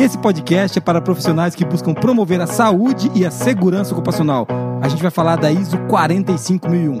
Esse 0.00 0.16
podcast 0.16 0.78
é 0.78 0.80
para 0.80 0.98
profissionais 0.98 1.54
que 1.54 1.62
buscam 1.62 1.92
promover 1.92 2.40
a 2.40 2.46
saúde 2.46 3.10
e 3.14 3.26
a 3.26 3.30
segurança 3.30 3.92
ocupacional. 3.92 4.48
A 4.80 4.88
gente 4.88 5.02
vai 5.02 5.10
falar 5.10 5.36
da 5.36 5.52
ISO 5.52 5.76
45001. 5.88 6.98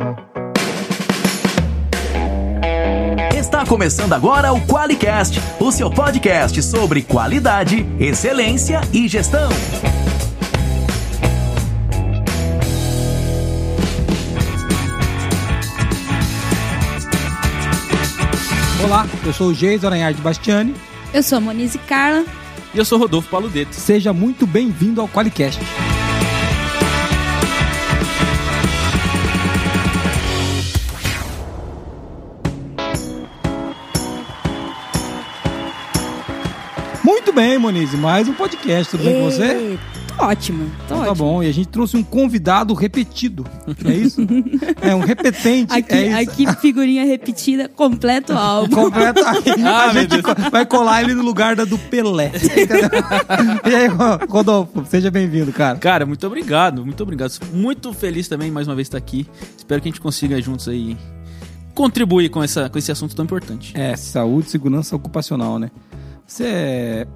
Está 3.34 3.64
começando 3.64 4.12
agora 4.12 4.52
o 4.52 4.60
QualiCast, 4.66 5.40
o 5.58 5.72
seu 5.72 5.90
podcast 5.90 6.62
sobre 6.62 7.00
qualidade, 7.00 7.86
excelência 7.98 8.82
e 8.92 9.08
gestão. 9.08 9.48
Olá, 18.84 19.06
eu 19.24 19.32
sou 19.32 19.48
o 19.48 19.54
Geis 19.54 19.86
Aranhard 19.86 20.20
Bastiani. 20.20 20.74
Eu 21.14 21.22
sou 21.22 21.38
a 21.38 21.40
Monize 21.40 21.78
Carla. 21.78 22.26
E 22.72 22.78
eu 22.78 22.84
sou 22.84 22.98
Rodolfo 22.98 23.28
Paludeto. 23.28 23.74
Seja 23.74 24.12
muito 24.12 24.46
bem-vindo 24.46 25.00
ao 25.00 25.08
Qualicast. 25.08 25.60
Muito 37.02 37.32
bem, 37.32 37.58
Monize, 37.58 37.96
mais 37.96 38.28
um 38.28 38.34
podcast, 38.34 38.92
tudo 38.92 39.04
bem 39.04 39.14
com 39.14 39.24
você? 39.24 39.78
Tô 40.20 40.94
Então 40.94 41.04
tá 41.04 41.14
bom, 41.14 41.42
e 41.42 41.48
a 41.48 41.52
gente 41.52 41.68
trouxe 41.68 41.96
um 41.96 42.02
convidado 42.02 42.74
repetido, 42.74 43.46
é 43.84 43.92
isso? 43.92 44.20
É 44.80 44.94
um 44.94 45.00
repetente, 45.00 45.72
Aqui, 45.72 45.94
é 45.94 46.22
isso. 46.22 46.30
aqui, 46.30 46.60
figurinha 46.60 47.04
repetida, 47.04 47.68
completo 47.68 48.32
álbum. 48.32 48.74
Completo. 48.74 49.20
Ah, 49.64 49.90
a 49.90 49.92
meu 49.92 50.02
gente 50.02 50.22
vai 50.50 50.64
colar 50.66 51.02
ele 51.02 51.14
no 51.14 51.22
lugar 51.22 51.54
da 51.54 51.64
do 51.64 51.78
Pelé. 51.78 52.32
entendeu? 52.34 52.90
e 53.70 53.74
aí, 53.74 53.86
Rodolfo, 54.28 54.84
seja 54.86 55.10
bem-vindo, 55.10 55.52
cara. 55.52 55.78
Cara, 55.78 56.06
muito 56.06 56.26
obrigado, 56.26 56.84
muito 56.84 57.02
obrigado. 57.02 57.32
Muito 57.52 57.92
feliz 57.92 58.28
também 58.28 58.50
mais 58.50 58.66
uma 58.66 58.74
vez 58.74 58.88
estar 58.88 58.98
aqui. 58.98 59.26
Espero 59.56 59.80
que 59.80 59.88
a 59.88 59.90
gente 59.90 60.00
consiga 60.00 60.40
juntos 60.40 60.68
aí 60.68 60.96
contribuir 61.74 62.28
com, 62.28 62.42
essa, 62.42 62.68
com 62.68 62.78
esse 62.78 62.90
assunto 62.90 63.14
tão 63.14 63.24
importante. 63.24 63.72
É, 63.76 63.96
saúde 63.96 64.48
e 64.48 64.50
segurança 64.50 64.94
ocupacional, 64.96 65.58
né? 65.58 65.70
Você 66.26 66.44
é 66.44 67.06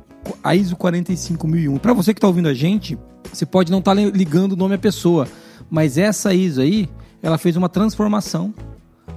a 0.42 0.54
ISO 0.54 0.76
45001. 0.76 1.78
Para 1.78 1.92
você 1.92 2.14
que 2.14 2.20
tá 2.20 2.26
ouvindo 2.26 2.48
a 2.48 2.54
gente, 2.54 2.98
você 3.32 3.44
pode 3.44 3.70
não 3.70 3.78
estar 3.78 3.94
ligando 3.94 4.52
o 4.52 4.56
nome 4.56 4.74
à 4.74 4.78
pessoa, 4.78 5.26
mas 5.70 5.98
essa 5.98 6.32
ISO 6.34 6.60
aí, 6.60 6.88
ela 7.22 7.38
fez 7.38 7.56
uma 7.56 7.68
transformação. 7.68 8.54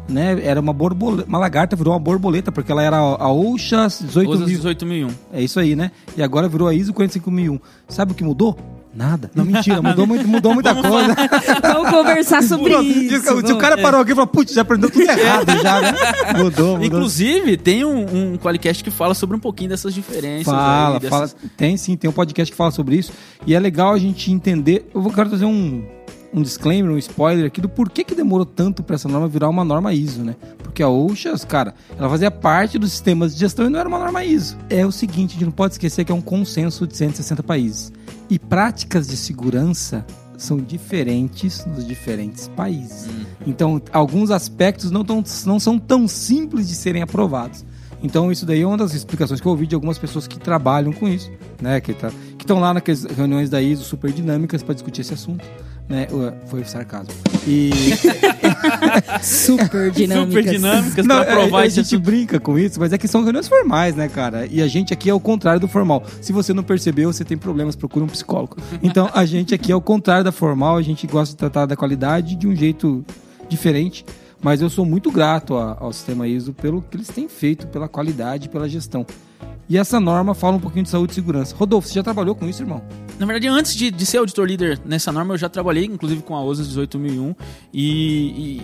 Né? 0.09 0.41
Era 0.45 0.59
uma 0.59 0.71
borboleta, 0.71 1.27
uma 1.27 1.37
lagarta 1.37 1.75
virou 1.75 1.93
uma 1.93 1.99
borboleta, 1.99 2.51
porque 2.51 2.71
ela 2.71 2.81
era 2.81 2.97
a 2.97 3.31
OSHA 3.31 3.85
OSA 3.87 4.05
18000. 4.19 4.61
18001. 4.63 5.09
É 5.33 5.41
isso 5.41 5.59
aí, 5.59 5.75
né? 5.75 5.91
E 6.15 6.23
agora 6.23 6.47
virou 6.47 6.67
a 6.67 6.73
ISO 6.73 6.93
45001. 6.93 7.59
Sabe 7.89 8.13
o 8.13 8.15
que 8.15 8.23
mudou? 8.23 8.57
Nada. 8.97 9.29
Não, 9.35 9.45
mentira. 9.45 9.79
Mudou, 9.79 10.07
muito, 10.07 10.27
mudou 10.27 10.55
muita 10.55 10.73
coisa. 10.73 11.15
Vamos 11.61 11.91
conversar 11.91 12.41
sobre 12.41 12.73
Pô, 12.73 12.81
isso. 12.81 13.21
Se 13.21 13.31
o 13.31 13.41
vamos. 13.43 13.61
cara 13.61 13.77
parou 13.77 14.01
aqui 14.01 14.11
e 14.11 14.15
falou, 14.15 14.25
putz, 14.27 14.53
já 14.55 14.63
aprendeu 14.63 14.89
tudo 14.89 15.03
errado 15.07 15.51
já, 15.61 15.81
né? 15.81 15.93
Mudou, 16.35 16.71
mudou. 16.71 16.83
Inclusive, 16.83 17.57
tem 17.57 17.85
um, 17.85 18.33
um 18.33 18.37
Qualicast 18.39 18.83
que 18.83 18.89
fala 18.89 19.13
sobre 19.13 19.35
um 19.35 19.39
pouquinho 19.39 19.69
dessas 19.69 19.93
diferenças. 19.93 20.45
Fala, 20.45 20.95
aí, 20.95 20.99
dessas- 20.99 21.31
fala. 21.33 21.49
Tem 21.55 21.77
sim, 21.77 21.95
tem 21.95 22.09
um 22.09 22.13
podcast 22.13 22.51
que 22.51 22.57
fala 22.57 22.71
sobre 22.71 22.95
isso. 22.95 23.11
E 23.45 23.53
é 23.53 23.59
legal 23.59 23.93
a 23.93 23.99
gente 23.99 24.31
entender. 24.31 24.89
Eu 24.95 24.99
vou 24.99 25.13
quero 25.13 25.29
trazer 25.29 25.45
um, 25.45 25.85
um 26.37 26.41
disclaimer, 26.41 26.91
um 26.91 26.97
spoiler 26.97 27.45
aqui 27.45 27.59
do 27.59 27.67
porquê 27.67 28.03
que 28.03 28.15
demorou 28.15 28.45
tanto 28.45 28.83
para 28.83 28.95
essa 28.95 29.09
norma 29.09 29.27
virar 29.27 29.49
uma 29.49 29.63
norma 29.63 29.93
ISO, 29.93 30.23
né? 30.23 30.35
Porque 30.59 30.83
a 30.83 30.89
OSHA, 30.89 31.37
cara, 31.47 31.73
ela 31.97 32.09
fazia 32.09 32.29
parte 32.29 32.77
dos 32.77 32.91
sistemas 32.91 33.33
de 33.33 33.39
gestão 33.39 33.65
e 33.65 33.69
não 33.69 33.79
era 33.79 33.89
uma 33.89 33.99
norma 33.99 34.23
ISO. 34.23 34.57
É 34.69 34.85
o 34.85 34.91
seguinte, 34.91 35.31
a 35.31 35.33
gente 35.33 35.45
não 35.45 35.51
pode 35.51 35.73
esquecer 35.73 36.05
que 36.05 36.11
é 36.11 36.15
um 36.15 36.21
consenso 36.21 36.85
de 36.85 36.95
160 36.95 37.43
países. 37.43 37.91
E 38.29 38.37
práticas 38.37 39.07
de 39.07 39.17
segurança 39.17 40.05
são 40.37 40.57
diferentes 40.57 41.65
nos 41.65 41.85
diferentes 41.85 42.47
países. 42.49 43.09
Então, 43.45 43.81
alguns 43.91 44.29
aspectos 44.29 44.91
não, 44.91 45.03
tão, 45.03 45.23
não 45.45 45.59
são 45.59 45.79
tão 45.79 46.07
simples 46.07 46.67
de 46.67 46.75
serem 46.75 47.01
aprovados. 47.01 47.65
Então, 48.03 48.31
isso 48.31 48.45
daí 48.45 48.61
é 48.61 48.67
uma 48.67 48.77
das 48.77 48.93
explicações 48.93 49.41
que 49.41 49.47
eu 49.47 49.51
ouvi 49.51 49.65
de 49.65 49.73
algumas 49.73 49.97
pessoas 49.97 50.27
que 50.27 50.37
trabalham 50.39 50.93
com 50.93 51.07
isso, 51.07 51.31
né? 51.59 51.81
Que 51.81 51.93
tá, 51.93 52.11
estão 52.47 52.59
lá 52.61 52.73
naquelas 52.73 53.03
reuniões 53.03 53.49
da 53.49 53.61
ISO 53.61 53.83
super 53.83 54.09
dinâmicas 54.09 54.63
para 54.63 54.73
discutir 54.73 55.01
esse 55.01 55.13
assunto. 55.13 55.45
Né? 55.89 56.07
Ué, 56.11 56.33
Foi 56.47 56.63
sarcasmo. 56.65 57.13
E. 57.47 57.71
Super 59.21 59.91
dinâmicas. 59.91 60.43
Super 60.43 60.53
dinâmicas 60.53 61.05
Não, 61.05 61.23
pra 61.23 61.33
provar 61.33 61.63
é, 61.63 61.65
a 61.65 61.69
gente 61.69 61.97
brinca 61.97 62.39
com 62.39 62.57
isso, 62.57 62.79
mas 62.79 62.91
é 62.93 62.97
que 62.97 63.07
são 63.07 63.23
reuniões 63.23 63.47
formais, 63.47 63.95
né, 63.95 64.07
cara? 64.07 64.45
E 64.45 64.61
a 64.61 64.67
gente 64.67 64.93
aqui 64.93 65.09
é 65.09 65.13
o 65.13 65.19
contrário 65.19 65.59
do 65.59 65.67
formal. 65.67 66.03
Se 66.21 66.33
você 66.33 66.53
não 66.53 66.63
percebeu, 66.63 67.11
você 67.11 67.23
tem 67.23 67.37
problemas, 67.37 67.75
procura 67.75 68.05
um 68.05 68.07
psicólogo. 68.07 68.57
Então, 68.81 69.09
a 69.13 69.25
gente 69.25 69.53
aqui 69.53 69.71
é 69.71 69.75
o 69.75 69.81
contrário 69.81 70.23
da 70.23 70.31
formal, 70.31 70.77
a 70.77 70.81
gente 70.81 71.07
gosta 71.07 71.33
de 71.33 71.37
tratar 71.37 71.65
da 71.65 71.75
qualidade 71.75 72.35
de 72.35 72.47
um 72.47 72.55
jeito 72.55 73.05
diferente. 73.47 74.05
Mas 74.41 74.61
eu 74.61 74.69
sou 74.69 74.85
muito 74.85 75.11
grato 75.11 75.55
ao 75.55 75.91
sistema 75.91 76.27
ISO 76.27 76.53
pelo 76.53 76.81
que 76.81 76.95
eles 76.95 77.07
têm 77.07 77.27
feito, 77.27 77.65
pela 77.67 77.87
qualidade 77.87 78.45
e 78.45 78.49
pela 78.49 78.69
gestão. 78.69 79.05
E 79.69 79.77
essa 79.77 79.99
norma 79.99 80.33
fala 80.33 80.55
um 80.55 80.59
pouquinho 80.59 80.83
de 80.83 80.89
saúde 80.89 81.11
e 81.11 81.15
segurança. 81.15 81.55
Rodolfo, 81.55 81.87
você 81.87 81.95
já 81.95 82.03
trabalhou 82.03 82.33
com 82.33 82.47
isso, 82.47 82.61
irmão? 82.61 82.81
Na 83.19 83.25
verdade, 83.25 83.47
antes 83.47 83.75
de, 83.75 83.91
de 83.91 84.05
ser 84.05 84.17
auditor 84.17 84.47
líder 84.47 84.79
nessa 84.85 85.11
norma, 85.11 85.33
eu 85.33 85.37
já 85.37 85.49
trabalhei, 85.49 85.85
inclusive, 85.85 86.21
com 86.21 86.35
a 86.35 86.41
OSA 86.41 86.63
18001. 86.63 87.35
E, 87.73 88.59
e 88.59 88.61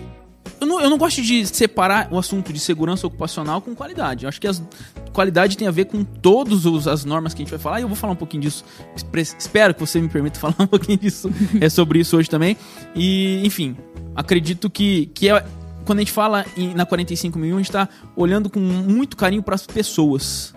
eu, 0.60 0.66
não, 0.66 0.80
eu 0.80 0.88
não 0.88 0.96
gosto 0.96 1.20
de 1.20 1.44
separar 1.46 2.08
o 2.10 2.18
assunto 2.18 2.52
de 2.52 2.58
segurança 2.58 3.06
ocupacional 3.06 3.60
com 3.60 3.74
qualidade. 3.74 4.24
Eu 4.24 4.28
acho 4.28 4.40
que 4.40 4.46
a 4.46 4.52
qualidade 5.12 5.58
tem 5.58 5.68
a 5.68 5.70
ver 5.70 5.86
com 5.86 6.02
todas 6.04 6.86
as 6.86 7.04
normas 7.04 7.34
que 7.34 7.42
a 7.42 7.44
gente 7.44 7.50
vai 7.50 7.58
falar. 7.58 7.80
E 7.80 7.82
eu 7.82 7.88
vou 7.88 7.96
falar 7.96 8.12
um 8.12 8.16
pouquinho 8.16 8.42
disso. 8.42 8.64
Espero 9.38 9.74
que 9.74 9.80
você 9.80 10.00
me 10.00 10.08
permita 10.08 10.38
falar 10.40 10.56
um 10.58 10.66
pouquinho 10.66 10.98
disso 10.98 11.30
é 11.60 11.68
sobre 11.68 11.98
isso 11.98 12.16
hoje 12.16 12.30
também. 12.30 12.56
E, 12.94 13.42
enfim, 13.44 13.76
acredito 14.14 14.70
que, 14.70 15.06
que 15.06 15.28
é, 15.28 15.44
quando 15.84 15.98
a 15.98 16.02
gente 16.02 16.12
fala 16.12 16.46
em, 16.56 16.72
na 16.74 16.86
45001, 16.86 17.54
a 17.54 17.58
gente 17.58 17.66
está 17.68 17.88
olhando 18.16 18.48
com 18.48 18.60
muito 18.60 19.16
carinho 19.16 19.42
para 19.42 19.54
as 19.54 19.66
pessoas. 19.66 20.54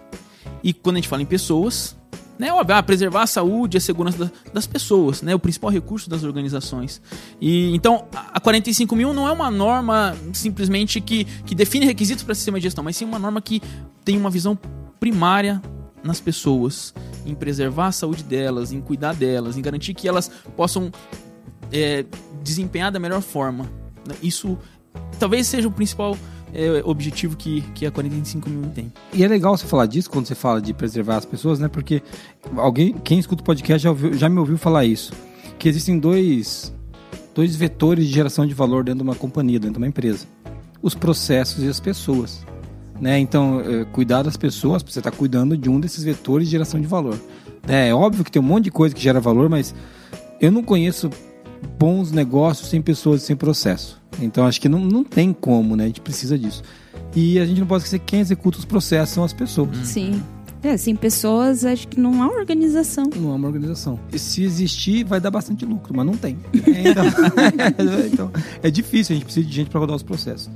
E 0.64 0.74
quando 0.74 0.96
a 0.96 1.00
gente 1.00 1.08
fala 1.08 1.22
em 1.22 1.26
pessoas, 1.26 1.96
né, 2.40 2.52
óbvio, 2.54 2.76
ah, 2.76 2.84
preservar 2.84 3.24
a 3.24 3.28
saúde 3.28 3.78
e 3.78 3.80
a 3.80 3.82
segurança 3.82 4.18
da- 4.26 4.32
das 4.54 4.68
pessoas, 4.68 5.22
né, 5.22 5.34
o 5.34 5.40
principal 5.40 5.70
recurso 5.72 6.10
das 6.10 6.24
organizações. 6.24 7.02
E 7.42 7.74
então 7.76 8.06
a 8.14 8.38
a 8.38 8.40
45 8.40 8.96
mil 8.96 9.14
não 9.14 9.28
é 9.28 9.32
uma 9.32 9.50
norma 9.50 10.16
simplesmente 10.34 11.02
que, 11.02 11.26
que 11.26 11.56
define 11.56 11.86
requisitos 11.86 12.24
para 12.24 12.36
sistema 12.36 12.60
de 12.60 12.64
gestão, 12.64 12.84
mas 12.84 12.96
sim 12.96 13.06
uma 13.06 13.18
norma 13.20 13.42
que 13.42 13.62
tem 14.06 14.16
uma 14.18 14.30
visão 14.30 14.58
primária 15.00 15.62
nas 16.04 16.20
pessoas, 16.22 16.94
em 17.26 17.34
preservar 17.34 17.88
a 17.88 17.92
saúde 17.92 18.24
delas, 18.24 18.72
em 18.72 18.80
cuidar 18.80 19.14
delas, 19.16 19.58
em 19.58 19.62
garantir 19.62 19.94
que 19.96 20.08
elas 20.08 20.30
possam 20.56 20.92
é, 21.72 22.06
desempenhar 22.44 22.92
da 22.92 23.00
melhor 23.00 23.22
forma. 23.22 23.66
né. 24.08 24.16
Isso 24.22 24.58
talvez 25.20 25.48
seja 25.48 25.68
o 25.68 25.72
principal 25.72 26.16
é, 26.54 26.82
objetivo 26.86 27.36
que, 27.36 27.62
que 27.74 27.86
a 27.86 27.92
45 27.92 28.50
mil 28.50 28.70
tem. 28.70 28.92
E 29.14 29.24
é 29.24 29.28
legal 29.28 29.58
você 29.58 29.66
falar 29.66 29.86
disso 29.86 30.10
quando 30.10 30.26
você 30.26 30.36
fala 30.36 30.62
de 30.62 30.74
preservar 30.74 31.18
as 31.18 31.26
pessoas, 31.26 31.60
né? 31.60 31.68
Porque 31.68 32.02
alguém, 32.56 32.94
quem 33.04 33.20
escuta 33.20 33.42
o 33.42 33.46
podcast 33.46 33.84
já, 33.84 33.90
ouviu- 33.90 34.14
já 34.14 34.30
me 34.30 34.40
ouviu 34.40 34.58
falar 34.58 34.86
isso. 34.86 35.12
Que 35.60 35.68
existem 35.68 35.98
dois, 36.00 36.74
dois 37.36 37.56
vetores 37.56 38.08
de 38.08 38.14
geração 38.14 38.46
de 38.46 38.54
valor 38.54 38.84
dentro 38.84 39.00
de 39.00 39.04
uma 39.10 39.16
companhia, 39.16 39.60
dentro 39.60 39.74
de 39.74 39.80
uma 39.80 39.88
empresa. 39.88 40.26
Os 40.82 40.94
processos 40.96 41.64
e 41.64 41.68
as 41.68 41.80
pessoas. 41.80 42.46
Né? 43.00 43.20
Então, 43.20 43.62
é, 43.62 43.86
cuidar 43.86 44.24
das 44.24 44.38
pessoas, 44.38 44.82
você 44.84 45.00
está 45.00 45.12
cuidando 45.12 45.56
de 45.58 45.70
um 45.70 45.80
desses 45.80 46.04
vetores 46.04 46.48
de 46.48 46.52
geração 46.52 46.80
de 46.80 46.88
valor. 46.88 47.20
É, 47.68 47.90
é 47.90 47.94
óbvio 47.94 48.24
que 48.24 48.32
tem 48.32 48.42
um 48.42 48.46
monte 48.46 48.66
de 48.66 48.72
coisa 48.72 48.96
que 48.96 49.02
gera 49.02 49.20
valor, 49.20 49.50
mas 49.50 49.76
eu 50.40 50.52
não 50.52 50.64
conheço 50.64 51.10
bons 51.78 52.12
negócios 52.12 52.70
sem 52.70 52.82
pessoas 52.82 53.22
e 53.22 53.26
sem 53.26 53.36
processo. 53.36 53.97
Então 54.22 54.46
acho 54.46 54.60
que 54.60 54.70
não, 54.70 54.80
não 54.80 55.04
tem 55.04 55.34
como, 55.34 55.76
né? 55.76 55.86
A 55.86 55.88
gente 55.88 56.02
precisa 56.02 56.38
disso. 56.38 56.64
E 57.16 57.40
a 57.40 57.46
gente 57.46 57.60
não 57.60 57.68
pode 57.68 57.84
esquecer 57.84 58.00
que 58.00 58.06
quem 58.06 58.20
executa 58.20 58.58
os 58.58 58.66
processos 58.66 59.14
são 59.14 59.24
as 59.24 59.34
pessoas. 59.34 59.76
Sim. 59.84 60.22
É, 60.64 60.76
sem 60.76 60.96
pessoas, 60.96 61.64
acho 61.64 61.88
que 61.88 62.00
não 62.00 62.22
há 62.24 62.28
organização. 62.28 63.10
Não 63.16 63.32
é 63.32 63.36
uma 63.36 63.48
organização. 63.48 64.00
E 64.12 64.18
se 64.18 64.44
existir, 64.44 65.04
vai 65.06 65.20
dar 65.20 65.30
bastante 65.30 65.64
lucro, 65.66 65.96
mas 65.96 66.06
não 66.06 66.18
tem. 66.18 66.38
Então, 66.54 67.06
então, 68.12 68.32
é 68.62 68.70
difícil, 68.70 69.14
a 69.14 69.16
gente 69.16 69.26
precisa 69.26 69.46
de 69.46 69.54
gente 69.54 69.70
para 69.70 69.80
rodar 69.80 69.96
os 69.96 70.04
processos. 70.04 70.50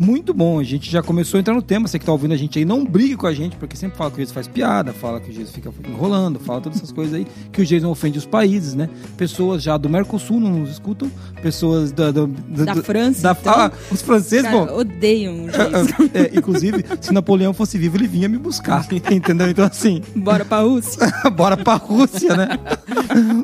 Muito 0.00 0.32
bom, 0.32 0.60
a 0.60 0.62
gente 0.62 0.88
já 0.88 1.02
começou 1.02 1.38
a 1.38 1.40
entrar 1.40 1.54
no 1.54 1.60
tema. 1.60 1.88
Você 1.88 1.98
que 1.98 2.04
tá 2.06 2.12
ouvindo 2.12 2.32
a 2.32 2.36
gente 2.36 2.56
aí, 2.56 2.64
não 2.64 2.84
brigue 2.84 3.16
com 3.16 3.26
a 3.26 3.34
gente, 3.34 3.56
porque 3.56 3.76
sempre 3.76 3.98
fala 3.98 4.10
que 4.10 4.16
o 4.16 4.20
Jesus 4.20 4.32
faz 4.32 4.46
piada, 4.46 4.92
fala 4.92 5.18
que 5.18 5.28
o 5.28 5.32
Jesus 5.32 5.52
fica 5.52 5.72
enrolando, 5.88 6.38
fala 6.38 6.60
todas 6.60 6.78
essas 6.78 6.92
coisas 6.92 7.14
aí, 7.14 7.26
que 7.50 7.60
o 7.60 7.64
Jesus 7.64 7.82
não 7.82 7.90
ofende 7.90 8.16
os 8.16 8.24
países, 8.24 8.74
né? 8.74 8.88
Pessoas 9.16 9.60
já 9.60 9.76
do 9.76 9.88
Mercosul 9.88 10.38
não 10.38 10.50
nos 10.52 10.70
escutam, 10.70 11.10
pessoas 11.42 11.90
da, 11.90 12.12
da, 12.12 12.26
Da 12.64 12.76
França, 12.76 13.22
Da, 13.22 13.32
então. 13.40 13.52
ah, 13.52 13.72
os 13.90 14.00
franceses, 14.00 14.44
Cara, 14.44 14.66
bom, 14.66 14.78
odeiam 14.78 15.46
o 15.46 15.50
jeito. 15.50 16.10
é, 16.16 16.30
inclusive, 16.38 16.84
se 17.00 17.12
Napoleão 17.12 17.52
fosse 17.52 17.76
vivo, 17.76 17.96
ele 17.96 18.06
vinha 18.06 18.28
me 18.28 18.38
buscar. 18.38 18.86
Entendeu? 19.10 19.50
Então, 19.50 19.64
assim, 19.66 20.00
Bora 20.14 20.44
pra 20.44 20.60
Rússia. 20.60 21.12
bora 21.36 21.56
pra 21.56 21.74
Rússia, 21.74 22.36
né? 22.36 22.48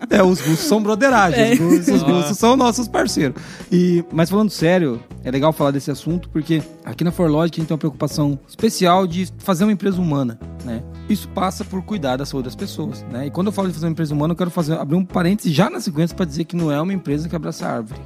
É, 0.08 0.22
os 0.22 0.38
russos 0.40 0.66
são 0.66 0.80
broderagem. 0.80 1.54
Os, 1.54 1.58
russos, 1.58 1.88
os 1.88 2.02
russos 2.02 2.38
são 2.38 2.56
nossos 2.56 2.86
parceiros. 2.86 3.42
E, 3.72 4.04
mas 4.12 4.30
falando 4.30 4.50
sério, 4.50 5.00
é 5.24 5.30
legal 5.32 5.52
falar 5.52 5.72
desse 5.72 5.90
assunto 5.90 6.28
porque 6.28 6.43
porque 6.44 6.62
aqui 6.84 7.02
na 7.02 7.10
Forlogic 7.10 7.58
a 7.58 7.60
gente 7.62 7.68
tem 7.68 7.74
uma 7.74 7.78
preocupação 7.78 8.38
especial 8.46 9.06
de 9.06 9.26
fazer 9.38 9.64
uma 9.64 9.72
empresa 9.72 9.98
humana, 9.98 10.38
né? 10.62 10.82
Isso 11.08 11.26
passa 11.30 11.64
por 11.64 11.82
cuidar 11.82 12.18
da 12.18 12.26
saúde 12.26 12.44
das 12.44 12.54
pessoas, 12.54 13.02
né? 13.10 13.26
E 13.26 13.30
quando 13.30 13.46
eu 13.46 13.52
falo 13.52 13.68
de 13.68 13.72
fazer 13.72 13.86
uma 13.86 13.92
empresa 13.92 14.14
humana, 14.14 14.32
eu 14.32 14.36
quero 14.36 14.50
fazer 14.50 14.74
abrir 14.74 14.94
um 14.94 15.06
parênteses 15.06 15.54
já 15.54 15.70
na 15.70 15.80
sequência 15.80 16.14
para 16.14 16.26
dizer 16.26 16.44
que 16.44 16.54
não 16.54 16.70
é 16.70 16.78
uma 16.78 16.92
empresa 16.92 17.30
que 17.30 17.34
abraça 17.34 17.66
árvore. 17.66 17.98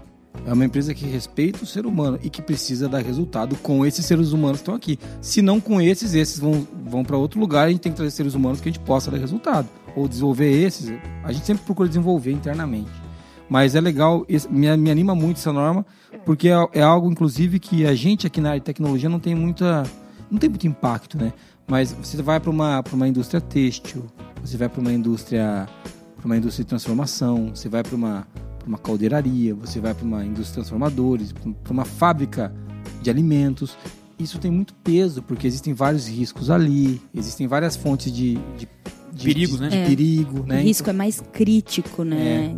É 0.47 0.53
uma 0.53 0.65
empresa 0.65 0.95
que 0.95 1.05
respeita 1.05 1.65
o 1.65 1.67
ser 1.67 1.85
humano 1.85 2.17
e 2.23 2.31
que 2.31 2.41
precisa 2.41 2.89
dar 2.89 3.03
resultado 3.03 3.57
com 3.57 3.85
esses 3.85 4.07
seres 4.07 4.31
humanos 4.31 4.59
que 4.59 4.63
estão 4.63 4.75
aqui. 4.77 5.01
Se 5.21 5.43
não 5.43 5.61
com 5.61 5.81
esses, 5.81 6.15
esses 6.15 6.39
vão, 6.39 6.65
vão 6.89 7.03
para 7.03 7.17
outro 7.17 7.41
lugar, 7.41 7.67
a 7.67 7.71
gente 7.71 7.81
tem 7.81 7.91
que 7.91 7.97
trazer 7.97 8.13
seres 8.13 8.37
humanos 8.37 8.61
que 8.61 8.69
a 8.69 8.73
gente 8.73 8.85
possa 8.85 9.11
dar 9.11 9.19
resultado. 9.19 9.69
Ou 9.97 10.07
desenvolver 10.07 10.49
esses, 10.49 10.93
a 11.25 11.33
gente 11.33 11.45
sempre 11.45 11.65
procura 11.65 11.89
desenvolver 11.89 12.31
internamente. 12.31 13.08
Mas 13.49 13.75
é 13.75 13.81
legal, 13.81 14.27
me, 14.51 14.77
me 14.77 14.91
anima 14.91 15.15
muito 15.15 15.39
essa 15.39 15.53
norma, 15.53 15.87
porque 16.25 16.49
é, 16.49 16.69
é, 16.75 16.83
algo, 16.83 17.11
inclusive, 17.11 17.59
que 17.59 17.87
a 17.87 17.95
gente 17.95 18.27
aqui 18.27 18.41
na 18.41 18.51
área 18.51 18.61
de 18.61 18.67
tecnologia 18.67 19.09
não 19.09 19.19
tem 19.19 19.35
muita. 19.35 19.85
não 20.31 20.39
tem 20.39 20.51
muito 20.51 20.67
impacto, 20.67 21.17
né? 21.17 21.33
Mas 21.67 21.93
você 21.93 22.23
vai 22.23 22.41
para 22.41 22.51
uma, 22.51 22.83
uma 22.93 23.09
indústria 23.09 23.41
têxtil, 23.41 24.05
você 24.43 24.57
vai 24.57 24.69
para 24.69 24.81
uma 24.81 24.93
indústria. 24.93 25.69
para 26.17 26.27
uma 26.27 26.37
indústria 26.37 26.65
de 26.65 26.69
transformação, 26.69 27.51
você 27.55 27.69
vai 27.69 27.83
para 27.83 27.97
uma, 27.97 28.27
uma 28.67 28.79
caldeiraria, 28.79 29.55
você 29.55 29.81
vai 29.81 29.95
para 29.95 30.05
uma 30.05 30.25
indústria 30.25 30.49
de 30.49 30.55
transformadores, 30.55 31.33
para 31.33 31.73
uma 31.73 31.85
fábrica 31.85 32.53
de 33.01 33.09
alimentos. 33.09 33.77
Isso 34.19 34.39
tem 34.39 34.51
muito 34.51 34.75
peso, 34.75 35.23
porque 35.23 35.47
existem 35.47 35.73
vários 35.73 36.09
riscos 36.09 36.51
ali, 36.51 37.01
existem 37.15 37.47
várias 37.47 37.77
fontes 37.77 38.13
de, 38.13 38.35
de 38.57 38.69
de, 39.13 39.25
perigos, 39.25 39.61
né? 39.61 39.69
De 39.69 39.77
É. 39.77 39.87
perigo, 39.87 40.45
né? 40.47 40.59
O 40.59 40.63
risco 40.63 40.89
é 40.89 40.93
mais 40.93 41.21
crítico, 41.33 42.05
né? 42.05 42.55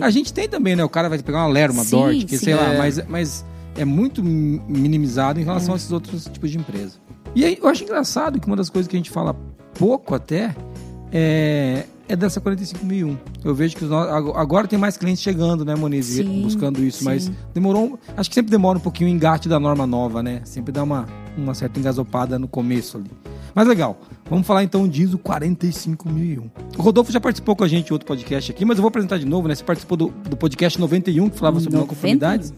A 0.00 0.10
gente 0.10 0.32
tem 0.32 0.48
também, 0.48 0.74
né? 0.76 0.84
O 0.84 0.88
cara 0.88 1.08
vai 1.08 1.18
pegar 1.18 1.38
uma 1.38 1.48
Lera, 1.48 1.72
uma 1.72 1.84
Sim, 1.84 1.90
Dort, 1.96 2.24
que 2.24 2.38
sim. 2.38 2.44
sei 2.46 2.54
lá, 2.54 2.74
É. 2.74 2.78
mas, 2.78 3.00
mas 3.08 3.44
é 3.76 3.84
muito 3.84 4.22
mi- 4.22 4.60
minimizado 4.68 5.40
em 5.40 5.44
relação 5.44 5.74
a 5.74 5.76
esses 5.76 5.92
outros 5.92 6.24
tipos 6.24 6.50
de 6.50 6.58
empresa. 6.58 6.94
E 7.34 7.44
aí, 7.44 7.58
eu 7.60 7.68
acho 7.68 7.84
engraçado 7.84 8.40
que 8.40 8.46
uma 8.46 8.56
das 8.56 8.70
coisas 8.70 8.88
que 8.88 8.96
a 8.96 8.98
gente 8.98 9.10
fala 9.10 9.34
pouco 9.74 10.14
até 10.14 10.54
é, 11.12 11.84
é 12.08 12.16
dessa 12.16 12.40
45001. 12.40 13.16
Eu 13.44 13.54
vejo 13.54 13.76
que 13.76 13.84
no- 13.84 13.96
agora 14.36 14.66
tem 14.66 14.78
mais 14.78 14.96
clientes 14.96 15.22
chegando, 15.22 15.64
né, 15.64 15.74
Moniz, 15.74 16.06
Sim, 16.06 16.42
buscando 16.42 16.82
isso, 16.84 16.98
sim. 16.98 17.04
mas 17.04 17.30
demorou, 17.54 17.84
um- 17.94 17.98
acho 18.16 18.28
que 18.28 18.34
sempre 18.34 18.50
demora 18.50 18.78
um 18.78 18.80
pouquinho 18.80 19.10
o 19.10 19.12
engate 19.12 19.48
da 19.48 19.58
norma 19.60 19.86
nova, 19.86 20.22
né? 20.22 20.40
Sempre 20.44 20.72
dá 20.72 20.82
uma, 20.82 21.06
uma 21.36 21.54
certa 21.54 21.78
engasopada 21.78 22.38
no 22.38 22.48
começo 22.48 22.96
ali. 22.98 23.10
Mas 23.54 23.66
legal, 23.66 23.98
vamos 24.28 24.46
falar 24.46 24.64
então 24.64 24.88
de 24.88 25.02
ISO 25.02 25.18
45001. 25.18 26.50
O 26.76 26.82
Rodolfo 26.82 27.10
já 27.12 27.20
participou 27.20 27.56
com 27.56 27.64
a 27.64 27.68
gente 27.68 27.88
em 27.88 27.92
outro 27.92 28.06
podcast 28.06 28.50
aqui, 28.50 28.64
mas 28.64 28.78
eu 28.78 28.82
vou 28.82 28.88
apresentar 28.88 29.18
de 29.18 29.26
novo, 29.26 29.48
né? 29.48 29.54
Você 29.54 29.64
participou 29.64 29.96
do, 29.96 30.08
do 30.28 30.36
podcast 30.36 30.78
91, 30.78 31.30
que 31.30 31.38
falava 31.38 31.58
sobre 31.60 31.74
não 31.74 31.86
91. 31.86 31.88
conformidades. 31.88 32.54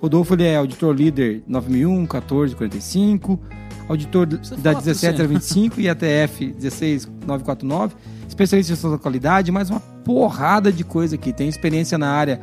Rodolfo 0.00 0.34
ele 0.34 0.44
é 0.44 0.56
auditor 0.56 0.94
líder 0.94 1.42
9001, 1.46 1.90
1445, 2.00 3.40
auditor 3.88 4.26
Precisa 4.26 4.56
da 4.56 4.72
falar, 4.72 4.82
17025 4.82 5.80
e 5.80 5.88
ATF 5.88 6.54
16949, 6.58 7.94
especialista 8.28 8.72
em 8.72 8.74
gestão 8.74 8.90
da 8.90 8.98
qualidade, 8.98 9.50
mais 9.50 9.70
uma 9.70 9.80
porrada 9.80 10.70
de 10.70 10.84
coisa 10.84 11.14
aqui. 11.14 11.32
Tem 11.32 11.48
experiência 11.48 11.96
na 11.96 12.10
área 12.10 12.40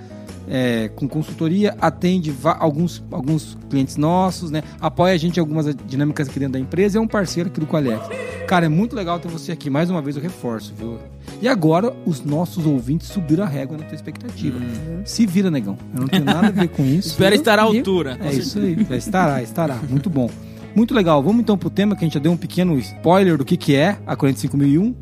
é, 0.49 0.89
com 0.95 1.07
consultoria, 1.07 1.75
atende 1.79 2.33
alguns, 2.43 3.03
alguns 3.11 3.57
clientes 3.69 3.97
nossos, 3.97 4.51
né? 4.51 4.63
Apoia 4.79 5.13
a 5.13 5.17
gente 5.17 5.37
em 5.37 5.39
algumas 5.39 5.73
dinâmicas 5.87 6.27
aqui 6.29 6.39
dentro 6.39 6.53
da 6.53 6.59
empresa 6.59 6.97
e 6.97 6.99
é 6.99 7.01
um 7.01 7.07
parceiro 7.07 7.49
aqui 7.49 7.59
do 7.59 7.67
Qualex. 7.67 8.01
Cara, 8.47 8.65
é 8.65 8.69
muito 8.69 8.95
legal 8.95 9.19
ter 9.19 9.29
você 9.29 9.51
aqui. 9.51 9.69
Mais 9.69 9.89
uma 9.89 10.01
vez 10.01 10.15
eu 10.15 10.21
reforço, 10.21 10.73
viu? 10.77 10.97
E 11.41 11.47
agora 11.47 11.93
os 12.05 12.23
nossos 12.23 12.65
ouvintes 12.65 13.07
subiram 13.07 13.43
a 13.43 13.47
régua 13.47 13.77
na 13.77 13.85
tua 13.85 13.95
expectativa. 13.95 14.59
Se 15.05 15.25
vira, 15.25 15.49
negão. 15.49 15.77
Eu 15.93 16.01
não 16.01 16.07
tenho 16.07 16.25
nada 16.25 16.47
a 16.47 16.51
ver 16.51 16.67
com 16.69 16.83
isso. 16.85 17.09
Espera 17.09 17.33
estar 17.33 17.57
à 17.57 17.63
altura. 17.63 18.17
é 18.21 18.33
isso 18.33 18.59
aí. 18.59 18.77
É, 18.89 18.97
Estará, 18.97 19.41
estará. 19.41 19.79
Muito 19.89 20.09
bom. 20.09 20.29
Muito 20.75 20.93
legal. 20.93 21.21
Vamos 21.23 21.41
então 21.41 21.57
pro 21.57 21.69
tema 21.69 21.95
que 21.95 22.03
a 22.03 22.05
gente 22.05 22.13
já 22.13 22.19
deu 22.19 22.31
um 22.31 22.37
pequeno 22.37 22.77
spoiler 22.79 23.37
do 23.37 23.45
que, 23.45 23.57
que 23.57 23.75
é 23.75 23.97
a 24.05 24.15
45001. 24.15 24.95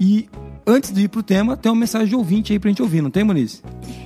E 0.00 0.28
antes 0.66 0.92
de 0.92 1.02
ir 1.02 1.08
pro 1.08 1.22
tema, 1.22 1.56
tem 1.56 1.70
uma 1.70 1.80
mensagem 1.80 2.08
de 2.08 2.16
ouvinte 2.16 2.52
aí 2.52 2.58
pra 2.58 2.68
gente 2.70 2.82
ouvir, 2.82 3.00
não 3.02 3.10
tem, 3.10 3.22
Moniz? 3.24 3.62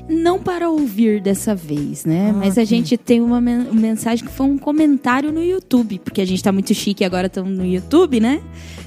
Não 0.09 0.39
para 0.39 0.69
ouvir 0.69 1.21
dessa 1.21 1.55
vez, 1.55 2.05
né? 2.05 2.31
Ah, 2.35 2.39
Mas 2.39 2.59
a 2.59 2.63
que- 2.63 2.67
gente 2.67 2.97
tem 2.97 3.21
uma 3.21 3.41
men- 3.41 3.69
mensagem 3.73 4.25
que 4.27 4.33
foi 4.33 4.47
um 4.47 4.59
comentário 4.59 5.33
no 5.33 5.43
YouTube, 5.43 6.01
porque 6.05 6.21
a 6.21 6.25
gente 6.25 6.43
tá 6.43 6.51
muito 6.53 6.75
chique 6.75 7.05
agora 7.05 7.27
estamos 7.29 7.57
no 7.57 7.65
YouTube, 7.65 8.21
né? 8.21 8.41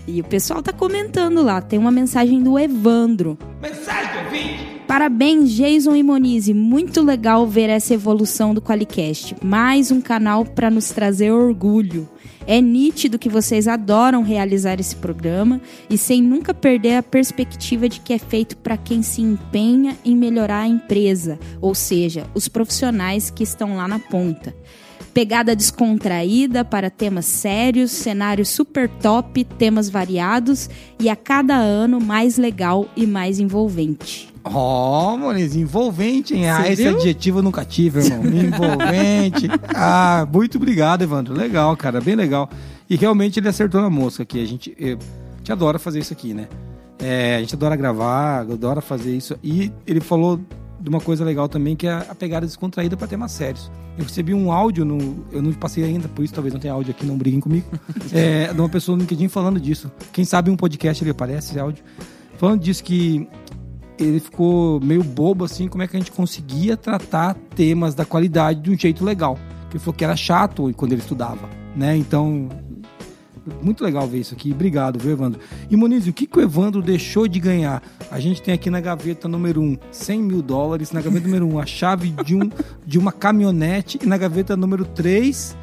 E 0.07 0.19
o 0.19 0.23
pessoal 0.23 0.61
tá 0.61 0.73
comentando 0.73 1.41
lá. 1.41 1.61
Tem 1.61 1.79
uma 1.79 1.91
mensagem 1.91 2.43
do 2.43 2.59
Evandro. 2.59 3.37
Mensagem 3.61 4.11
do 4.11 4.25
ouvinte! 4.25 4.73
Parabéns, 4.85 5.49
Jason 5.51 5.95
e 5.95 6.03
Monize. 6.03 6.53
Muito 6.53 7.01
legal 7.01 7.47
ver 7.47 7.69
essa 7.69 7.93
evolução 7.93 8.53
do 8.53 8.61
Qualicast. 8.61 9.33
Mais 9.41 9.89
um 9.91 10.01
canal 10.01 10.43
para 10.45 10.69
nos 10.69 10.89
trazer 10.89 11.31
orgulho. 11.31 12.07
É 12.45 12.59
nítido 12.59 13.17
que 13.19 13.29
vocês 13.29 13.67
adoram 13.67 14.21
realizar 14.21 14.79
esse 14.79 14.95
programa 14.95 15.61
e 15.89 15.97
sem 15.97 16.21
nunca 16.21 16.53
perder 16.53 16.97
a 16.97 17.03
perspectiva 17.03 17.87
de 17.87 17.99
que 17.99 18.13
é 18.13 18.19
feito 18.19 18.57
para 18.57 18.77
quem 18.77 19.01
se 19.01 19.21
empenha 19.21 19.97
em 20.03 20.15
melhorar 20.15 20.61
a 20.61 20.67
empresa, 20.67 21.39
ou 21.61 21.73
seja, 21.73 22.27
os 22.33 22.47
profissionais 22.47 23.29
que 23.29 23.43
estão 23.43 23.75
lá 23.75 23.87
na 23.87 23.99
ponta. 23.99 24.53
Pegada 25.13 25.55
descontraída 25.55 26.65
para 26.65 26.89
temas 26.89 27.25
sérios, 27.25 27.91
cenário 27.91 28.45
super 28.45 28.89
top, 28.89 29.43
temas 29.43 29.87
variados 29.87 30.69
e 30.99 31.07
a 31.07 31.15
cada 31.15 31.55
ano 31.55 32.01
mais 32.01 32.37
legal 32.37 32.89
e 32.95 33.05
mais 33.05 33.39
envolvente. 33.39 34.32
Ó, 34.43 35.15
Moniz, 35.17 35.55
envolvente, 35.55 36.35
hein? 36.35 36.49
Ah, 36.49 36.63
Você 36.63 36.69
esse 36.73 36.83
viu? 36.83 36.97
adjetivo 36.97 37.39
eu 37.39 37.43
nunca 37.43 37.63
tive, 37.63 37.99
irmão. 37.99 38.23
Envolvente. 38.27 39.47
Ah, 39.73 40.27
muito 40.31 40.57
obrigado, 40.57 41.01
Evandro. 41.01 41.33
Legal, 41.33 41.75
cara, 41.77 42.01
bem 42.01 42.15
legal. 42.15 42.49
E 42.89 42.95
realmente 42.95 43.39
ele 43.39 43.47
acertou 43.47 43.81
na 43.81 43.89
mosca 43.89 44.23
aqui. 44.23 44.41
A 44.43 44.45
gente, 44.45 44.75
eh, 44.79 44.97
a 45.33 45.37
gente 45.37 45.51
adora 45.51 45.79
fazer 45.79 45.99
isso 45.99 46.11
aqui, 46.11 46.33
né? 46.33 46.47
É, 46.99 47.37
a 47.37 47.39
gente 47.39 47.55
adora 47.55 47.75
gravar, 47.75 48.41
adora 48.41 48.81
fazer 48.81 49.15
isso. 49.15 49.37
E 49.41 49.71
ele 49.87 50.01
falou 50.01 50.39
de 50.79 50.89
uma 50.89 50.99
coisa 50.99 51.23
legal 51.23 51.47
também, 51.47 51.75
que 51.75 51.87
é 51.87 51.93
a 51.93 52.13
pegada 52.13 52.45
descontraída 52.45 52.97
para 52.97 53.07
temas 53.07 53.31
sérios. 53.31 53.71
Eu 53.97 54.03
recebi 54.03 54.33
um 54.33 54.51
áudio, 54.51 54.83
no, 54.83 55.25
eu 55.31 55.41
não 55.41 55.53
passei 55.53 55.83
ainda, 55.83 56.09
por 56.09 56.25
isso 56.25 56.33
talvez 56.33 56.53
não 56.53 56.59
tenha 56.59 56.73
áudio 56.73 56.91
aqui, 56.91 57.05
não 57.05 57.17
briguem 57.17 57.39
comigo, 57.39 57.65
é, 58.11 58.53
de 58.53 58.59
uma 58.59 58.67
pessoa 58.69 58.95
no 58.97 59.01
LinkedIn 59.01 59.29
falando 59.29 59.59
disso. 59.59 59.89
Quem 60.11 60.25
sabe 60.25 60.49
um 60.51 60.57
podcast 60.57 61.01
ele 61.03 61.11
aparece, 61.11 61.51
esse 61.51 61.59
áudio. 61.59 61.83
Falando 62.37 62.61
disso 62.61 62.83
que 62.83 63.27
ele 64.03 64.19
ficou 64.19 64.79
meio 64.79 65.03
bobo 65.03 65.45
assim, 65.45 65.67
como 65.67 65.83
é 65.83 65.87
que 65.87 65.95
a 65.95 65.99
gente 65.99 66.11
conseguia 66.11 66.77
tratar 66.77 67.35
temas 67.55 67.95
da 67.95 68.05
qualidade 68.05 68.61
de 68.61 68.71
um 68.71 68.77
jeito 68.77 69.03
legal. 69.03 69.37
Porque 69.61 69.77
ele 69.77 69.83
falou 69.83 69.93
que 69.93 70.03
era 70.03 70.15
chato 70.15 70.71
quando 70.75 70.91
ele 70.91 71.01
estudava, 71.01 71.49
né? 71.75 71.95
Então, 71.97 72.49
muito 73.61 73.83
legal 73.83 74.07
ver 74.07 74.19
isso 74.19 74.33
aqui. 74.33 74.51
Obrigado, 74.51 74.99
viu, 74.99 75.11
Evandro? 75.11 75.39
E 75.69 75.75
Moniz, 75.75 76.07
o 76.07 76.13
que, 76.13 76.25
que 76.25 76.37
o 76.37 76.41
Evandro 76.41 76.81
deixou 76.81 77.27
de 77.27 77.39
ganhar? 77.39 77.81
A 78.09 78.19
gente 78.19 78.41
tem 78.41 78.53
aqui 78.53 78.69
na 78.69 78.79
gaveta 78.79 79.27
número 79.27 79.61
1, 79.61 79.77
100 79.91 80.21
mil 80.21 80.41
dólares. 80.41 80.91
Na 80.91 81.01
gaveta 81.01 81.25
número 81.25 81.47
1, 81.47 81.59
a 81.59 81.65
chave 81.65 82.09
de, 82.23 82.35
um, 82.35 82.49
de 82.85 82.97
uma 82.97 83.11
caminhonete. 83.11 83.99
E 84.01 84.05
na 84.05 84.17
gaveta 84.17 84.55
número 84.55 84.85
3, 84.85 85.57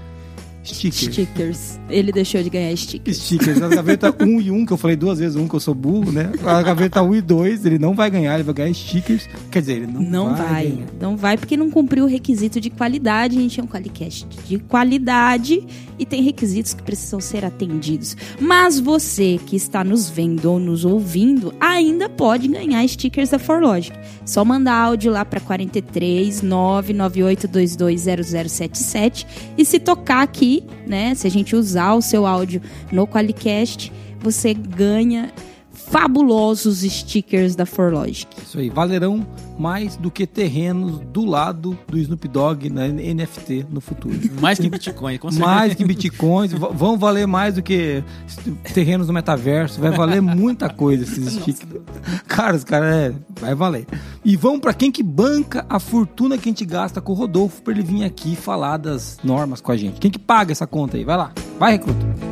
stickers. 0.65 1.15
Stickers. 1.15 1.81
Ele 1.89 2.13
deixou 2.13 2.43
de 2.43 2.51
ganhar 2.51 2.77
stickers. 2.77 3.17
Stickers. 3.19 3.59
Na 3.59 3.69
gaveta 3.69 4.15
1 4.21 4.41
e 4.41 4.51
1, 4.51 4.67
que 4.67 4.73
eu 4.73 4.77
falei 4.77 4.97
duas 4.97 5.19
vezes 5.19 5.37
1, 5.37 5.49
que 5.49 5.55
eu 5.55 5.61
sou 5.61 5.75
burro, 5.75 6.13
né? 6.13 6.31
A 6.45 6.63
gaveta 6.63 7.03
1 7.03 7.15
e 7.17 7.21
2, 7.23 7.65
ele 7.67 7.79
não 7.79 7.95
vai 7.95 8.11
ganhar, 8.11 8.35
ele 8.35 8.43
vai 8.43 8.55
ganhar 8.55 8.75
stickers. 8.75 9.29
Quer 9.51 9.61
dizer, 9.61 9.73
ele 9.83 9.87
não, 9.87 10.01
Não 10.03 10.35
vai, 10.37 10.67
ganhar. 10.67 10.87
não 11.01 11.17
vai 11.17 11.37
porque 11.37 11.57
não 11.57 11.71
cumpriu 11.71 12.05
o 12.05 12.09
requisito 12.09 12.61
de 12.61 12.71
qualidade. 12.71 13.39
A 13.39 13.41
gente 13.41 13.61
é 13.61 13.63
um 13.63 13.67
Qualicast 13.67 14.27
de 14.47 14.59
qualidade 14.59 15.65
e 15.99 16.05
tem 16.07 16.23
requisitos 16.23 16.75
que 16.75 16.83
precisam 16.83 17.21
ser 17.21 17.45
atendidos. 17.45 18.17
Mas 18.41 18.79
você 18.81 19.39
que 19.47 19.55
está 19.57 19.85
nos 19.85 20.09
vendo 20.11 20.47
ou 20.51 20.59
nos 20.59 20.85
ouvindo 20.85 21.55
ainda 21.61 22.09
pode 22.09 22.49
ganhar 22.49 22.87
stickers 22.89 23.31
da 23.31 23.39
Forlogic. 23.39 23.97
Só 24.25 24.45
mandar 24.45 24.75
áudio 24.75 25.13
lá 25.13 25.25
para 25.25 25.39
43 25.41 26.43
998220077 26.43 29.27
e 29.57 29.65
se 29.65 29.79
tocar 29.79 30.23
aqui, 30.23 30.50
né? 30.87 31.15
Se 31.15 31.27
a 31.27 31.31
gente 31.31 31.55
usar 31.55 31.95
o 31.95 32.03
seu 32.03 32.27
áudio 32.27 32.61
no 32.91 33.07
Qualicast, 33.07 33.93
você 34.21 34.53
ganha 34.53 35.33
fabulosos 35.91 36.81
stickers 36.81 37.57
da 37.57 37.67
Forlogic. 37.67 38.29
Isso 38.43 38.59
aí, 38.59 38.71
valerão 38.71 39.27
mais 39.59 39.97
do 39.97 40.11
que 40.11 40.27
terrenos 40.27 41.01
do 41.13 41.25
lado 41.25 41.77
do 41.87 41.99
Snoop 41.99 42.27
Dogg 42.29 42.71
na 42.71 42.89
NFT 42.89 43.67
no 43.69 43.81
futuro. 43.81 44.19
Mais 44.41 44.59
que 44.59 44.71
Bitcoin, 44.71 45.19
com 45.19 45.31
certeza. 45.31 45.51
mais 45.51 45.75
que 45.75 45.85
bitcoins, 45.85 46.53
vão 46.53 46.97
valer 46.97 47.27
mais 47.27 47.57
do 47.57 47.63
que 47.63 48.03
terrenos 48.73 49.09
no 49.09 49.13
metaverso, 49.13 49.79
vai 49.79 49.91
valer 49.91 50.23
muita 50.23 50.71
coisa 50.71 51.03
esses 51.03 51.35
stickers. 51.35 51.83
Cara, 52.27 52.57
os 52.57 52.65
caras, 52.65 52.95
é, 52.95 53.15
vai 53.39 53.55
valer. 53.55 53.87
E 54.25 54.35
vamos 54.37 54.61
pra 54.61 54.73
quem 54.73 54.91
que 54.91 55.03
banca 55.03 55.67
a 55.69 55.79
fortuna 55.79 56.39
que 56.39 56.49
a 56.49 56.53
gente 56.53 56.65
gasta 56.65 57.01
com 57.03 57.13
o 57.13 57.15
Rodolfo 57.15 57.61
pra 57.63 57.75
ele 57.75 57.83
vir 57.83 58.05
aqui 58.05 58.35
falar 58.37 58.79
das 58.79 59.19
normas 59.23 59.61
com 59.61 59.73
a 59.73 59.77
gente. 59.77 60.01
Quem 60.01 60.11
que 60.11 60.19
paga 60.19 60.53
essa 60.53 60.67
conta 60.67 60.97
aí? 60.97 61.05
Vai 61.05 61.17
lá, 61.19 61.33
vai, 61.59 61.73
recruta. 61.73 62.30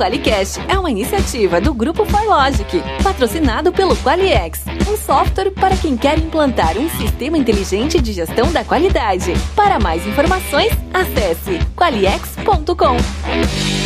Qualicast 0.00 0.58
é 0.66 0.78
uma 0.78 0.90
iniciativa 0.90 1.60
do 1.60 1.74
Grupo 1.74 2.06
ForLogic, 2.06 2.82
patrocinado 3.02 3.70
pelo 3.70 3.94
Qualiex, 3.96 4.64
um 4.90 4.96
software 4.96 5.50
para 5.50 5.76
quem 5.76 5.94
quer 5.94 6.18
implantar 6.18 6.78
um 6.78 6.88
sistema 6.88 7.36
inteligente 7.36 8.00
de 8.00 8.14
gestão 8.14 8.50
da 8.50 8.64
qualidade. 8.64 9.34
Para 9.54 9.78
mais 9.78 10.06
informações, 10.06 10.72
acesse 10.94 11.58
qualiex.com. 11.76 13.79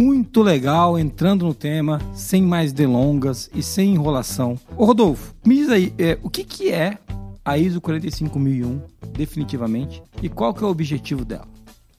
Muito 0.00 0.42
legal, 0.42 0.98
entrando 0.98 1.44
no 1.44 1.52
tema, 1.52 2.00
sem 2.14 2.40
mais 2.40 2.72
delongas 2.72 3.50
e 3.54 3.62
sem 3.62 3.92
enrolação. 3.92 4.58
Ô 4.74 4.86
Rodolfo, 4.86 5.34
me 5.44 5.56
diz 5.56 5.68
aí, 5.68 5.92
é, 5.98 6.18
o 6.22 6.30
que, 6.30 6.42
que 6.42 6.70
é 6.70 6.96
a 7.44 7.58
ISO 7.58 7.82
45001, 7.82 8.80
definitivamente, 9.12 10.02
e 10.22 10.30
qual 10.30 10.54
que 10.54 10.64
é 10.64 10.66
o 10.66 10.70
objetivo 10.70 11.22
dela? 11.22 11.46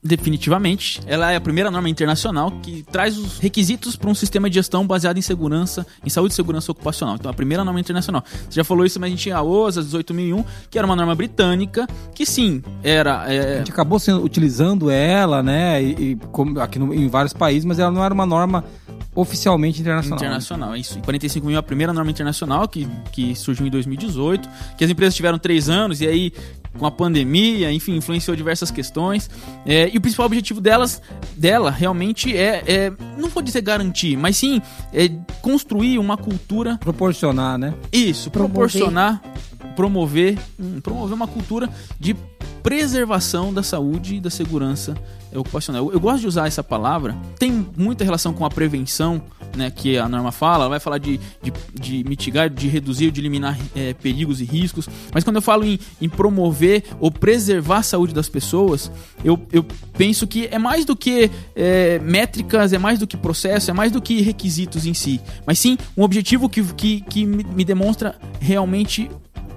Definitivamente, 0.03 0.99
ela 1.05 1.31
é 1.31 1.35
a 1.35 1.41
primeira 1.41 1.69
norma 1.69 1.87
internacional 1.87 2.49
que 2.63 2.83
traz 2.91 3.19
os 3.19 3.37
requisitos 3.37 3.95
para 3.95 4.09
um 4.09 4.15
sistema 4.15 4.49
de 4.49 4.55
gestão 4.55 4.85
baseado 4.87 5.17
em 5.17 5.21
segurança, 5.21 5.85
em 6.03 6.09
saúde 6.09 6.33
e 6.33 6.35
segurança 6.35 6.71
ocupacional. 6.71 7.15
Então, 7.15 7.29
a 7.29 7.33
primeira 7.33 7.63
norma 7.63 7.79
internacional. 7.79 8.23
Você 8.49 8.55
já 8.55 8.63
falou 8.63 8.83
isso, 8.83 8.99
mas 8.99 9.09
a 9.09 9.11
gente 9.11 9.21
tinha 9.21 9.37
a 9.37 9.43
OSA 9.43 9.83
18001, 9.83 10.43
que 10.71 10.79
era 10.79 10.87
uma 10.87 10.95
norma 10.95 11.13
britânica, 11.13 11.85
que 12.15 12.25
sim, 12.25 12.63
era. 12.81 13.31
É... 13.31 13.55
A 13.55 13.57
gente 13.59 13.71
acabou 13.71 13.99
sendo, 13.99 14.23
utilizando 14.23 14.89
ela, 14.89 15.43
né, 15.43 15.83
e, 15.83 15.89
e 15.89 16.15
como, 16.31 16.59
aqui 16.59 16.79
no, 16.79 16.91
em 16.91 17.07
vários 17.07 17.33
países, 17.33 17.63
mas 17.63 17.77
ela 17.77 17.91
não 17.91 18.03
era 18.03 18.11
uma 18.11 18.25
norma 18.25 18.65
oficialmente 19.13 19.81
internacional. 19.81 20.17
Internacional, 20.17 20.75
isso. 20.75 20.97
E 20.97 21.01
45 21.01 21.45
mil 21.45 21.55
é 21.55 21.59
a 21.59 21.63
primeira 21.63 21.93
norma 21.93 22.09
internacional 22.09 22.67
que, 22.67 22.87
que 23.11 23.35
surgiu 23.35 23.67
em 23.67 23.69
2018, 23.69 24.49
que 24.77 24.83
as 24.83 24.89
empresas 24.89 25.13
tiveram 25.13 25.37
três 25.37 25.69
anos 25.69 26.01
e 26.01 26.07
aí 26.07 26.33
com 26.77 26.85
a 26.85 26.91
pandemia, 26.91 27.71
enfim, 27.71 27.95
influenciou 27.95 28.35
diversas 28.35 28.71
questões. 28.71 29.29
É, 29.65 29.89
e 29.93 29.97
o 29.97 30.01
principal 30.01 30.25
objetivo 30.25 30.61
delas, 30.61 31.01
dela 31.35 31.69
realmente 31.69 32.35
é, 32.35 32.63
é, 32.65 32.93
não 33.17 33.29
vou 33.29 33.43
dizer 33.43 33.61
garantir, 33.61 34.17
mas 34.17 34.37
sim 34.37 34.61
é 34.93 35.09
construir 35.41 35.99
uma 35.99 36.17
cultura. 36.17 36.77
Proporcionar, 36.77 37.57
né? 37.57 37.73
Isso, 37.91 38.31
proporcionar, 38.31 39.21
promover, 39.21 39.41
hum, 39.87 40.79
promover 40.81 41.15
uma 41.15 41.27
cultura 41.27 41.69
de 41.99 42.15
preservação 42.61 43.53
da 43.53 43.63
saúde 43.63 44.15
e 44.15 44.19
da 44.19 44.29
segurança 44.29 44.95
ocupacional. 45.33 45.85
Eu, 45.85 45.93
eu, 45.93 45.99
gosto 45.99 46.21
de 46.21 46.27
usar 46.27 46.47
essa 46.47 46.63
palavra, 46.63 47.15
tem 47.39 47.65
muita 47.75 48.03
relação 48.03 48.33
com 48.33 48.45
a 48.45 48.49
prevenção, 48.49 49.21
né, 49.55 49.71
que 49.71 49.97
a 49.97 50.07
norma 50.07 50.31
fala, 50.31 50.63
ela 50.63 50.69
vai 50.69 50.79
falar 50.79 50.97
de, 50.97 51.19
de, 51.41 51.53
de 51.73 52.03
mitigar, 52.03 52.49
de 52.49 52.67
reduzir, 52.67 53.11
de 53.11 53.19
eliminar 53.19 53.57
é, 53.75 53.93
perigos 53.93 54.41
e 54.41 54.45
riscos, 54.45 54.87
mas 55.13 55.23
quando 55.23 55.37
eu 55.37 55.41
falo 55.41 55.63
em, 55.63 55.79
em, 56.01 56.09
promover 56.09 56.83
ou 56.99 57.11
preservar 57.11 57.77
a 57.77 57.83
saúde 57.83 58.13
das 58.13 58.29
pessoas, 58.29 58.91
eu, 59.23 59.39
eu 59.51 59.65
penso 59.97 60.27
que 60.27 60.47
é 60.47 60.57
mais 60.57 60.85
do 60.85 60.95
que 60.95 61.31
é, 61.55 61.99
métricas, 61.99 62.73
é 62.73 62.77
mais 62.77 62.99
do 62.99 63.07
que 63.07 63.17
processo, 63.17 63.71
é 63.71 63.73
mais 63.73 63.91
do 63.91 64.01
que 64.01 64.21
requisitos 64.21 64.85
em 64.85 64.93
si, 64.93 65.19
mas 65.45 65.59
sim 65.59 65.77
um 65.97 66.03
objetivo 66.03 66.49
que, 66.49 66.63
que, 66.73 67.01
que 67.01 67.25
me 67.25 67.63
demonstra 67.63 68.15
realmente 68.39 69.09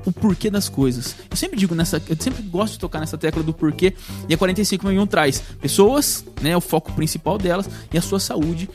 o 0.04 0.12
porquê 0.12 0.50
das 0.50 0.68
coisas. 0.68 1.16
Eu 1.30 1.36
sempre 1.36 1.58
digo 1.58 1.74
nessa, 1.74 2.02
eu 2.08 2.16
sempre 2.18 2.42
gosto 2.42 2.74
de 2.74 2.78
tocar 2.78 3.00
nessa 3.00 3.16
tecla 3.16 3.42
do 3.42 3.52
porquê 3.52 3.94
e 4.28 4.34
a 4.34 4.38
4561 4.38 5.06
traz 5.06 5.42
pessoas, 5.60 6.24
né, 6.40 6.56
o 6.56 6.60
foco 6.60 6.92
principal 6.92 7.38
delas 7.38 7.68
e 7.92 7.98
a 7.98 8.02
sua 8.02 8.20
saúde, 8.20 8.68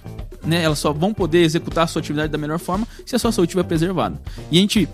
né, 0.43 0.63
elas 0.63 0.79
só 0.79 0.91
vão 0.91 1.13
poder 1.13 1.39
executar 1.39 1.83
a 1.83 1.87
sua 1.87 1.99
atividade 1.99 2.31
da 2.31 2.37
melhor 2.37 2.59
forma 2.59 2.87
se 3.05 3.15
a 3.15 3.19
sua 3.19 3.31
saúde 3.31 3.49
estiver 3.49 3.63
preservada. 3.63 4.19
E 4.51 4.57
a 4.57 4.61
gente, 4.61 4.89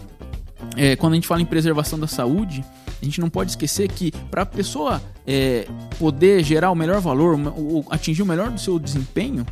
é, 0.75 0.95
quando 0.95 1.13
a 1.13 1.15
gente 1.15 1.27
fala 1.27 1.41
em 1.41 1.45
preservação 1.45 1.99
da 1.99 2.07
saúde, 2.07 2.63
a 3.01 3.05
gente 3.05 3.19
não 3.19 3.29
pode 3.29 3.51
esquecer 3.51 3.87
que 3.89 4.11
para 4.31 4.43
a 4.43 4.45
pessoa 4.45 5.01
é, 5.27 5.67
poder 5.99 6.43
gerar 6.43 6.71
o 6.71 6.75
melhor 6.75 6.99
valor, 7.01 7.39
ou 7.55 7.85
atingir 7.89 8.21
o 8.21 8.25
melhor 8.25 8.49
do 8.49 8.59
seu 8.59 8.79
desempenho, 8.79 9.45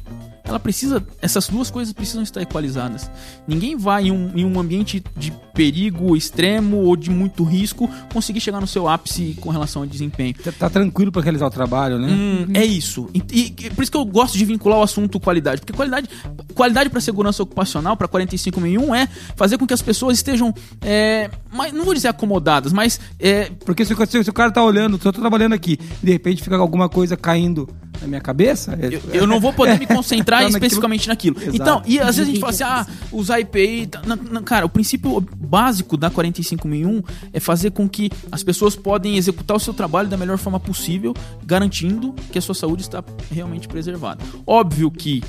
ela 0.54 0.60
precisa, 0.60 1.04
essas 1.22 1.48
duas 1.48 1.72
coisas 1.72 1.94
precisam 1.94 2.22
estar 2.22 2.42
equalizadas. 2.42 3.10
Ninguém 3.48 3.76
vai 3.76 4.06
em 4.06 4.12
um, 4.12 4.32
em 4.36 4.46
um 4.46 4.60
ambiente 4.60 5.04
de 5.18 5.34
perigo 5.54 6.16
extremo 6.16 6.78
ou 6.78 6.96
de 6.96 7.10
muito 7.10 7.44
risco 7.44 7.90
conseguir 8.12 8.40
chegar 8.40 8.62
no 8.62 8.68
seu 8.68 8.88
ápice 8.88 9.36
com 9.42 9.50
relação 9.50 9.82
ao 9.82 9.88
desempenho. 9.88 10.36
Tá, 10.36 10.52
tá 10.52 10.70
tranquilo 10.70 11.12
para 11.12 11.22
realizar 11.22 11.48
o 11.48 11.50
trabalho, 11.50 11.98
né? 11.98 12.08
Hum, 12.10 12.48
é 12.54 12.64
isso. 12.64 13.10
E, 13.14 13.24
e, 13.32 13.70
por 13.72 13.82
isso 13.82 13.92
que 13.92 13.98
eu 13.98 14.06
gosto 14.06 14.38
de 14.38 14.46
vincular 14.46 14.80
o 14.80 14.84
assunto 14.84 15.20
qualidade, 15.20 15.62
porque 15.62 15.74
qualidade, 15.74 16.08
qualidade 16.54 16.90
para 16.90 17.02
segurança 17.02 17.42
ocupacional 17.42 17.98
para 17.98 18.08
45001 18.08 18.96
é 18.96 19.08
fazer 19.36 19.58
com 19.58 19.66
que 19.66 19.74
as 19.74 19.82
pessoas 19.82 20.18
estejam, 20.18 20.54
é, 20.82 21.30
mais, 21.52 21.74
não 21.74 21.84
vou 21.84 21.94
dizer 21.94 22.10
acomodadas, 22.10 22.72
mas 22.72 23.00
é, 23.20 23.50
porque 23.66 23.86
se, 23.86 23.96
se, 23.96 24.24
se, 24.24 24.30
o 24.30 24.34
cara 24.34 24.52
tá 24.52 24.64
olhando, 24.64 25.00
se 25.02 25.08
eu 25.08 25.14
tô 25.14 25.20
trabalhando 25.20 25.54
aqui, 25.54 25.80
de 26.02 26.12
repente 26.12 26.44
fica 26.44 26.56
alguma 26.58 26.88
coisa 26.88 27.18
caindo 27.18 27.68
na 28.02 28.08
minha 28.08 28.22
cabeça, 28.22 28.78
eu, 28.82 29.02
eu 29.14 29.28
não 29.28 29.40
vou 29.40 29.54
poder 29.54 29.80
me 29.80 29.86
concentrar 29.86 30.42
tá 30.44 30.50
especificamente 30.50 31.08
naquilo. 31.08 31.36
naquilo. 31.36 31.56
Então, 31.56 31.82
e 31.86 32.00
às 32.00 32.16
vezes 32.18 32.22
a 32.22 32.26
gente 32.26 32.40
fala 32.40 32.52
assim, 32.52 32.64
ah, 32.64 32.86
usar 33.12 33.40
IPI. 33.40 33.90
Não, 34.06 34.16
não, 34.16 34.44
cara, 34.44 34.66
o 34.66 34.70
princípio 34.70 35.22
básico 35.38 35.96
da 35.98 36.10
45001 36.10 37.04
é 37.32 37.40
fazer 37.40 37.72
com 37.72 37.88
que 37.88 38.12
as 38.32 38.44
pessoas 38.44 38.76
podem 38.76 39.18
executar 39.18 39.58
o 39.58 39.60
seu 39.60 39.74
trabalho 39.74 40.10
da 40.10 40.18
melhor 40.18 40.38
forma 40.38 40.60
possível, 40.60 41.14
garantindo 41.46 42.14
que 42.32 42.38
a 42.38 42.42
sua 42.42 42.56
saúde 42.56 42.82
está 42.82 43.04
realmente 43.32 43.68
preservada. 43.68 44.24
Óbvio 44.46 44.92
que 44.92 45.24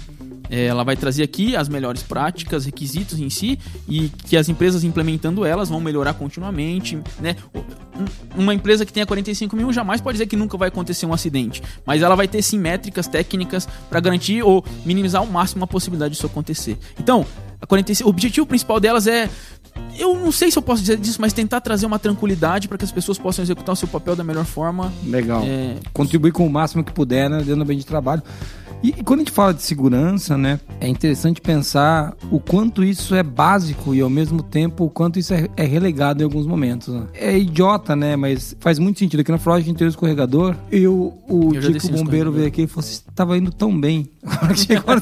ela 0.51 0.85
vai 0.85 0.97
trazer 0.97 1.23
aqui 1.23 1.57
as 1.57 1.69
melhores 1.69 2.03
práticas, 2.03 2.65
requisitos 2.65 3.19
em 3.19 3.31
si 3.31 3.59
e 3.89 4.09
que 4.09 4.37
as 4.37 4.49
empresas 4.49 4.85
implementando 4.85 5.45
elas 5.45 5.69
vão 5.69 5.81
melhorar 5.81 6.15
continuamente, 6.15 6.99
né? 7.21 7.37
Uma 8.37 8.53
empresa 8.53 8.85
que 8.85 8.93
tenha 8.93 9.07
45 9.07 9.57
mil 9.57 9.73
jamais 9.73 10.01
pode 10.01 10.17
dizer 10.17 10.27
que 10.27 10.37
nunca 10.37 10.57
vai 10.57 10.69
acontecer 10.69 11.07
um 11.07 11.13
acidente, 11.13 11.63
mas 11.87 12.03
ela 12.03 12.15
vai 12.15 12.29
ter 12.29 12.43
sim 12.43 12.59
métricas 12.59 13.07
técnicas 13.07 13.69
para 13.89 14.01
garantir 14.01 14.43
ou 14.43 14.65
minimizar 14.85 15.21
ao 15.23 15.27
máximo 15.27 15.65
a 15.65 15.67
possibilidade 15.67 16.15
disso 16.15 16.27
acontecer. 16.27 16.77
Então, 16.99 17.25
a 17.61 17.67
45, 17.67 18.09
o 18.09 18.11
objetivo 18.11 18.47
principal 18.47 18.79
delas 18.79 19.07
é 19.07 19.31
eu 19.99 20.15
não 20.15 20.33
sei 20.33 20.51
se 20.51 20.59
eu 20.59 20.63
posso 20.63 20.83
dizer 20.83 20.97
disso, 20.99 21.21
mas 21.21 21.33
tentar 21.33 21.61
trazer 21.61 21.87
uma 21.87 21.99
tranquilidade 21.99 22.69
para 22.69 22.77
que 22.77 22.85
as 22.85 22.93
pessoas 22.93 23.19
possam 23.19 23.43
executar 23.43 23.73
o 23.73 23.77
seu 23.77 23.89
papel 23.89 24.17
da 24.17 24.25
melhor 24.25 24.45
forma. 24.45 24.93
Legal. 25.05 25.43
É... 25.45 25.77
Contribuir 25.93 26.33
com 26.33 26.47
o 26.47 26.51
máximo 26.51 26.83
que 26.83 26.93
puder, 26.93 27.31
né, 27.31 27.39
dentro 27.39 27.57
do 27.57 27.63
ambiente 27.63 27.81
de 27.81 27.87
trabalho. 27.87 28.23
E, 28.85 28.89
e, 28.89 29.03
quando 29.03 29.21
a 29.21 29.23
gente 29.23 29.33
fala 29.33 29.55
de 29.55 29.63
segurança, 29.63 30.37
né, 30.37 30.61
é 30.79 30.87
interessante 30.87 31.41
pensar 31.41 32.15
o 32.31 32.39
quanto 32.39 32.85
isso 32.85 33.15
é 33.15 33.23
básico 33.23 33.95
e 33.95 34.03
ao 34.03 34.11
mesmo 34.11 34.43
tempo 34.43 34.85
o 34.85 34.91
quanto 34.91 35.19
isso 35.19 35.33
é, 35.33 35.49
é 35.57 35.65
relegado 35.65 36.21
em 36.21 36.25
alguns 36.25 36.47
momentos. 36.47 36.93
Né? 36.93 37.07
É 37.15 37.39
idiota, 37.39 37.97
né, 37.97 38.15
mas 38.15 38.55
faz 38.61 38.79
muito 38.79 38.99
sentido. 38.99 39.21
Aqui 39.21 39.33
na 39.33 39.39
Flórida 39.39 39.71
inteiro 39.71 39.89
escorregador, 39.89 40.55
eu, 40.71 41.15
o 41.27 41.55
eu 41.55 41.73
tipo 41.73 41.89
bombeiro 41.97 42.31
veio 42.31 42.47
aqui 42.47 42.65
e 42.65 42.67
falou: 42.67 42.83
você 42.83 43.03
estava 43.09 43.39
indo 43.39 43.51
tão 43.51 43.75
bem. 43.75 44.07
A 44.23 44.45
hora 44.45 44.55
que 44.55 44.61
chegou, 44.61 44.95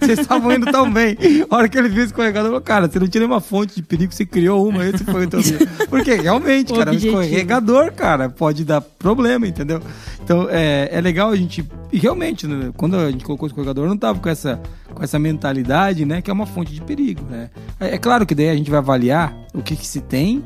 vocês 0.00 0.18
estavam 0.20 0.52
indo 0.52 0.70
tão 0.70 0.92
bem. 0.92 1.16
A 1.50 1.56
hora 1.56 1.68
que 1.68 1.78
ele 1.78 1.88
viu 1.88 2.02
o 2.02 2.06
escorregador, 2.06 2.50
falou: 2.50 2.60
cara, 2.60 2.88
você 2.88 3.00
não 3.00 3.08
tinha 3.08 3.22
nenhuma 3.22 3.40
fonte 3.40 3.74
de 3.74 3.82
perigo, 3.82 4.12
você 4.12 4.24
criou 4.24 4.68
uma, 4.68 4.86
esse 4.86 5.04
foi 5.04 5.26
o 5.26 5.28
teu 5.28 5.40
Porque 5.90 6.14
realmente, 6.14 6.72
cara, 6.72 6.92
o 6.92 6.94
escorregador, 6.94 7.92
cara, 7.92 8.28
pode 8.28 8.64
dar 8.64 8.80
problema, 8.80 9.48
entendeu? 9.48 9.80
Então 10.22 10.48
é, 10.50 10.88
é 10.92 11.00
legal 11.00 11.30
a 11.30 11.36
gente. 11.36 11.64
E 11.92 11.98
realmente, 11.98 12.46
né, 12.46 12.72
quando 12.76 12.96
a 12.96 13.10
gente 13.10 13.24
colocou 13.24 13.46
o 13.46 13.48
escorregador, 13.48 13.88
não 13.88 13.96
tava 13.96 14.18
com 14.18 14.28
essa, 14.28 14.60
com 14.92 15.02
essa 15.02 15.18
mentalidade, 15.18 16.04
né? 16.04 16.20
Que 16.20 16.30
é 16.30 16.34
uma 16.34 16.46
fonte 16.46 16.72
de 16.72 16.80
perigo, 16.80 17.24
né? 17.28 17.50
É, 17.78 17.94
é 17.94 17.98
claro 17.98 18.26
que 18.26 18.34
daí 18.34 18.50
a 18.50 18.56
gente 18.56 18.70
vai 18.70 18.78
avaliar 18.78 19.36
o 19.54 19.62
que, 19.62 19.76
que 19.76 19.86
se 19.86 20.00
tem 20.00 20.44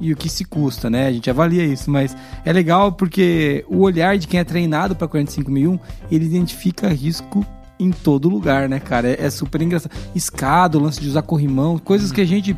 e 0.00 0.12
o 0.12 0.16
que 0.16 0.28
se 0.28 0.44
custa, 0.44 0.88
né? 0.88 1.06
A 1.06 1.12
gente 1.12 1.30
avalia 1.30 1.64
isso, 1.64 1.90
mas 1.90 2.16
é 2.44 2.52
legal 2.52 2.92
porque 2.92 3.64
o 3.68 3.80
olhar 3.80 4.16
de 4.18 4.26
quem 4.26 4.40
é 4.40 4.44
treinado 4.44 4.96
para 4.96 5.06
45001, 5.06 5.78
ele 6.10 6.24
identifica 6.24 6.88
risco 6.88 7.44
em 7.78 7.90
todo 7.90 8.28
lugar, 8.28 8.68
né, 8.68 8.80
cara? 8.80 9.08
É, 9.08 9.26
é 9.26 9.30
super 9.30 9.62
engraçado. 9.62 9.92
Escada, 10.14 10.76
o 10.76 10.82
lance 10.82 11.00
de 11.00 11.08
usar 11.08 11.22
corrimão, 11.22 11.78
coisas 11.78 12.10
que 12.10 12.20
a 12.20 12.26
gente 12.26 12.56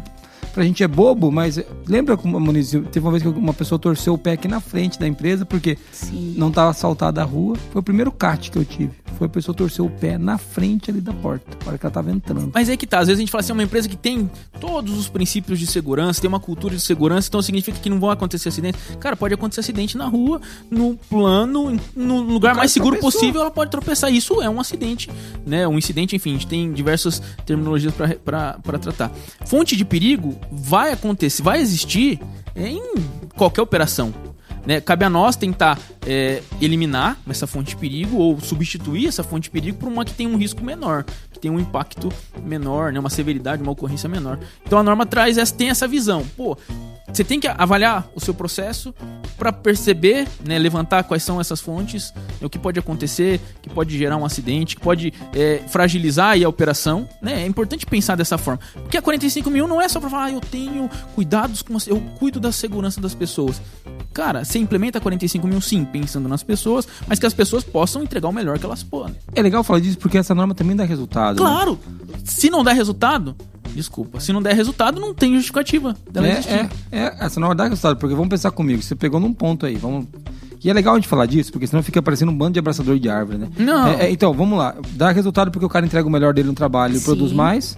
pra 0.52 0.64
gente 0.64 0.82
é 0.82 0.88
bobo, 0.88 1.30
mas 1.30 1.58
lembra 1.86 2.16
como, 2.16 2.38
Muniz, 2.38 2.70
teve 2.70 3.00
uma 3.00 3.10
vez 3.10 3.22
que 3.22 3.28
uma 3.28 3.54
pessoa 3.54 3.78
torceu 3.78 4.14
o 4.14 4.18
pé 4.18 4.32
aqui 4.32 4.46
na 4.46 4.60
frente 4.60 4.98
da 4.98 5.06
empresa 5.06 5.44
porque 5.44 5.78
Sim. 5.90 6.34
não 6.36 6.48
estava 6.48 6.70
assaltada 6.70 7.20
a 7.20 7.24
rua. 7.24 7.56
Foi 7.70 7.80
o 7.80 7.82
primeiro 7.82 8.12
CAT 8.12 8.50
que 8.50 8.58
eu 8.58 8.64
tive. 8.64 8.92
Foi 9.18 9.26
a 9.26 9.30
pessoa 9.30 9.54
torcer 9.54 9.84
o 9.84 9.90
pé 9.90 10.18
na 10.18 10.38
frente 10.38 10.90
ali 10.90 11.00
da 11.00 11.12
porta, 11.12 11.44
na 11.62 11.68
hora 11.68 11.78
que 11.78 11.86
ela 11.86 11.92
tava 11.92 12.10
entrando. 12.10 12.50
Mas 12.54 12.68
é 12.68 12.76
que 12.76 12.86
tá, 12.86 12.98
às 12.98 13.06
vezes 13.06 13.18
a 13.18 13.22
gente 13.22 13.30
fala 13.30 13.40
assim, 13.40 13.52
é 13.52 13.54
uma 13.54 13.62
empresa 13.62 13.88
que 13.88 13.96
tem 13.96 14.30
todos 14.58 14.98
os 14.98 15.08
princípios 15.08 15.58
de 15.58 15.66
segurança, 15.66 16.20
tem 16.20 16.28
uma 16.28 16.40
cultura 16.40 16.74
de 16.74 16.80
segurança, 16.80 17.28
então 17.28 17.40
significa 17.42 17.78
que 17.78 17.90
não 17.90 18.00
vão 18.00 18.10
acontecer 18.10 18.48
acidentes. 18.48 18.80
Cara, 18.98 19.16
pode 19.16 19.34
acontecer 19.34 19.60
acidente 19.60 19.96
na 19.96 20.06
rua, 20.06 20.40
no 20.70 20.96
plano, 21.08 21.78
no 21.94 22.20
lugar 22.20 22.54
mais 22.54 22.72
seguro 22.72 22.96
tropeçou. 22.96 23.20
possível, 23.20 23.40
ela 23.42 23.50
pode 23.50 23.70
tropeçar. 23.70 24.12
Isso 24.12 24.42
é 24.42 24.48
um 24.48 24.60
acidente, 24.60 25.10
né? 25.46 25.68
Um 25.68 25.78
incidente, 25.78 26.16
enfim, 26.16 26.30
a 26.30 26.32
gente 26.34 26.46
tem 26.46 26.72
diversas 26.72 27.22
terminologias 27.44 27.94
para 27.94 28.78
tratar. 28.80 29.12
Fonte 29.44 29.76
de 29.76 29.84
perigo 29.84 30.38
vai 30.50 30.92
acontecer, 30.92 31.42
vai 31.42 31.60
existir 31.60 32.20
em 32.54 32.82
qualquer 33.36 33.62
operação. 33.62 34.12
né, 34.64 34.80
cabe 34.80 35.04
a 35.04 35.10
nós 35.10 35.34
tentar 35.34 35.78
é, 36.06 36.42
eliminar 36.60 37.18
essa 37.28 37.46
fonte 37.46 37.70
de 37.70 37.76
perigo 37.76 38.16
ou 38.18 38.40
substituir 38.40 39.08
essa 39.08 39.22
fonte 39.22 39.44
de 39.44 39.50
perigo 39.50 39.78
por 39.78 39.88
uma 39.88 40.04
que 40.04 40.12
tem 40.12 40.26
um 40.26 40.36
risco 40.36 40.64
menor, 40.64 41.04
que 41.32 41.38
tem 41.38 41.50
um 41.50 41.58
impacto 41.58 42.12
menor, 42.44 42.92
né, 42.92 43.00
uma 43.00 43.10
severidade, 43.10 43.62
uma 43.62 43.72
ocorrência 43.72 44.08
menor. 44.08 44.38
Então 44.64 44.78
a 44.78 44.82
norma 44.82 45.04
traz 45.04 45.36
essa, 45.36 45.54
tem 45.54 45.70
essa 45.70 45.88
visão. 45.88 46.24
Pô, 46.36 46.56
você 47.12 47.22
tem 47.22 47.38
que 47.38 47.46
avaliar 47.46 48.08
o 48.14 48.20
seu 48.20 48.32
processo 48.32 48.94
para 49.36 49.52
perceber, 49.52 50.26
né, 50.46 50.58
levantar 50.58 51.02
quais 51.04 51.22
são 51.22 51.40
essas 51.40 51.60
fontes, 51.60 52.12
né, 52.14 52.46
o 52.46 52.48
que 52.48 52.58
pode 52.58 52.78
acontecer, 52.78 53.40
que 53.60 53.68
pode 53.68 53.98
gerar 53.98 54.16
um 54.16 54.24
acidente, 54.24 54.76
que 54.76 54.80
pode 54.82 55.12
é, 55.34 55.62
fragilizar 55.68 56.30
aí 56.30 56.44
a 56.44 56.48
operação. 56.48 57.08
Né? 57.20 57.42
É 57.42 57.46
importante 57.46 57.84
pensar 57.84 58.16
dessa 58.16 58.38
forma. 58.38 58.60
Porque 58.74 58.96
a 58.96 59.02
45 59.02 59.50
mil 59.50 59.66
não 59.66 59.80
é 59.80 59.88
só 59.88 60.00
para 60.00 60.08
falar, 60.08 60.24
ah, 60.24 60.32
eu 60.32 60.40
tenho 60.40 60.88
cuidados 61.14 61.60
com. 61.60 61.76
Eu 61.86 62.00
cuido 62.18 62.38
da 62.38 62.52
segurança 62.52 63.00
das 63.00 63.14
pessoas. 63.14 63.60
Cara, 64.14 64.44
você 64.44 64.58
implementa 64.58 65.00
45 65.00 65.46
mil 65.46 65.60
sim, 65.60 65.84
pensando 65.84 66.28
nas 66.28 66.42
pessoas, 66.42 66.86
mas 67.06 67.18
que 67.18 67.26
as 67.26 67.34
pessoas 67.34 67.64
possam 67.64 68.02
entregar 68.02 68.28
o 68.28 68.32
melhor 68.32 68.58
que 68.58 68.64
elas 68.64 68.82
podem. 68.82 69.16
É 69.34 69.42
legal 69.42 69.64
falar 69.64 69.80
disso 69.80 69.98
porque 69.98 70.18
essa 70.18 70.34
norma 70.34 70.54
também 70.54 70.76
dá 70.76 70.84
resultado. 70.84 71.42
né? 71.42 71.50
Claro! 71.50 71.78
Se 72.24 72.48
não 72.48 72.62
der 72.62 72.74
resultado, 72.74 73.34
desculpa. 73.74 74.20
Se 74.20 74.32
não 74.32 74.42
der 74.42 74.54
resultado, 74.54 75.00
não 75.00 75.14
tem 75.14 75.34
justificativa 75.34 75.96
dela 76.10 76.28
existir. 76.28 76.52
É, 76.52 76.68
é, 76.90 76.98
é, 77.04 77.16
essa 77.20 77.40
norma 77.40 77.54
dá 77.54 77.64
resultado, 77.64 77.96
porque 77.96 78.14
vamos 78.14 78.28
pensar 78.28 78.50
comigo, 78.50 78.82
você 78.82 78.94
pegou 78.94 79.20
num 79.20 79.32
ponto 79.32 79.66
aí, 79.66 79.76
vamos. 79.76 80.06
E 80.64 80.70
é 80.70 80.72
legal 80.72 80.94
a 80.94 80.96
gente 80.96 81.08
falar 81.08 81.26
disso, 81.26 81.50
porque 81.50 81.66
senão 81.66 81.82
fica 81.82 82.00
parecendo 82.00 82.30
um 82.30 82.36
bando 82.36 82.52
de 82.52 82.58
abraçador 82.60 82.98
de 82.98 83.08
árvore, 83.08 83.38
né? 83.38 83.48
Não. 83.58 83.88
É, 83.88 84.06
é, 84.06 84.10
então, 84.12 84.32
vamos 84.32 84.56
lá. 84.56 84.76
Dá 84.92 85.10
resultado 85.10 85.50
porque 85.50 85.66
o 85.66 85.68
cara 85.68 85.84
entrega 85.84 86.06
o 86.06 86.10
melhor 86.10 86.32
dele 86.32 86.48
no 86.48 86.54
trabalho 86.54 86.96
e 86.96 87.00
produz 87.00 87.32
mais, 87.32 87.76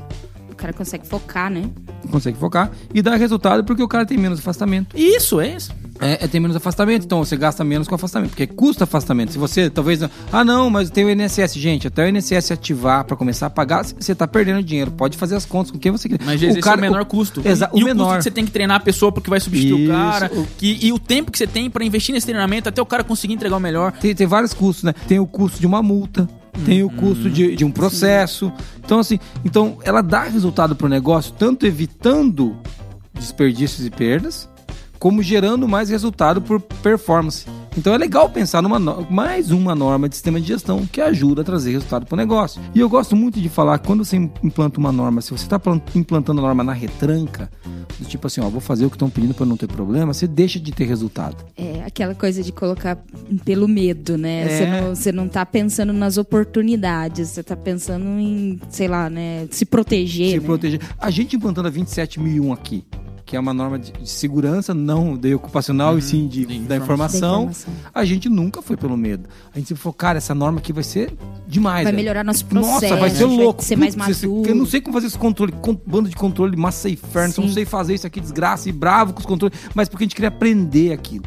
O 0.54 0.56
cara 0.56 0.72
consegue 0.72 1.06
focar, 1.06 1.50
né? 1.50 1.68
consegue 2.10 2.38
focar. 2.38 2.70
E 2.92 3.02
dá 3.02 3.16
resultado 3.16 3.64
porque 3.64 3.82
o 3.82 3.88
cara 3.88 4.06
tem 4.06 4.16
menos 4.16 4.38
afastamento. 4.38 4.96
Isso, 4.96 5.40
é 5.40 5.56
isso. 5.56 5.72
É, 6.00 6.24
é 6.24 6.28
ter 6.28 6.38
menos 6.38 6.56
afastamento, 6.56 7.04
então 7.04 7.24
você 7.24 7.36
gasta 7.36 7.64
menos 7.64 7.88
com 7.88 7.94
afastamento, 7.94 8.30
porque 8.30 8.46
custa 8.46 8.84
afastamento. 8.84 9.32
Se 9.32 9.38
você 9.38 9.68
talvez. 9.70 10.00
Ah, 10.32 10.44
não, 10.44 10.68
mas 10.70 10.90
tem 10.90 11.04
o 11.04 11.10
INSS. 11.10 11.54
Gente, 11.54 11.86
até 11.88 12.04
o 12.04 12.08
INSS 12.08 12.52
ativar 12.52 13.04
pra 13.04 13.16
começar 13.16 13.46
a 13.46 13.50
pagar, 13.50 13.84
você 13.84 14.14
tá 14.14 14.26
perdendo 14.28 14.62
dinheiro. 14.62 14.90
Pode 14.90 15.16
fazer 15.16 15.34
as 15.36 15.44
contas 15.46 15.70
com 15.72 15.78
quem 15.78 15.90
você 15.92 16.08
quiser. 16.08 16.24
Mas 16.24 16.40
já 16.40 16.48
existe 16.48 16.68
o, 16.68 16.76
menor 16.76 17.04
custo. 17.04 17.42
Exa 17.44 17.70
e 17.74 17.80
o 17.80 17.82
o 17.82 17.84
menor. 17.84 18.04
custo 18.04 18.16
que 18.18 18.22
você 18.24 18.30
tem 18.30 18.44
que 18.44 18.50
treinar 18.52 18.76
a 18.76 18.80
pessoa 18.80 19.10
porque 19.12 19.30
vai 19.30 19.40
substituir 19.40 19.82
Isso, 19.84 19.90
o 19.92 19.94
cara. 19.94 20.30
o- 20.34 20.46
que- 20.58 20.78
e 20.82 20.92
o 20.92 20.98
tempo 20.98 21.30
que 21.32 21.38
você 21.38 21.46
tem 21.46 21.68
pra 21.70 21.84
investir 21.84 22.12
nesse 22.14 22.26
treinamento 22.26 22.68
até 22.68 22.80
o 22.82 22.86
cara 22.86 23.02
conseguir 23.02 23.34
entregar 23.34 23.56
o 23.56 23.60
melhor. 23.60 23.92
Tem, 23.92 24.14
tem 24.14 24.26
vários 24.26 24.52
custos, 24.54 24.84
né? 24.84 24.92
Tem 25.08 25.18
o 25.18 25.26
custo 25.26 25.58
de 25.60 25.66
uma 25.66 25.82
multa, 25.82 26.28
tem 26.64 26.82
o 26.82 26.90
custo 26.90 27.28
de, 27.30 27.56
de 27.56 27.64
um 27.64 27.70
processo. 27.70 28.52
Então, 28.84 28.98
assim, 28.98 29.18
então 29.44 29.78
ela 29.82 30.02
dá 30.02 30.24
resultado 30.24 30.76
pro 30.76 30.88
negócio, 30.88 31.32
tanto 31.32 31.66
evitando 31.66 32.56
desperdícios 33.12 33.86
e 33.86 33.90
perdas, 33.90 34.48
como 34.98 35.22
gerando 35.22 35.68
mais 35.68 35.90
resultado 35.90 36.40
por 36.40 36.60
performance. 36.60 37.46
Então 37.76 37.92
é 37.92 37.98
legal 37.98 38.28
pensar 38.30 38.62
numa 38.62 38.78
mais 39.10 39.50
uma 39.50 39.74
norma 39.74 40.08
de 40.08 40.14
sistema 40.14 40.40
de 40.40 40.46
gestão 40.46 40.86
que 40.86 41.00
ajuda 41.00 41.42
a 41.42 41.44
trazer 41.44 41.72
resultado 41.72 42.06
para 42.06 42.14
o 42.14 42.16
negócio. 42.16 42.62
E 42.74 42.78
eu 42.78 42.88
gosto 42.88 43.16
muito 43.16 43.40
de 43.40 43.48
falar 43.48 43.78
que 43.78 43.86
quando 43.86 44.04
você 44.04 44.16
implanta 44.16 44.78
uma 44.78 44.92
norma, 44.92 45.20
se 45.20 45.30
você 45.30 45.44
está 45.44 45.60
implantando 45.94 46.40
a 46.40 46.42
norma 46.42 46.62
na 46.62 46.72
retranca, 46.72 47.50
do 47.98 48.06
tipo 48.06 48.26
assim, 48.26 48.40
ó, 48.40 48.48
vou 48.48 48.60
fazer 48.60 48.86
o 48.86 48.90
que 48.90 48.96
estão 48.96 49.10
pedindo 49.10 49.34
para 49.34 49.44
não 49.44 49.56
ter 49.56 49.66
problema, 49.66 50.14
você 50.14 50.26
deixa 50.26 50.60
de 50.60 50.72
ter 50.72 50.84
resultado. 50.84 51.44
É 51.56 51.82
aquela 51.84 52.14
coisa 52.14 52.42
de 52.42 52.52
colocar 52.52 52.96
pelo 53.44 53.66
medo, 53.66 54.16
né? 54.16 54.42
É. 54.42 54.48
Você, 54.48 54.66
não, 54.66 54.94
você 54.94 55.12
não 55.12 55.28
tá 55.28 55.44
pensando 55.44 55.92
nas 55.92 56.16
oportunidades, 56.16 57.30
você 57.30 57.42
tá 57.42 57.56
pensando 57.56 58.04
em, 58.04 58.60
sei 58.68 58.86
lá, 58.86 59.10
né? 59.10 59.48
Se 59.50 59.64
proteger. 59.64 60.30
se 60.30 60.40
né? 60.40 60.46
proteger. 60.46 60.80
A 60.98 61.10
gente 61.10 61.36
implantando 61.36 61.68
a 61.68 61.70
27001 61.70 62.52
aqui, 62.52 62.84
que 63.26 63.36
é 63.36 63.40
uma 63.40 63.54
norma 63.54 63.78
de, 63.78 63.90
de 63.90 64.08
segurança, 64.08 64.74
não 64.74 65.16
de 65.16 65.34
ocupacional, 65.34 65.96
e 65.96 66.02
sim 66.02 66.28
de, 66.28 66.44
de 66.44 66.58
da, 66.60 66.76
informação. 66.76 67.44
informação, 67.44 67.44
Da 67.46 67.50
informação. 67.50 67.90
a 67.94 68.04
gente 68.04 68.28
nunca 68.28 68.60
foi 68.60 68.76
pelo 68.76 68.96
medo. 68.96 69.28
A 69.54 69.58
gente 69.58 69.68
sempre 69.68 69.82
falou, 69.82 69.94
cara, 69.94 70.18
essa 70.18 70.34
norma 70.34 70.58
aqui 70.58 70.72
vai 70.72 70.84
ser 70.84 71.12
demais. 71.48 71.84
Vai 71.84 71.92
velho. 71.92 71.96
melhorar 71.96 72.22
nosso 72.22 72.44
processo. 72.44 72.82
Nossa, 72.84 72.96
vai 72.96 73.10
ser 73.10 73.24
louco. 73.24 73.62
ser 73.64 73.76
mais 73.76 73.94
Putz, 73.94 74.08
esse- 74.10 74.26
maduro. 74.26 74.48
Eu 74.50 74.54
não 74.54 74.66
sei 74.66 74.80
como 74.80 74.92
fazer 74.92 75.06
esse 75.06 75.18
controle, 75.18 75.52
con- 75.52 75.80
bando 75.86 76.08
de 76.10 76.16
controle, 76.16 76.54
massa 76.56 76.88
e 76.88 76.92
inferno, 76.92 77.34
eu 77.38 77.44
não 77.44 77.50
sei 77.52 77.64
fazer 77.64 77.94
isso 77.94 78.06
aqui, 78.06 78.20
desgraça, 78.20 78.68
e 78.68 78.72
bravo 78.72 79.14
com 79.14 79.20
os 79.20 79.26
controles, 79.26 79.58
mas 79.74 79.88
porque 79.88 80.04
a 80.04 80.06
gente 80.06 80.14
queria 80.14 80.28
aprender 80.28 80.92
aquilo. 80.92 81.24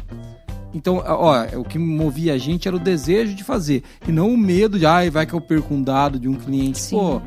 Então, 0.72 1.02
ó, 1.04 1.34
o 1.56 1.64
que 1.64 1.78
movia 1.78 2.34
a 2.34 2.38
gente 2.38 2.68
era 2.68 2.76
o 2.76 2.80
desejo 2.80 3.34
de 3.34 3.42
fazer, 3.42 3.82
e 4.06 4.12
não 4.12 4.30
o 4.32 4.36
medo 4.36 4.78
de, 4.78 4.84
ai, 4.86 5.08
vai 5.10 5.26
que 5.26 5.32
eu 5.34 5.40
perco 5.40 5.72
um 5.74 5.82
dado 5.82 6.18
de 6.20 6.28
um 6.28 6.34
cliente. 6.34 6.78
Sim. 6.78 6.96
Pô, 6.96 7.22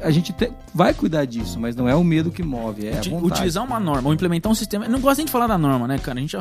a 0.00 0.10
gente 0.10 0.32
te- 0.32 0.50
vai 0.74 0.92
cuidar 0.92 1.24
disso, 1.24 1.58
mas 1.58 1.74
não 1.76 1.88
é 1.88 1.94
o 1.94 2.02
medo 2.04 2.30
que 2.30 2.42
move, 2.42 2.86
é 2.86 2.94
a 2.94 2.98
Uti- 2.98 3.10
vontade. 3.10 3.32
utilizar 3.32 3.64
uma 3.64 3.78
norma 3.80 4.08
ou 4.08 4.14
implementar 4.14 4.50
um 4.50 4.54
sistema. 4.54 4.84
Eu 4.84 4.90
não 4.90 5.00
gosto 5.00 5.18
nem 5.18 5.26
de 5.26 5.32
falar 5.32 5.46
da 5.46 5.56
norma, 5.58 5.86
né, 5.88 5.98
cara? 5.98 6.18
A 6.18 6.20
gente, 6.20 6.36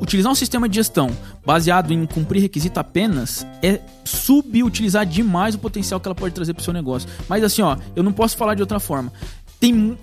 utilizar 0.00 0.30
um 0.30 0.34
sistema 0.34 0.68
de 0.68 0.76
gestão 0.76 1.10
baseado 1.44 1.92
em 1.92 2.06
cumprir 2.06 2.40
requisito 2.40 2.78
apenas 2.78 3.46
é 3.62 3.80
subutilizar 4.04 5.04
demais 5.06 5.54
o 5.54 5.58
potencial 5.58 6.00
que 6.00 6.08
ela 6.08 6.14
pode 6.14 6.34
trazer 6.34 6.54
pro 6.54 6.62
seu 6.62 6.72
negócio. 6.72 7.08
Mas 7.28 7.42
assim, 7.44 7.62
ó, 7.62 7.76
eu 7.96 8.02
não 8.02 8.12
posso 8.12 8.36
falar 8.36 8.54
de 8.54 8.62
outra 8.62 8.80
forma. 8.80 9.12
Tem 9.62 9.96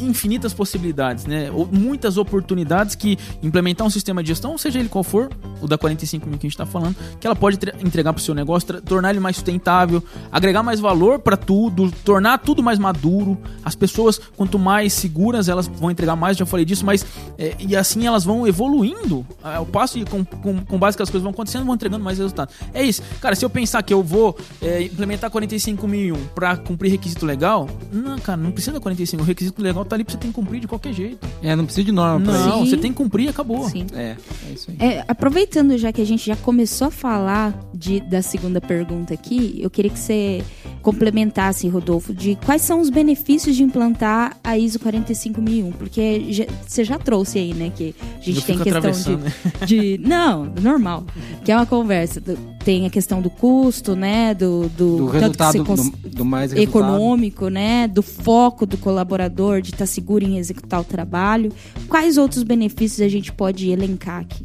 infinitas 0.00 0.52
possibilidades, 0.52 1.26
né? 1.26 1.48
Muitas 1.70 2.16
oportunidades 2.16 2.94
que 2.94 3.16
implementar 3.42 3.86
um 3.86 3.90
sistema 3.90 4.22
de 4.22 4.28
gestão, 4.28 4.56
seja 4.58 4.78
ele 4.78 4.88
qual 4.88 5.02
for, 5.04 5.30
o 5.60 5.66
da 5.66 5.78
45 5.78 6.28
mil 6.28 6.38
que 6.38 6.46
a 6.46 6.48
gente 6.48 6.54
está 6.54 6.66
falando, 6.66 6.96
que 7.18 7.26
ela 7.26 7.36
pode 7.36 7.58
tre- 7.58 7.72
entregar 7.84 8.12
para 8.12 8.20
o 8.20 8.22
seu 8.22 8.34
negócio, 8.34 8.80
tornar 8.82 9.10
ele 9.10 9.20
mais 9.20 9.36
sustentável, 9.36 10.02
agregar 10.30 10.62
mais 10.62 10.80
valor 10.80 11.18
para 11.20 11.36
tudo, 11.36 11.90
tornar 12.04 12.38
tudo 12.38 12.62
mais 12.62 12.78
maduro. 12.78 13.38
As 13.64 13.74
pessoas, 13.74 14.20
quanto 14.36 14.58
mais 14.58 14.92
seguras, 14.92 15.48
elas 15.48 15.66
vão 15.66 15.90
entregar 15.90 16.16
mais, 16.16 16.36
já 16.36 16.46
falei 16.46 16.64
disso, 16.64 16.84
mas 16.84 17.04
é, 17.38 17.54
e 17.58 17.76
assim 17.76 18.06
elas 18.06 18.24
vão 18.24 18.46
evoluindo 18.46 19.24
ao 19.42 19.66
passo 19.66 19.98
e 19.98 20.04
com, 20.04 20.24
com, 20.24 20.64
com 20.64 20.78
base 20.78 20.96
que 20.96 21.02
as 21.02 21.10
coisas 21.10 21.22
vão 21.22 21.32
acontecendo, 21.32 21.64
vão 21.64 21.74
entregando 21.74 22.04
mais 22.04 22.18
resultado. 22.18 22.52
É 22.72 22.82
isso. 22.84 23.02
Cara, 23.20 23.34
se 23.34 23.44
eu 23.44 23.50
pensar 23.50 23.82
que 23.82 23.92
eu 23.94 24.02
vou 24.02 24.36
é, 24.62 24.82
implementar 24.82 25.30
45.001 25.30 26.16
para 26.34 26.56
cumprir 26.56 26.90
requisito 26.90 27.24
legal, 27.24 27.68
não, 27.92 28.18
cara, 28.18 28.36
não 28.40 28.50
precisa 28.50 28.72
da 28.72 28.80
45. 28.80 28.99
O 29.18 29.22
requisito 29.22 29.62
legal 29.62 29.84
tá 29.84 29.96
ali 29.96 30.04
pra 30.04 30.12
você 30.12 30.18
ter 30.18 30.28
que 30.28 30.34
cumprir 30.34 30.60
de 30.60 30.68
qualquer 30.68 30.92
jeito. 30.92 31.26
É, 31.42 31.54
não 31.56 31.64
precisa 31.64 31.84
de 31.84 31.92
norma 31.92 32.24
pra 32.24 32.46
Não, 32.46 32.66
você 32.66 32.76
tem 32.76 32.90
que 32.90 32.96
cumprir 32.98 33.26
e 33.26 33.28
acabou. 33.28 33.68
Sim. 33.68 33.86
É, 33.94 34.16
é 34.48 34.52
isso 34.52 34.70
aí. 34.70 34.76
É, 34.78 35.04
aproveitando 35.08 35.76
já 35.78 35.92
que 35.92 36.00
a 36.00 36.06
gente 36.06 36.26
já 36.26 36.36
começou 36.36 36.88
a 36.88 36.90
falar 36.90 37.58
de, 37.74 38.00
da 38.00 38.22
segunda 38.22 38.60
pergunta 38.60 39.14
aqui, 39.14 39.58
eu 39.60 39.70
queria 39.70 39.90
que 39.90 39.98
você 39.98 40.42
complementasse, 40.82 41.68
Rodolfo, 41.68 42.12
de 42.14 42.36
quais 42.44 42.62
são 42.62 42.80
os 42.80 42.88
benefícios 42.90 43.54
de 43.56 43.62
implantar 43.62 44.36
a 44.42 44.56
ISO 44.58 44.78
45001, 44.78 45.72
porque 45.72 46.26
já- 46.32 46.46
você 46.66 46.84
já 46.84 46.98
trouxe 46.98 47.38
aí, 47.38 47.52
né, 47.54 47.70
que 47.74 47.94
a 48.00 48.22
gente 48.24 48.36
Eu 48.38 48.42
tem 48.42 48.58
questão 48.58 48.78
atravessando, 48.78 49.18
né? 49.24 49.32
de, 49.66 49.98
de 49.98 50.08
não, 50.08 50.46
normal, 50.60 51.04
que 51.44 51.52
é 51.52 51.56
uma 51.56 51.66
conversa, 51.66 52.20
do- 52.20 52.36
tem 52.64 52.86
a 52.86 52.90
questão 52.90 53.20
do 53.22 53.30
custo, 53.30 53.94
né, 53.96 54.34
do, 54.34 54.68
do, 54.76 54.96
Do 54.96 55.06
tanto 55.06 55.10
que 55.12 55.18
resultado, 55.18 55.52
você 55.58 55.64
cons- 55.64 55.90
do, 55.90 56.08
do 56.10 56.24
mais 56.24 56.52
resultado. 56.52 56.78
econômico, 56.78 57.48
né, 57.48 57.86
do 57.88 58.02
foco 58.02 58.64
do 58.66 58.76
colaborador 58.78 59.60
de 59.62 59.70
estar 59.70 59.86
seguro 59.86 60.24
em 60.24 60.38
executar 60.38 60.80
o 60.80 60.84
trabalho. 60.84 61.52
Quais 61.88 62.16
outros 62.18 62.42
benefícios 62.42 63.00
a 63.00 63.08
gente 63.08 63.32
pode 63.32 63.68
elencar 63.70 64.20
aqui? 64.20 64.44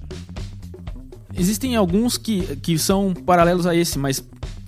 Existem 1.37 1.75
alguns 1.75 2.17
que, 2.17 2.55
que 2.57 2.77
são 2.79 3.13
paralelos 3.13 3.65
a 3.67 3.75
esse, 3.75 3.99
mas 3.99 4.23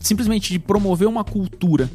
simplesmente 0.08 0.54
de 0.54 0.58
promover 0.58 1.08
uma 1.08 1.24
cultura 1.24 1.90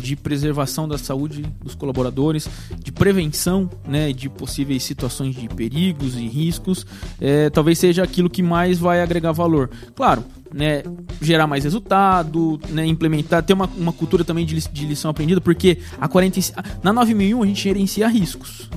de 0.00 0.14
preservação 0.14 0.88
da 0.88 0.96
saúde 0.96 1.42
dos 1.62 1.74
colaboradores, 1.74 2.48
de 2.82 2.92
prevenção 2.92 3.68
né, 3.86 4.12
de 4.12 4.28
possíveis 4.28 4.84
situações 4.84 5.34
de 5.34 5.48
perigos 5.48 6.16
e 6.16 6.26
riscos, 6.26 6.86
é, 7.20 7.50
talvez 7.50 7.78
seja 7.78 8.04
aquilo 8.04 8.30
que 8.30 8.42
mais 8.42 8.78
vai 8.78 9.02
agregar 9.02 9.32
valor. 9.32 9.68
Claro, 9.94 10.24
né, 10.54 10.82
gerar 11.20 11.46
mais 11.46 11.64
resultado, 11.64 12.58
né, 12.70 12.86
implementar, 12.86 13.42
ter 13.42 13.52
uma, 13.52 13.68
uma 13.76 13.92
cultura 13.92 14.24
também 14.24 14.46
de, 14.46 14.54
de 14.68 14.86
lição 14.86 15.10
aprendida, 15.10 15.40
porque 15.40 15.78
a 16.00 16.08
40, 16.08 16.40
na 16.82 16.92
9001 16.92 17.42
a 17.42 17.46
gente 17.46 17.62
gerencia 17.62 18.08
riscos. 18.08 18.70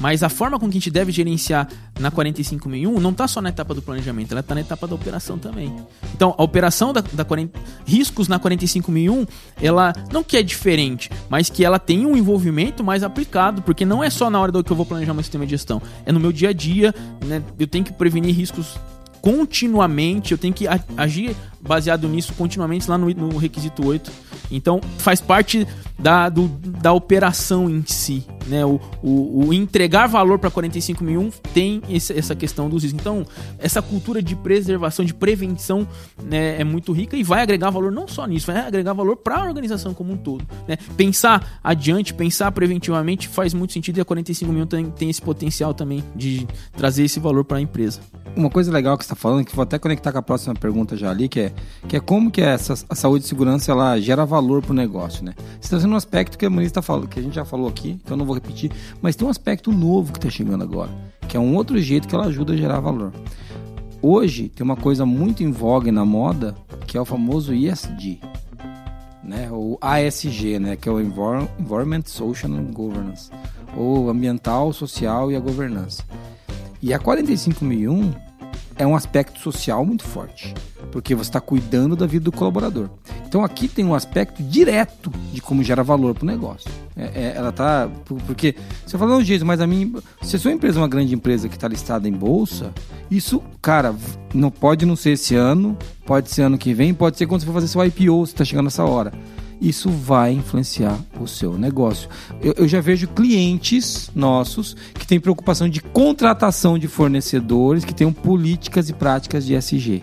Mas 0.00 0.22
a 0.22 0.28
forma 0.28 0.58
com 0.58 0.66
que 0.66 0.70
a 0.70 0.80
gente 0.80 0.90
deve 0.90 1.10
gerenciar 1.10 1.68
na 1.98 2.10
45001 2.10 3.00
não 3.00 3.10
está 3.10 3.26
só 3.26 3.40
na 3.40 3.48
etapa 3.48 3.74
do 3.74 3.82
planejamento, 3.82 4.32
ela 4.32 4.40
está 4.40 4.54
na 4.54 4.60
etapa 4.60 4.86
da 4.86 4.94
operação 4.94 5.38
também. 5.38 5.74
Então, 6.14 6.34
a 6.38 6.42
operação 6.42 6.92
da, 6.92 7.00
da 7.00 7.24
40, 7.24 7.58
riscos 7.84 8.28
na 8.28 8.38
45001, 8.38 9.26
ela 9.60 9.92
não 10.12 10.22
que 10.22 10.36
é 10.36 10.42
diferente, 10.42 11.10
mas 11.28 11.50
que 11.50 11.64
ela 11.64 11.78
tem 11.78 12.06
um 12.06 12.16
envolvimento 12.16 12.84
mais 12.84 13.02
aplicado, 13.02 13.62
porque 13.62 13.84
não 13.84 14.02
é 14.02 14.10
só 14.10 14.30
na 14.30 14.40
hora 14.40 14.52
do 14.52 14.62
que 14.62 14.70
eu 14.70 14.76
vou 14.76 14.86
planejar 14.86 15.14
meu 15.14 15.22
sistema 15.22 15.44
de 15.44 15.50
gestão, 15.50 15.82
é 16.06 16.12
no 16.12 16.20
meu 16.20 16.32
dia 16.32 16.50
a 16.50 16.52
dia, 16.52 16.94
né? 17.24 17.42
Eu 17.58 17.66
tenho 17.66 17.84
que 17.84 17.92
prevenir 17.92 18.34
riscos 18.34 18.76
continuamente, 19.20 20.32
eu 20.32 20.38
tenho 20.38 20.54
que 20.54 20.66
agir 20.96 21.34
baseado 21.60 22.08
nisso 22.08 22.32
continuamente 22.34 22.88
lá 22.88 22.96
no, 22.96 23.10
no 23.10 23.36
requisito 23.36 23.84
8 23.84 24.27
Então 24.50 24.80
faz 24.98 25.20
parte 25.20 25.66
da, 25.98 26.28
do, 26.28 26.48
da 26.48 26.92
operação 26.92 27.68
em 27.68 27.82
si. 27.84 28.24
Né? 28.46 28.64
O, 28.64 28.80
o, 29.02 29.48
o 29.48 29.54
entregar 29.54 30.06
valor 30.06 30.38
para 30.38 30.50
45001 30.50 31.30
tem 31.52 31.82
esse, 31.90 32.16
essa 32.16 32.34
questão 32.34 32.68
dos 32.68 32.84
riscos. 32.84 33.00
Então, 33.00 33.26
essa 33.58 33.82
cultura 33.82 34.22
de 34.22 34.36
preservação, 34.36 35.04
de 35.04 35.12
prevenção 35.12 35.86
né, 36.22 36.60
é 36.60 36.64
muito 36.64 36.92
rica 36.92 37.16
e 37.16 37.22
vai 37.22 37.42
agregar 37.42 37.70
valor 37.70 37.90
não 37.90 38.06
só 38.06 38.26
nisso, 38.26 38.46
vai 38.46 38.58
agregar 38.58 38.92
valor 38.92 39.16
para 39.16 39.38
a 39.38 39.44
organização 39.44 39.92
como 39.92 40.12
um 40.12 40.16
todo. 40.16 40.46
Né? 40.66 40.76
Pensar 40.96 41.58
adiante, 41.62 42.14
pensar 42.14 42.52
preventivamente 42.52 43.26
faz 43.26 43.52
muito 43.52 43.72
sentido 43.72 43.98
e 43.98 44.00
a 44.00 44.04
45 44.04 44.66
tem, 44.66 44.90
tem 44.90 45.10
esse 45.10 45.20
potencial 45.20 45.74
também 45.74 46.04
de 46.14 46.46
trazer 46.76 47.04
esse 47.04 47.18
valor 47.18 47.44
para 47.44 47.58
a 47.58 47.60
empresa. 47.60 48.00
Uma 48.36 48.50
coisa 48.50 48.70
legal 48.70 48.96
que 48.96 49.04
você 49.04 49.12
está 49.12 49.16
falando, 49.16 49.44
que 49.44 49.54
vou 49.54 49.64
até 49.64 49.78
conectar 49.78 50.12
com 50.12 50.18
a 50.18 50.22
próxima 50.22 50.54
pergunta 50.54 50.96
já 50.96 51.10
ali, 51.10 51.28
que 51.28 51.40
é, 51.40 51.52
que 51.88 51.96
é 51.96 52.00
como 52.00 52.30
que 52.30 52.40
essa, 52.40 52.74
a 52.88 52.94
saúde 52.94 53.24
e 53.24 53.28
segurança 53.28 53.72
ela 53.72 53.98
gera 54.00 54.24
valor 54.28 54.62
para 54.62 54.72
o 54.72 54.74
negócio. 54.74 55.24
Né? 55.24 55.34
Você 55.36 55.56
está 55.56 55.68
trazendo 55.70 55.94
um 55.94 55.96
aspecto 55.96 56.38
que 56.38 56.46
a 56.46 56.50
Moniz 56.50 56.68
está 56.68 56.82
falando, 56.82 57.08
que 57.08 57.18
a 57.18 57.22
gente 57.22 57.34
já 57.34 57.44
falou 57.44 57.68
aqui, 57.68 57.98
então 58.04 58.16
não 58.16 58.24
vou 58.24 58.34
repetir, 58.34 58.70
mas 59.02 59.16
tem 59.16 59.26
um 59.26 59.30
aspecto 59.30 59.72
novo 59.72 60.12
que 60.12 60.18
está 60.18 60.30
chegando 60.30 60.62
agora, 60.62 60.90
que 61.26 61.36
é 61.36 61.40
um 61.40 61.56
outro 61.56 61.78
jeito 61.80 62.06
que 62.06 62.14
ela 62.14 62.26
ajuda 62.26 62.52
a 62.52 62.56
gerar 62.56 62.80
valor. 62.80 63.12
Hoje 64.00 64.48
tem 64.48 64.62
uma 64.64 64.76
coisa 64.76 65.04
muito 65.04 65.42
em 65.42 65.50
voga 65.50 65.90
na 65.90 66.04
moda, 66.04 66.54
que 66.86 66.96
é 66.96 67.00
o 67.00 67.04
famoso 67.04 67.52
ESG, 67.52 68.20
né? 69.24 69.48
O 69.50 69.76
ASG, 69.80 70.58
né? 70.58 70.76
Que 70.76 70.88
é 70.88 70.92
o 70.92 71.00
Environment, 71.00 72.02
Social 72.06 72.52
and 72.52 72.72
Governance, 72.72 73.30
ou 73.76 74.08
ambiental, 74.08 74.72
social 74.72 75.32
e 75.32 75.36
a 75.36 75.40
governança. 75.40 76.04
E 76.80 76.94
a 76.94 76.98
45001 76.98 78.27
é 78.78 78.86
um 78.86 78.94
aspecto 78.94 79.40
social 79.40 79.84
muito 79.84 80.04
forte, 80.04 80.54
porque 80.92 81.14
você 81.14 81.28
está 81.28 81.40
cuidando 81.40 81.96
da 81.96 82.06
vida 82.06 82.24
do 82.24 82.32
colaborador. 82.32 82.88
Então 83.26 83.44
aqui 83.44 83.68
tem 83.68 83.84
um 83.84 83.94
aspecto 83.94 84.42
direto 84.42 85.12
de 85.32 85.40
como 85.40 85.62
gera 85.62 85.82
valor 85.82 86.14
para 86.14 86.22
o 86.22 86.26
negócio. 86.26 86.70
É, 86.96 87.04
é, 87.04 87.32
ela 87.36 87.52
tá. 87.52 87.90
Porque 88.26 88.54
você 88.86 88.96
fala, 88.96 89.12
não, 89.12 89.22
Jesus, 89.22 89.42
mas 89.42 89.60
a 89.60 89.66
mim. 89.66 89.94
Se 90.22 90.36
a 90.36 90.38
sua 90.38 90.52
empresa 90.52 90.78
é 90.78 90.80
uma 90.80 90.88
grande 90.88 91.14
empresa 91.14 91.48
que 91.48 91.56
está 91.56 91.68
listada 91.68 92.08
em 92.08 92.12
bolsa, 92.12 92.72
isso, 93.10 93.42
cara, 93.60 93.94
não 94.32 94.50
pode 94.50 94.86
não 94.86 94.96
ser 94.96 95.10
esse 95.10 95.34
ano, 95.34 95.76
pode 96.06 96.30
ser 96.30 96.42
ano 96.42 96.56
que 96.56 96.72
vem, 96.72 96.94
pode 96.94 97.18
ser 97.18 97.26
quando 97.26 97.42
você 97.42 97.46
for 97.46 97.54
fazer 97.54 97.68
seu 97.68 97.84
IPO, 97.84 98.26
você 98.26 98.32
está 98.32 98.44
chegando 98.44 98.64
nessa 98.64 98.84
hora 98.84 99.12
isso 99.60 99.90
vai 99.90 100.32
influenciar 100.32 100.98
o 101.20 101.26
seu 101.26 101.58
negócio. 101.58 102.08
Eu, 102.40 102.54
eu, 102.58 102.68
já 102.68 102.80
vejo 102.80 103.08
clientes 103.08 104.10
nossos 104.14 104.76
que 104.94 105.06
têm 105.06 105.20
preocupação 105.20 105.68
de 105.68 105.80
contratação 105.80 106.78
de 106.78 106.88
fornecedores 106.88 107.84
que 107.84 107.94
tenham 107.94 108.12
políticas 108.12 108.88
e 108.88 108.92
práticas 108.92 109.44
de 109.44 109.54
SG. 109.54 110.02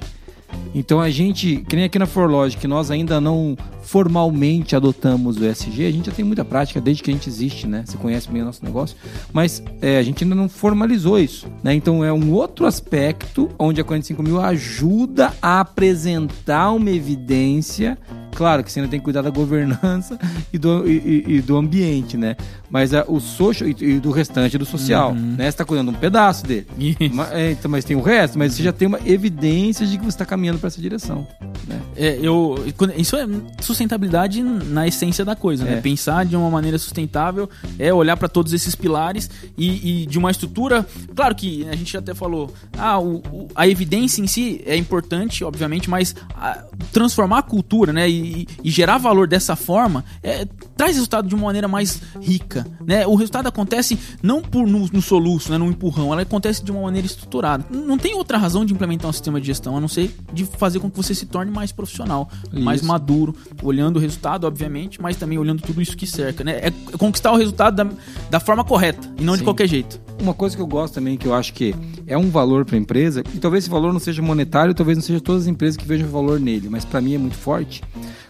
Então 0.73 0.99
a 0.99 1.09
gente, 1.09 1.63
que 1.67 1.75
nem 1.75 1.85
aqui 1.85 1.97
na 1.97 2.05
Forlogic, 2.05 2.67
nós 2.67 2.91
ainda 2.91 3.21
não 3.21 3.57
formalmente 3.81 4.75
adotamos 4.75 5.37
o 5.37 5.45
ESG, 5.45 5.85
a 5.85 5.91
gente 5.91 6.07
já 6.07 6.11
tem 6.11 6.25
muita 6.25 6.43
prática 6.43 6.81
desde 6.81 7.03
que 7.03 7.11
a 7.11 7.13
gente 7.13 7.29
existe, 7.29 7.67
né? 7.67 7.83
Você 7.85 7.97
conhece 7.97 8.29
bem 8.29 8.41
o 8.41 8.45
nosso 8.45 8.65
negócio, 8.65 8.97
mas 9.31 9.63
é, 9.81 9.97
a 9.97 10.03
gente 10.03 10.23
ainda 10.23 10.35
não 10.35 10.49
formalizou 10.49 11.19
isso, 11.19 11.47
né? 11.63 11.73
Então 11.73 12.03
é 12.03 12.11
um 12.11 12.31
outro 12.33 12.65
aspecto 12.65 13.49
onde 13.57 13.79
a 13.79 13.83
45 13.83 14.23
mil 14.23 14.41
ajuda 14.41 15.33
a 15.41 15.61
apresentar 15.61 16.71
uma 16.71 16.89
evidência 16.89 17.97
Claro 18.35 18.63
que 18.63 18.71
você 18.71 18.79
ainda 18.79 18.91
tem 18.91 18.99
que 18.99 19.03
cuidar 19.03 19.21
da 19.21 19.29
governança 19.29 20.19
e 20.51 20.57
do, 20.57 20.87
e, 20.87 21.37
e 21.37 21.41
do 21.41 21.57
ambiente, 21.57 22.17
né? 22.17 22.35
Mas 22.69 22.93
a, 22.93 23.05
o 23.07 23.19
social 23.19 23.69
e, 23.69 23.75
e, 23.79 23.99
do 23.99 24.11
restante 24.11 24.57
do 24.57 24.65
social, 24.65 25.11
uhum. 25.11 25.35
né? 25.37 25.45
Você 25.45 25.49
está 25.49 25.65
cuidando 25.65 25.91
de 25.91 25.97
um 25.97 25.99
pedaço 25.99 26.45
dele. 26.45 26.67
Mas, 27.13 27.31
é, 27.31 27.51
então, 27.51 27.71
mas 27.71 27.85
tem 27.85 27.95
o 27.95 28.01
resto, 28.01 28.37
mas 28.37 28.53
você 28.53 28.63
já 28.63 28.73
tem 28.73 28.87
uma 28.87 28.99
evidência 29.05 29.85
de 29.85 29.97
que 29.97 30.03
você 30.03 30.09
está 30.09 30.25
caminhando 30.25 30.59
para 30.59 30.67
essa 30.67 30.81
direção. 30.81 31.25
Né? 31.67 31.81
É, 31.95 32.19
eu, 32.21 32.55
isso 32.97 33.15
é 33.15 33.25
sustentabilidade 33.61 34.41
na 34.43 34.87
essência 34.87 35.23
da 35.23 35.35
coisa, 35.35 35.63
né? 35.63 35.77
é. 35.77 35.81
Pensar 35.81 36.25
de 36.25 36.35
uma 36.35 36.49
maneira 36.49 36.77
sustentável 36.77 37.49
é 37.79 37.93
olhar 37.93 38.17
para 38.17 38.27
todos 38.27 38.53
esses 38.53 38.75
pilares 38.75 39.29
e, 39.57 40.03
e, 40.03 40.05
de 40.05 40.17
uma 40.17 40.31
estrutura. 40.31 40.85
Claro 41.15 41.35
que 41.35 41.67
a 41.69 41.75
gente 41.75 41.95
até 41.95 42.13
falou, 42.13 42.53
ah, 42.77 42.99
o, 42.99 43.17
o, 43.31 43.47
a 43.55 43.67
evidência 43.67 44.21
em 44.21 44.27
si 44.27 44.61
é 44.65 44.75
importante, 44.75 45.43
obviamente, 45.43 45.89
mas 45.89 46.15
a, 46.35 46.63
transformar 46.91 47.39
a 47.39 47.43
cultura, 47.43 47.93
né? 47.93 48.09
E, 48.09 48.24
e, 48.25 48.47
e 48.63 48.69
gerar 48.69 48.97
valor 48.97 49.27
dessa 49.27 49.55
forma 49.55 50.03
é, 50.23 50.45
traz 50.75 50.93
resultado 50.95 51.27
de 51.27 51.35
uma 51.35 51.45
maneira 51.45 51.67
mais 51.67 52.01
rica. 52.21 52.65
Né? 52.85 53.05
O 53.07 53.15
resultado 53.15 53.47
acontece 53.47 53.97
não 54.21 54.41
por 54.41 54.67
no, 54.67 54.87
no 54.91 55.01
soluço, 55.01 55.51
né, 55.51 55.57
no 55.57 55.67
empurrão, 55.67 56.11
ela 56.11 56.21
acontece 56.21 56.63
de 56.63 56.71
uma 56.71 56.81
maneira 56.81 57.05
estruturada. 57.05 57.65
Não 57.69 57.97
tem 57.97 58.13
outra 58.15 58.37
razão 58.37 58.65
de 58.65 58.73
implementar 58.73 59.09
um 59.09 59.13
sistema 59.13 59.39
de 59.39 59.47
gestão 59.47 59.77
a 59.77 59.81
não 59.81 59.87
ser 59.87 60.15
de 60.33 60.45
fazer 60.45 60.79
com 60.79 60.89
que 60.89 60.97
você 60.97 61.13
se 61.15 61.25
torne 61.25 61.51
mais 61.51 61.71
profissional, 61.71 62.29
isso. 62.51 62.61
mais 62.61 62.81
maduro, 62.81 63.35
olhando 63.63 63.97
o 63.97 63.99
resultado, 63.99 64.45
obviamente, 64.45 65.01
mas 65.01 65.15
também 65.15 65.37
olhando 65.37 65.61
tudo 65.61 65.81
isso 65.81 65.95
que 65.95 66.07
cerca. 66.07 66.43
Né? 66.43 66.59
É 66.61 66.97
conquistar 66.97 67.31
o 67.31 67.37
resultado 67.37 67.75
da, 67.75 67.89
da 68.29 68.39
forma 68.39 68.63
correta 68.63 69.11
e 69.17 69.23
não 69.23 69.33
Sim. 69.33 69.39
de 69.39 69.43
qualquer 69.43 69.67
jeito. 69.67 69.99
Uma 70.21 70.33
coisa 70.33 70.55
que 70.55 70.61
eu 70.61 70.67
gosto 70.67 70.93
também, 70.93 71.17
que 71.17 71.25
eu 71.25 71.33
acho 71.33 71.53
que 71.53 71.75
é 72.07 72.17
um 72.17 72.29
valor 72.29 72.65
para 72.65 72.75
a 72.75 72.79
empresa, 72.79 73.21
e 73.33 73.37
talvez 73.37 73.63
esse 73.63 73.69
valor 73.69 73.91
não 73.91 73.99
seja 73.99 74.21
monetário, 74.21 74.73
talvez 74.73 74.97
não 74.97 75.03
seja 75.03 75.19
todas 75.19 75.43
as 75.43 75.47
empresas 75.47 75.75
que 75.75 75.85
vejam 75.85 76.07
valor 76.07 76.39
nele, 76.39 76.69
mas 76.69 76.85
para 76.85 77.01
mim 77.01 77.15
é 77.15 77.17
muito 77.17 77.35
forte. 77.35 77.83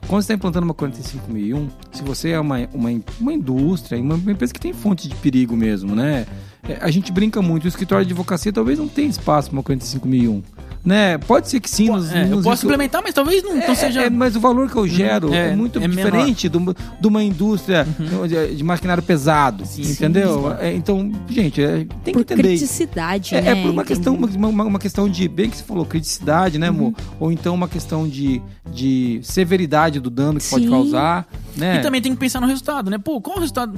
Quando 0.07 0.21
você 0.21 0.25
está 0.25 0.33
implantando 0.35 0.65
uma 0.65 0.73
45001, 0.73 1.69
se 1.91 2.03
você 2.03 2.29
é 2.29 2.39
uma, 2.39 2.57
uma, 2.73 2.89
uma 3.19 3.33
indústria, 3.33 3.99
uma, 3.99 4.15
empresa 4.15 4.53
que 4.53 4.59
tem 4.59 4.71
fonte 4.71 5.07
de 5.07 5.15
perigo 5.15 5.55
mesmo, 5.55 5.95
né? 5.95 6.27
É, 6.67 6.77
a 6.79 6.91
gente 6.91 7.11
brinca 7.11 7.41
muito, 7.41 7.65
o 7.65 7.67
escritório 7.67 8.05
de 8.05 8.13
advocacia 8.13 8.53
talvez 8.53 8.77
não 8.77 8.87
tenha 8.87 9.09
espaço 9.09 9.49
para 9.49 9.57
uma 9.57 9.63
45001 9.63 10.43
né? 10.86 11.17
Pode 11.17 11.50
ser 11.50 11.60
que 11.60 11.69
sim. 11.69 11.89
Nos, 11.89 12.12
é, 12.13 12.26
nos 12.26 12.38
eu 12.38 12.52
posso 12.52 12.65
implementar, 12.65 13.02
mas 13.04 13.13
talvez 13.13 13.41
não, 13.41 13.60
é, 13.60 13.67
não 13.67 13.76
seja. 13.76 14.04
É, 14.04 14.10
mas 14.10 14.36
o 14.36 14.39
valor 14.39 14.69
que 14.69 14.76
eu 14.76 14.88
gero 14.88 15.34
é, 15.34 15.52
é 15.52 15.56
muito 15.56 15.80
é 15.80 15.88
diferente 15.88 16.48
de 16.48 16.58
uma, 16.58 16.76
de 17.00 17.08
uma 17.08 17.24
indústria 17.24 17.88
uhum. 18.00 18.28
de, 18.28 18.56
de, 18.56 18.63
maquinário 18.63 19.02
pesado, 19.02 19.65
sim, 19.65 19.82
entendeu? 19.82 20.43
Sim, 20.43 20.50
sim. 20.50 20.56
É, 20.60 20.74
então, 20.74 21.12
gente, 21.28 21.62
é, 21.62 21.86
tem 22.04 22.13
por 22.13 22.24
que 22.24 22.34
entender. 22.34 22.50
criticidade, 22.50 23.36
é, 23.36 23.41
né? 23.41 23.52
É 23.52 23.62
por 23.62 23.71
uma 23.71 23.84
questão, 23.84 24.15
uma, 24.15 24.63
uma, 24.63 24.80
questão 24.80 25.10
de, 25.10 25.28
bem 25.28 25.50
que 25.50 25.58
você 25.58 25.63
falou, 25.63 25.86
criticidade, 25.86 26.60
né, 26.60 26.67
amor? 26.67 26.89
Uhum. 26.89 26.93
Ou 27.19 27.32
então 27.32 27.56
uma 27.56 27.67
questão 27.67 28.08
de, 28.08 28.41
de 28.71 29.19
severidade 29.24 30.00
do 30.00 30.12
dano 30.12 30.39
que 30.39 30.48
pode 30.48 30.67
causar, 30.67 31.28
né? 31.55 31.79
E 31.79 31.81
também 31.81 32.01
tem 32.01 32.13
que 32.13 32.19
pensar 32.19 32.41
no 32.41 32.47
resultado, 32.47 32.89
né? 32.89 32.97
Pô, 32.97 33.21
qual 33.21 33.37
o 33.37 33.39
resultado? 33.39 33.77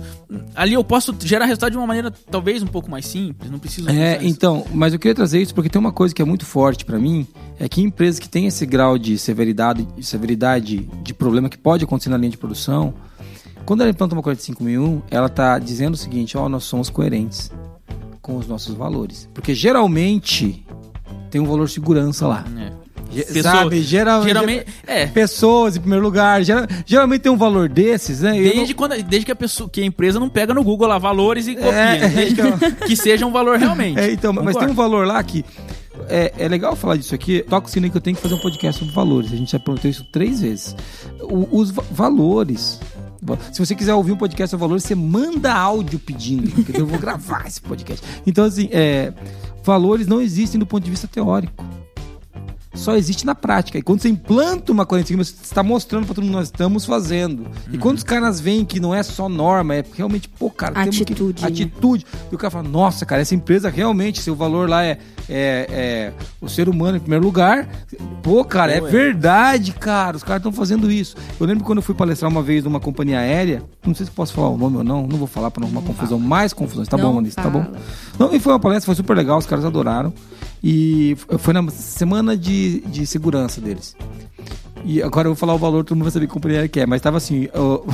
Ali 0.56 0.74
eu 0.74 0.84
posso 0.84 1.16
gerar 1.22 1.46
resultado 1.46 1.72
de 1.72 1.78
uma 1.78 1.88
maneira 1.88 2.12
talvez 2.32 2.64
um 2.64 2.68
pouco 2.68 2.90
mais 2.90 3.06
simples, 3.06 3.50
não 3.50 3.60
preciso. 3.60 3.90
É, 3.90 4.20
então, 4.24 4.66
mas 4.74 4.94
eu 4.94 5.00
queria 5.00 5.16
trazer 5.16 5.42
isso 5.42 5.54
porque 5.54 5.70
tem 5.70 5.80
uma 5.80 5.92
coisa 5.92 6.14
que 6.14 6.22
é 6.22 6.26
muito 6.26 6.46
forte 6.46 6.86
para 6.86 6.98
mim 6.98 7.28
é 7.60 7.68
que 7.68 7.82
empresas 7.82 8.20
que 8.20 8.30
têm 8.30 8.46
esse 8.48 8.66
grau 8.66 8.98
de 8.98 9.18
severidade, 9.18 9.88
severidade 10.02 10.88
de 11.02 11.14
problema 11.14 11.50
que 11.50 11.58
pode 11.58 11.84
acontecer 11.84 12.10
na 12.10 12.18
linha 12.18 12.32
de 12.32 12.38
produção, 12.38 12.94
quando 13.66 13.82
ela 13.82 13.90
implanta 13.90 14.16
uma 14.16 14.24
45001, 14.24 15.02
ela 15.10 15.28
está 15.28 15.60
dizendo 15.60 15.96
o 15.96 15.98
seguinte: 15.98 16.38
ó, 16.38 16.46
oh, 16.46 16.50
nós 16.50 16.64
somos 16.64 16.90
coerentes 16.90 17.52
com 18.22 18.38
os 18.38 18.48
nossos 18.48 18.76
valores. 18.76 19.28
Porque 19.34 19.54
geralmente 19.54 20.66
tem 21.30 21.42
um 21.42 21.46
valor 21.46 21.70
segurança 21.70 22.28
lá. 22.28 22.46
É. 22.58 22.87
Pessoa, 23.08 23.44
sabe, 23.44 23.82
geral, 23.82 24.24
geralmente, 24.24 24.66
é. 24.86 25.06
pessoas 25.08 25.76
em 25.76 25.80
primeiro 25.80 26.04
lugar, 26.04 26.44
geral, 26.44 26.66
geralmente 26.86 27.22
tem 27.22 27.32
um 27.32 27.38
valor 27.38 27.70
desses, 27.70 28.22
né? 28.22 28.34
Desde, 28.34 28.60
não... 28.60 28.74
quando, 28.74 29.02
desde 29.04 29.26
que 29.26 29.32
a 29.32 29.36
pessoa, 29.36 29.70
que 29.70 29.82
a 29.82 29.86
empresa 29.86 30.20
não 30.20 30.30
pega 30.30 30.54
no 30.54 30.64
Google 30.64 30.88
lá 30.88 30.98
valores 30.98 31.48
e 31.48 31.56
copia, 31.56 31.72
é, 31.72 32.08
desde 32.10 32.36
que, 32.36 32.72
que, 32.88 32.96
seja 32.96 33.26
um 33.26 33.32
valor 33.32 33.58
realmente. 33.58 33.98
É, 33.98 34.12
então, 34.12 34.32
mas 34.34 34.56
tem 34.56 34.68
um 34.68 34.74
valor 34.74 35.08
lá 35.08 35.22
que 35.24 35.44
é, 36.10 36.34
é 36.38 36.48
legal 36.48 36.76
falar 36.76 36.98
disso 36.98 37.16
aqui. 37.16 37.44
Toca 37.48 37.68
o 37.68 37.70
sino 37.70 37.90
que 37.90 37.98
eu 37.98 38.02
tenho 38.02 38.16
que 38.16 38.22
fazer 38.22 38.36
um 38.36 38.40
podcast 38.40 38.80
sobre 38.80 38.94
valores. 38.94 39.32
A 39.32 39.36
gente 39.36 39.52
já 39.52 39.60
perguntou 39.60 39.90
isso 39.90 40.04
três 40.12 40.42
vezes. 40.42 40.76
O, 41.22 41.60
os 41.60 41.72
valores. 41.72 42.80
Se 43.52 43.60
você 43.60 43.76
quiser 43.76 43.94
ouvir 43.94 44.12
um 44.12 44.18
podcast 44.18 44.52
sobre 44.52 44.62
valores, 44.62 44.84
você 44.84 44.96
manda 44.96 45.52
áudio 45.54 46.00
pedindo, 46.00 46.52
eu 46.74 46.86
vou 46.86 47.00
gravar 47.00 47.48
esse 47.48 47.60
podcast. 47.60 48.06
Então, 48.26 48.46
assim, 48.46 48.70
é, 48.72 49.12
valores 49.64 50.08
não 50.08 50.22
existem 50.22 50.60
do 50.60 50.66
ponto 50.66 50.84
de 50.84 50.92
vista 50.92 51.08
teórico 51.08 51.66
só 52.74 52.96
existe 52.96 53.26
na 53.26 53.34
prática. 53.34 53.78
E 53.78 53.82
quando 53.82 54.02
você 54.02 54.10
implanta 54.10 54.72
uma 54.72 54.86
corrente 54.86 55.16
você 55.16 55.34
está 55.42 55.64
mostrando 55.64 56.06
para 56.06 56.16
todo 56.16 56.24
mundo 56.24 56.36
nós 56.36 56.48
estamos 56.48 56.86
fazendo. 56.86 57.42
Uhum. 57.42 57.74
E 57.74 57.78
quando 57.78 57.98
os 57.98 58.04
caras 58.04 58.40
veem 58.40 58.66
que 58.66 58.80
não 58.80 58.94
é 58.94 59.02
só 59.04 59.28
norma, 59.28 59.76
é 59.76 59.84
realmente, 59.96 60.30
pô, 60.30 60.50
cara, 60.50 60.80
atitude. 60.80 61.42
Que, 61.42 61.46
atitude. 61.46 62.06
E 62.32 62.36
o 62.36 62.38
cara 62.38 62.52
fala, 62.52 62.68
nossa, 62.68 63.06
cara, 63.06 63.22
essa 63.22 63.36
empresa 63.36 63.70
realmente, 63.70 64.22
seu 64.22 64.36
valor 64.36 64.70
lá 64.70 64.84
é, 64.84 64.98
é, 65.30 65.68
é 65.70 66.14
o 66.40 66.48
ser 66.48 66.70
humano 66.70 66.98
em 66.98 67.00
primeiro 67.00 67.26
lugar. 67.26 67.68
Pô, 68.22 68.44
cara, 68.44 68.72
é, 68.72 68.78
é 68.78 68.82
verdade, 68.82 69.72
cara. 69.74 70.18
Os 70.18 70.24
caras 70.24 70.40
estão 70.40 70.52
fazendo 70.52 70.92
isso. 70.92 71.16
Eu 71.40 71.46
lembro 71.46 71.64
quando 71.64 71.80
eu 71.80 71.84
fui 71.84 71.96
palestrar 71.96 72.30
uma 72.30 72.42
vez 72.42 72.64
numa 72.64 72.80
companhia 72.80 73.20
aérea, 73.20 73.64
não 73.86 73.96
sei 73.96 74.06
se 74.06 74.12
posso 74.12 74.34
falar 74.34 74.50
o 74.50 74.58
nome 74.58 74.78
ou 74.78 74.84
não, 74.84 75.08
não 75.08 75.18
vou 75.18 75.28
falar 75.28 75.52
para 75.52 75.62
não 75.62 75.68
arrumar 75.68 75.82
confusão, 75.88 76.18
fala. 76.18 76.30
mais 76.30 76.54
confusões. 76.54 76.88
Tá 76.88 76.98
não 76.98 77.06
bom, 77.06 77.14
Maurício, 77.14 77.42
tá 77.42 77.50
bom? 77.50 77.66
Não, 78.20 78.34
e 78.34 78.40
foi 78.40 78.54
uma 78.54 78.60
palestra, 78.60 78.86
foi 78.86 78.96
super 78.96 79.16
legal, 79.16 79.38
os 79.38 79.46
caras 79.46 79.66
adoraram. 79.66 80.14
E 80.70 81.16
foi 81.40 81.54
na 81.54 81.66
semana 81.70 82.36
de, 82.36 82.82
de 82.82 83.08
segurança 83.08 83.62
deles. 83.62 83.96
E 84.84 85.02
agora 85.02 85.30
eu 85.30 85.34
vou 85.34 85.40
falar 85.40 85.56
o 85.56 85.58
valor, 85.58 85.86
todo 85.86 85.96
mundo 85.96 86.04
vai 86.04 86.12
saber 86.12 86.28
que 86.28 86.34
companhia 86.34 86.58
aérea 86.58 86.68
que 86.68 86.82
é. 86.82 86.86
Mas 86.86 87.00
estava 87.00 87.16
assim: 87.16 87.48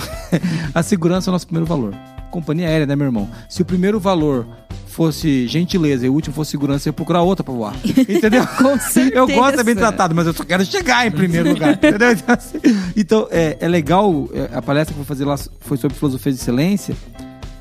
a 0.73 0.81
segurança 0.81 1.29
é 1.29 1.31
o 1.31 1.33
nosso 1.33 1.45
primeiro 1.45 1.67
valor. 1.67 1.93
Companhia 2.31 2.67
aérea, 2.67 2.87
né, 2.87 2.95
meu 2.95 3.05
irmão? 3.05 3.29
Se 3.47 3.61
o 3.61 3.65
primeiro 3.65 3.99
valor 3.99 4.47
fosse 4.87 5.47
gentileza 5.47 6.07
e 6.07 6.09
o 6.09 6.13
último 6.13 6.33
fosse 6.33 6.49
segurança, 6.49 6.89
eu 6.89 6.89
ia 6.89 6.93
procurar 6.93 7.21
outra 7.21 7.43
pra 7.43 7.53
voar. 7.53 7.75
Entendeu? 7.85 8.47
Com 8.47 8.79
certeza. 8.79 9.17
Eu 9.17 9.27
gosto 9.27 9.51
de 9.51 9.57
ser 9.57 9.63
bem 9.65 9.75
tratado, 9.75 10.15
mas 10.15 10.25
eu 10.25 10.33
só 10.33 10.43
quero 10.43 10.65
chegar 10.65 11.05
em 11.05 11.11
primeiro 11.11 11.49
lugar. 11.49 11.73
entendeu? 11.77 12.11
Então, 12.11 12.35
assim, 12.35 12.57
Então, 12.97 13.27
é, 13.29 13.55
é 13.59 13.67
legal, 13.67 14.27
é, 14.33 14.49
a 14.51 14.63
palestra 14.63 14.95
que 14.95 14.99
eu 14.99 15.03
vou 15.03 15.05
fazer 15.05 15.25
lá 15.25 15.37
foi 15.61 15.77
sobre 15.77 15.95
filosofia 15.95 16.31
de 16.31 16.39
excelência. 16.39 16.95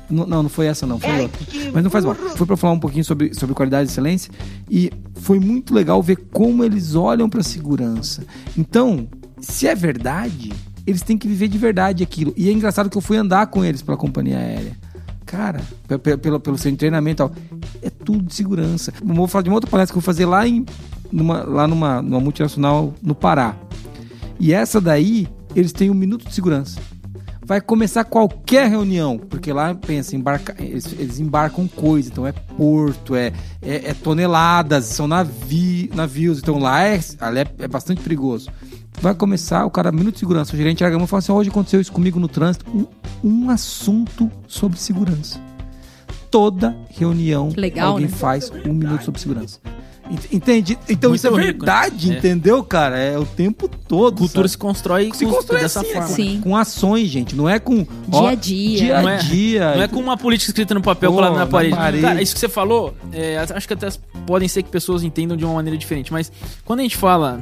Não, 0.09 0.25
não, 0.27 0.49
foi 0.49 0.67
essa 0.67 0.85
não, 0.85 0.99
foi 0.99 1.21
outra. 1.21 1.41
Mas 1.73 1.83
não 1.83 1.89
faz 1.89 2.05
mal. 2.05 2.13
Foi 2.15 2.45
pra 2.45 2.57
falar 2.57 2.73
um 2.73 2.79
pouquinho 2.79 3.03
sobre, 3.05 3.33
sobre 3.33 3.55
qualidade 3.55 3.89
e 3.89 3.91
excelência. 3.91 4.31
E 4.69 4.91
foi 5.15 5.39
muito 5.39 5.73
legal 5.73 6.01
ver 6.03 6.17
como 6.31 6.63
eles 6.63 6.93
olham 6.95 7.29
pra 7.29 7.41
segurança. 7.41 8.23
Então, 8.57 9.07
se 9.39 9.65
é 9.67 9.73
verdade, 9.73 10.51
eles 10.85 11.01
têm 11.01 11.17
que 11.17 11.27
viver 11.27 11.47
de 11.47 11.57
verdade 11.57 12.03
aquilo. 12.03 12.33
E 12.37 12.49
é 12.49 12.51
engraçado 12.51 12.89
que 12.89 12.97
eu 12.97 13.01
fui 13.01 13.17
andar 13.17 13.47
com 13.47 13.63
eles 13.63 13.81
pela 13.81 13.97
companhia 13.97 14.37
aérea. 14.37 14.77
Cara, 15.25 15.61
pe- 15.87 15.97
pe- 15.97 16.17
pelo, 16.17 16.39
pelo 16.39 16.57
seu 16.57 16.75
treinamento 16.75 17.23
e 17.23 17.25
tal, 17.25 17.31
é 17.81 17.89
tudo 17.89 18.23
de 18.23 18.35
segurança. 18.35 18.93
Eu 19.01 19.15
vou 19.15 19.27
falar 19.27 19.41
de 19.41 19.49
uma 19.49 19.55
outra 19.55 19.69
palestra 19.71 19.93
que 19.93 19.97
eu 19.97 20.01
vou 20.01 20.05
fazer 20.05 20.25
lá, 20.25 20.47
em, 20.47 20.63
numa, 21.11 21.41
lá 21.43 21.67
numa, 21.67 22.01
numa 22.03 22.19
multinacional 22.19 22.93
no 23.01 23.15
Pará. 23.15 23.55
E 24.39 24.53
essa 24.53 24.79
daí, 24.79 25.27
eles 25.55 25.71
têm 25.71 25.89
um 25.89 25.93
minuto 25.95 26.27
de 26.27 26.33
segurança. 26.35 26.79
Vai 27.45 27.59
começar 27.59 28.05
qualquer 28.05 28.69
reunião, 28.69 29.17
porque 29.17 29.51
lá, 29.51 29.75
pensa, 29.75 30.15
embarca, 30.15 30.55
eles, 30.57 30.93
eles 30.93 31.19
embarcam 31.19 31.67
coisa, 31.67 32.09
então 32.09 32.25
é 32.25 32.31
porto, 32.31 33.15
é, 33.15 33.33
é, 33.61 33.89
é 33.89 33.93
toneladas, 33.93 34.85
são 34.85 35.07
navi, 35.07 35.89
navios, 35.93 36.39
então 36.39 36.57
lá 36.57 36.83
é, 36.83 36.95
é, 36.95 37.63
é 37.63 37.67
bastante 37.67 38.01
perigoso. 38.01 38.49
Vai 39.01 39.13
começar, 39.13 39.65
o 39.65 39.71
cara, 39.71 39.91
minuto 39.91 40.13
de 40.13 40.19
segurança, 40.19 40.53
o 40.53 40.57
gerente 40.57 40.81
larga 40.81 40.95
a 40.95 40.99
mão 40.99 41.05
e 41.05 41.09
fala 41.09 41.19
assim, 41.19 41.31
hoje 41.33 41.49
aconteceu 41.49 41.81
isso 41.81 41.91
comigo 41.91 42.19
no 42.19 42.29
trânsito, 42.29 42.65
um, 42.71 42.87
um 43.23 43.49
assunto 43.49 44.31
sobre 44.47 44.79
segurança. 44.79 45.39
Toda 46.31 46.75
reunião 46.89 47.51
Legal, 47.55 47.91
alguém 47.91 48.07
né? 48.07 48.11
faz 48.11 48.49
um 48.65 48.73
minuto 48.73 49.03
sobre 49.03 49.19
segurança. 49.19 49.59
Ent- 50.13 50.31
Entende? 50.31 50.77
Então 50.87 51.09
Muito 51.09 51.17
isso 51.19 51.27
é 51.27 51.29
rico, 51.31 51.41
né? 51.41 51.45
verdade, 51.45 52.13
É. 52.13 52.17
entendeu, 52.17 52.63
cara? 52.63 52.97
É 52.97 53.17
o 53.17 53.25
tempo 53.25 53.67
todo. 53.67 54.17
Cultura 54.19 54.47
sabe? 54.47 54.51
se 54.51 54.57
constrói, 54.57 55.11
se 55.13 55.25
com- 55.25 55.31
constrói 55.31 55.61
dessa 55.61 55.81
assim, 55.81 55.91
forma. 55.91 56.07
com- 56.07 56.13
Sim. 56.15 56.41
Com 56.41 56.55
ações, 56.55 57.09
gente. 57.09 57.35
Não 57.35 57.49
é 57.49 57.57
com 57.59 57.85
Dia 58.07 58.29
a 58.29 58.35
dia. 58.35 58.77
Dia 58.77 59.01
Não 59.01 59.07
a 59.07 59.11
é- 59.13 59.17
dia. 59.17 59.75
Não 59.75 59.81
é 59.83 59.87
com 59.87 59.99
uma 59.99 60.15
política 60.17 60.51
escrita 60.51 60.73
no 60.73 60.81
papel 60.81 61.09
Pô, 61.09 61.15
colada 61.15 61.33
na 61.33 61.39
na 61.41 61.47
parede. 61.47 61.75
parede. 61.75 62.03
Cara, 62.03 62.21
isso 62.21 62.33
que 62.33 62.39
você 62.39 62.49
falou, 62.49 62.93
é, 63.11 63.37
acho 63.39 63.67
que 63.67 63.73
até 63.73 63.89
podem 64.27 64.47
ser 64.47 64.61
que 64.63 64.69
pessoas 64.69 65.03
entendam 65.03 65.35
de 65.35 65.43
uma 65.43 65.55
maneira 65.55 65.77
diferente, 65.77 66.11
mas 66.13 66.31
quando 66.63 66.79
a 66.79 66.83
gente 66.83 66.95
fala. 66.97 67.41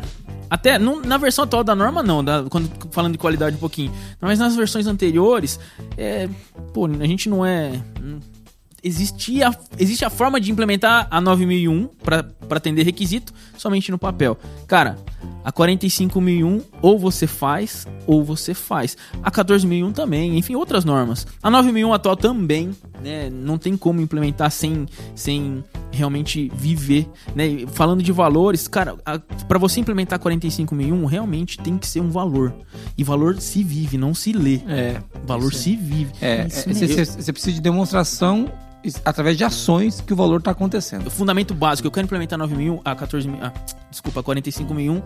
Até 0.49 0.77
não- 0.77 1.01
na 1.01 1.17
versão 1.17 1.45
atual 1.45 1.63
da 1.63 1.73
norma, 1.73 2.03
não, 2.03 2.21
da- 2.21 2.43
quando 2.49 2.69
falando 2.91 3.13
de 3.13 3.17
qualidade 3.17 3.55
um 3.55 3.59
pouquinho. 3.59 3.89
Mas 4.19 4.37
nas 4.37 4.53
versões 4.53 4.85
anteriores, 4.85 5.57
é, 5.97 6.27
pô, 6.73 6.87
a 6.87 7.07
gente 7.07 7.29
não 7.29 7.45
é. 7.45 7.71
Existia, 8.83 9.51
existe 9.77 10.03
a 10.03 10.09
forma 10.09 10.41
de 10.41 10.51
implementar 10.51 11.07
a 11.11 11.21
9001 11.21 11.87
para 12.03 12.25
atender 12.49 12.83
requisito 12.83 13.31
somente 13.55 13.91
no 13.91 13.97
papel. 13.97 14.35
Cara, 14.65 14.97
a 15.43 15.51
45001 15.51 16.61
ou 16.81 16.97
você 16.97 17.27
faz 17.27 17.87
ou 18.07 18.23
você 18.23 18.55
faz. 18.55 18.97
A 19.21 19.29
14001 19.29 19.91
também, 19.91 20.37
enfim, 20.37 20.55
outras 20.55 20.83
normas. 20.83 21.27
A 21.43 21.51
9001 21.51 21.93
atual 21.93 22.15
também, 22.15 22.71
né, 23.03 23.29
não 23.29 23.57
tem 23.57 23.77
como 23.77 24.01
implementar 24.01 24.49
sem, 24.49 24.87
sem 25.13 25.63
realmente 25.91 26.51
viver, 26.55 27.07
né? 27.35 27.65
Falando 27.73 28.01
de 28.01 28.11
valores, 28.11 28.67
cara, 28.67 28.95
para 29.47 29.59
você 29.59 29.79
implementar 29.79 30.17
a 30.17 30.19
45001, 30.19 31.05
realmente 31.05 31.59
tem 31.59 31.77
que 31.77 31.87
ser 31.87 31.99
um 31.99 32.09
valor. 32.09 32.53
E 32.97 33.03
valor 33.03 33.39
se 33.39 33.63
vive, 33.63 33.97
não 33.97 34.13
se 34.13 34.31
lê. 34.31 34.61
É. 34.67 35.01
Valor 35.25 35.53
se 35.53 35.75
vive. 35.75 36.11
É, 36.21 36.41
é, 36.41 36.47
você, 36.47 37.05
você 37.05 37.33
precisa 37.33 37.53
de 37.53 37.61
demonstração 37.61 38.51
através 39.05 39.37
de 39.37 39.43
ações 39.43 40.01
que 40.01 40.13
o 40.13 40.15
valor 40.15 40.39
está 40.39 40.51
acontecendo. 40.51 41.07
O 41.07 41.11
fundamento 41.11 41.53
básico, 41.53 41.87
eu 41.87 41.91
quero 41.91 42.05
implementar 42.05 42.37
9001, 42.39 42.81
a 42.83 42.95
14000, 42.95 43.39
ah, 43.41 43.53
desculpa, 43.89 44.23
45001, 44.23 45.01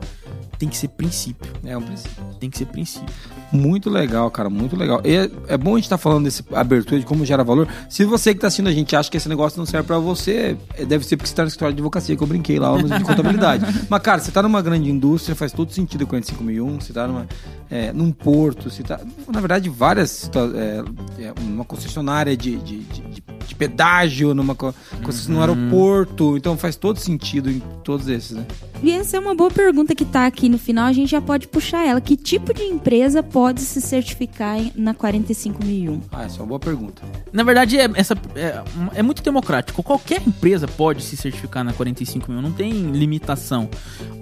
tem 0.57 0.69
que 0.69 0.77
ser 0.77 0.87
princípio. 0.89 1.51
É 1.65 1.77
um 1.77 1.81
princípio. 1.81 2.23
Tem 2.39 2.49
que 2.49 2.57
ser 2.57 2.65
princípio. 2.65 3.13
Muito 3.51 3.89
legal, 3.89 4.29
cara, 4.31 4.49
muito 4.49 4.75
legal. 4.75 5.01
E 5.03 5.15
é, 5.15 5.31
é 5.47 5.57
bom 5.57 5.73
a 5.73 5.75
gente 5.77 5.85
estar 5.85 5.97
falando 5.97 6.23
desse 6.25 6.43
abertura 6.53 6.99
de 6.99 7.05
como 7.05 7.25
gera 7.25 7.43
valor. 7.43 7.67
Se 7.89 8.05
você 8.05 8.31
que 8.31 8.37
está 8.37 8.47
assistindo 8.47 8.67
a 8.67 8.71
gente 8.71 8.95
acha 8.95 9.09
que 9.09 9.17
esse 9.17 9.27
negócio 9.29 9.57
não 9.57 9.65
serve 9.65 9.87
para 9.87 9.99
você, 9.99 10.57
é, 10.75 10.85
deve 10.85 11.05
ser 11.05 11.17
porque 11.17 11.27
você 11.27 11.33
está 11.33 11.43
no 11.43 11.47
escritório 11.47 11.75
de 11.75 11.79
advocacia, 11.81 12.15
que 12.15 12.23
eu 12.23 12.27
brinquei 12.27 12.59
lá 12.59 12.77
no 12.77 12.87
de 12.87 13.03
contabilidade. 13.03 13.65
Mas, 13.89 14.01
cara, 14.01 14.21
você 14.21 14.29
está 14.29 14.41
numa 14.41 14.61
grande 14.61 14.89
indústria, 14.89 15.35
faz 15.35 15.51
todo 15.51 15.71
sentido 15.71 16.03
o 16.03 16.07
45001, 16.07 16.79
você 16.79 16.91
está 16.91 17.07
numa, 17.07 17.27
é, 17.69 17.91
num 17.91 18.11
porto, 18.11 18.69
você 18.69 18.83
tá, 18.83 18.99
na 19.27 19.39
verdade, 19.39 19.69
várias 19.69 20.29
é, 20.55 21.23
é, 21.23 21.33
uma 21.41 21.65
concessionária 21.65 22.35
de, 22.35 22.57
de, 22.57 22.79
de, 22.79 23.01
de- 23.01 23.34
de 23.47 23.55
pedágio, 23.55 24.33
numa 24.33 24.55
concessionária 24.55 25.55
no 25.55 25.61
aeroporto, 25.61 26.37
então 26.37 26.57
faz 26.57 26.75
todo 26.75 26.99
sentido 26.99 27.49
em 27.49 27.61
todos 27.83 28.07
esses, 28.07 28.31
né? 28.31 28.45
E 28.83 28.91
essa 28.91 29.17
é 29.17 29.19
uma 29.19 29.33
boa 29.33 29.49
pergunta 29.49 29.95
que 29.95 30.05
tá 30.05 30.25
aqui 30.25 30.49
no 30.49 30.57
final, 30.57 30.85
a 30.85 30.93
gente 30.93 31.09
já 31.09 31.21
pode 31.21 31.47
puxar 31.47 31.85
ela. 31.85 31.99
Que 32.01 32.15
tipo 32.15 32.53
de 32.53 32.63
empresa 32.63 33.23
pode 33.23 33.61
se 33.61 33.81
certificar 33.81 34.59
na 34.75 34.93
45001? 34.93 36.01
Ah, 36.11 36.23
essa 36.23 36.37
é 36.37 36.39
uma 36.41 36.47
boa 36.47 36.59
pergunta. 36.59 37.01
Na 37.31 37.43
verdade, 37.43 37.77
é, 37.77 37.89
essa, 37.95 38.15
é, 38.35 38.61
é 38.95 39.01
muito 39.01 39.23
democrático. 39.23 39.81
Qualquer 39.81 40.21
empresa 40.27 40.67
pode 40.67 41.03
se 41.03 41.17
certificar 41.17 41.63
na 41.63 41.73
45 41.73 42.31
mil, 42.31 42.41
não 42.41 42.51
tem 42.51 42.71
limitação. 42.91 43.69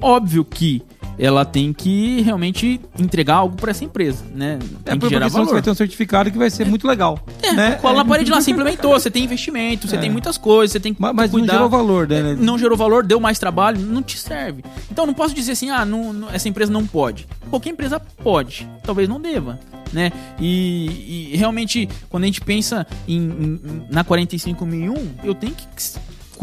Óbvio 0.01 0.45
que 0.45 0.83
ela 1.17 1.45
tem 1.45 1.71
que 1.73 2.21
realmente 2.21 2.80
entregar 2.99 3.36
algo 3.36 3.56
para 3.56 3.71
essa 3.71 3.84
empresa, 3.86 4.23
né? 4.34 4.58
Tem 4.84 4.95
É 4.95 4.97
que 4.97 5.10
gerar 5.10 5.30
senão 5.30 5.30
você 5.30 5.45
valor. 5.45 5.52
vai 5.54 5.62
ter 5.62 5.69
um 5.71 5.76
certificado 5.76 6.32
que 6.32 6.38
vai 6.38 6.49
ser 6.49 6.65
muito 6.65 6.88
legal. 6.88 7.19
É, 7.41 7.54
né? 7.54 7.71
cola 7.82 7.97
na 7.97 8.06
parede 8.06 8.32
lá, 8.32 8.41
você 8.41 8.52
implementou, 8.52 8.91
você 8.93 9.12
tem 9.12 9.23
investimento, 9.23 9.88
você 9.88 9.95
É. 9.95 9.99
tem 9.99 10.10
muitas 10.10 10.38
coisas, 10.38 10.71
você 10.71 10.80
tem 10.80 10.93
que 10.93 11.02
Mas, 11.02 11.13
mas 11.15 11.32
não 11.32 11.39
cuidar. 11.39 11.54
gerou 11.54 11.69
valor, 11.69 12.08
né? 12.08 12.36
não 12.39 12.58
gerou 12.58 12.78
valor, 12.78 13.04
deu 13.06 13.19
mais 13.19 13.38
trabalho, 13.39 13.80
não 13.80 14.02
te 14.02 14.17
serve. 14.17 14.63
Então 14.91 15.06
não 15.06 15.13
posso 15.13 15.34
dizer 15.36 15.52
assim, 15.54 15.69
ah, 15.69 15.86
não, 15.86 16.12
não- 16.13 16.30
essa 16.32 16.49
empresa 16.49 16.71
não 16.71 16.86
pode. 16.86 17.28
Qualquer 17.49 17.69
empresa 17.69 17.99
pode, 17.99 18.67
talvez 18.84 19.08
não 19.08 19.19
deva, 19.21 19.60
né? 19.91 20.12
E, 20.39 21.30
e 21.34 21.38
realmente, 21.38 21.88
quando 22.10 22.23
a 22.23 22.26
gente 22.28 22.41
pensa 22.41 22.86
em, 23.08 23.17
em- 23.21 23.84
na 23.91 24.04
45001, 24.04 24.93
eu 25.23 25.36
tenho 25.36 25.54
que 25.54 25.65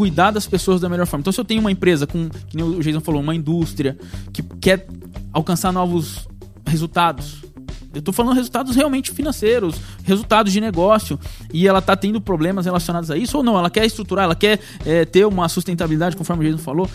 cuidar 0.01 0.31
das 0.31 0.47
pessoas 0.47 0.81
da 0.81 0.89
melhor 0.89 1.05
forma. 1.05 1.21
Então 1.21 1.31
se 1.31 1.39
eu 1.39 1.45
tenho 1.45 1.61
uma 1.61 1.71
empresa 1.71 2.07
com, 2.07 2.27
que 2.27 2.59
o 2.59 2.81
Jason 2.81 3.01
falou, 3.01 3.21
uma 3.21 3.35
indústria 3.35 3.95
que 4.33 4.41
quer 4.41 4.87
alcançar 5.31 5.71
novos 5.71 6.27
resultados, 6.65 7.43
eu 7.93 8.01
tô 8.01 8.11
falando 8.11 8.35
resultados 8.35 8.75
realmente 8.75 9.11
financeiros, 9.11 9.75
resultados 10.03 10.51
de 10.53 10.61
negócio, 10.61 11.19
e 11.53 11.67
ela 11.67 11.81
tá 11.81 11.95
tendo 11.95 12.19
problemas 12.21 12.65
relacionados 12.65 13.11
a 13.11 13.17
isso, 13.17 13.37
ou 13.37 13.43
não, 13.43 13.57
ela 13.57 13.69
quer 13.69 13.85
estruturar, 13.85 14.25
ela 14.25 14.35
quer 14.35 14.59
é, 14.85 15.05
ter 15.05 15.25
uma 15.25 15.47
sustentabilidade, 15.49 16.15
conforme 16.15 16.45
o 16.45 16.49
Jason 16.51 16.63
falou. 16.63 16.89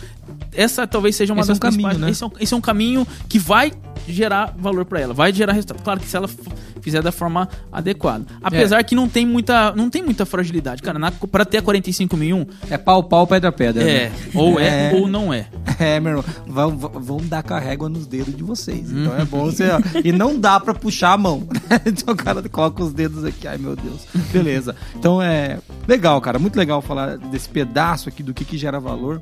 Essa 0.53 0.87
talvez 0.87 1.15
seja 1.15 1.33
uma 1.33 1.41
Esse 1.41 1.51
é 1.51 1.53
das 1.53 1.57
um 1.57 1.61
caminho, 1.77 1.99
né? 1.99 2.09
Esse, 2.09 2.23
é 2.23 2.27
um, 2.27 2.31
esse 2.39 2.53
é 2.53 2.57
um 2.57 2.61
caminho 2.61 3.07
que 3.29 3.37
vai 3.39 3.71
gerar 4.07 4.53
valor 4.57 4.85
para 4.85 4.99
ela, 4.99 5.13
vai 5.13 5.33
gerar 5.33 5.53
resultado. 5.53 5.81
Claro 5.83 5.99
que 5.99 6.07
se 6.07 6.15
ela 6.15 6.29
fizer 6.81 7.01
da 7.01 7.11
forma 7.11 7.49
adequada. 7.71 8.25
Apesar 8.41 8.81
que 8.83 8.95
não 8.95 9.09
tem 9.09 9.25
muita, 9.25 9.73
não 9.75 9.89
tem 9.89 10.01
muita 10.01 10.25
fragilidade. 10.25 10.81
Cara, 10.81 10.97
na, 10.97 11.11
pra 11.11 11.43
ter 11.43 11.57
a 11.57 11.61
45001, 11.61 12.45
É 12.69 12.77
pau, 12.77 13.03
pau, 13.03 13.27
pedra, 13.27 13.51
pedra. 13.51 13.83
é, 13.83 14.09
né? 14.09 14.11
ou 14.33 14.57
é, 14.59 14.91
É. 14.91 14.95
ou 14.95 15.07
não 15.07 15.33
é. 15.33 15.47
É, 15.79 15.99
meu 15.99 16.11
irmão, 16.11 16.25
vão, 16.47 16.77
vão 16.77 17.17
dar 17.17 17.43
com 17.43 17.53
a 17.53 17.59
régua 17.59 17.89
nos 17.89 18.07
dedos 18.07 18.35
de 18.35 18.43
vocês. 18.43 18.89
Então 18.91 19.15
é 19.17 19.25
bom 19.25 19.45
você. 19.51 19.65
ó, 19.69 19.79
e 20.03 20.11
não 20.13 20.39
dá 20.39 20.59
pra 20.59 20.73
puxar 20.87 21.11
a 21.11 21.17
mão. 21.17 21.45
então 21.85 22.13
o 22.13 22.17
cara 22.17 22.41
coloca 22.47 22.81
os 22.81 22.93
dedos 22.93 23.25
aqui. 23.25 23.45
Ai, 23.45 23.57
meu 23.57 23.75
Deus. 23.75 24.07
Beleza. 24.31 24.73
Então 24.95 25.21
é 25.21 25.59
legal, 25.85 26.21
cara. 26.21 26.39
Muito 26.39 26.55
legal 26.55 26.81
falar 26.81 27.17
desse 27.17 27.49
pedaço 27.49 28.07
aqui 28.07 28.23
do 28.23 28.33
que, 28.33 28.45
que 28.45 28.57
gera 28.57 28.79
valor. 28.79 29.21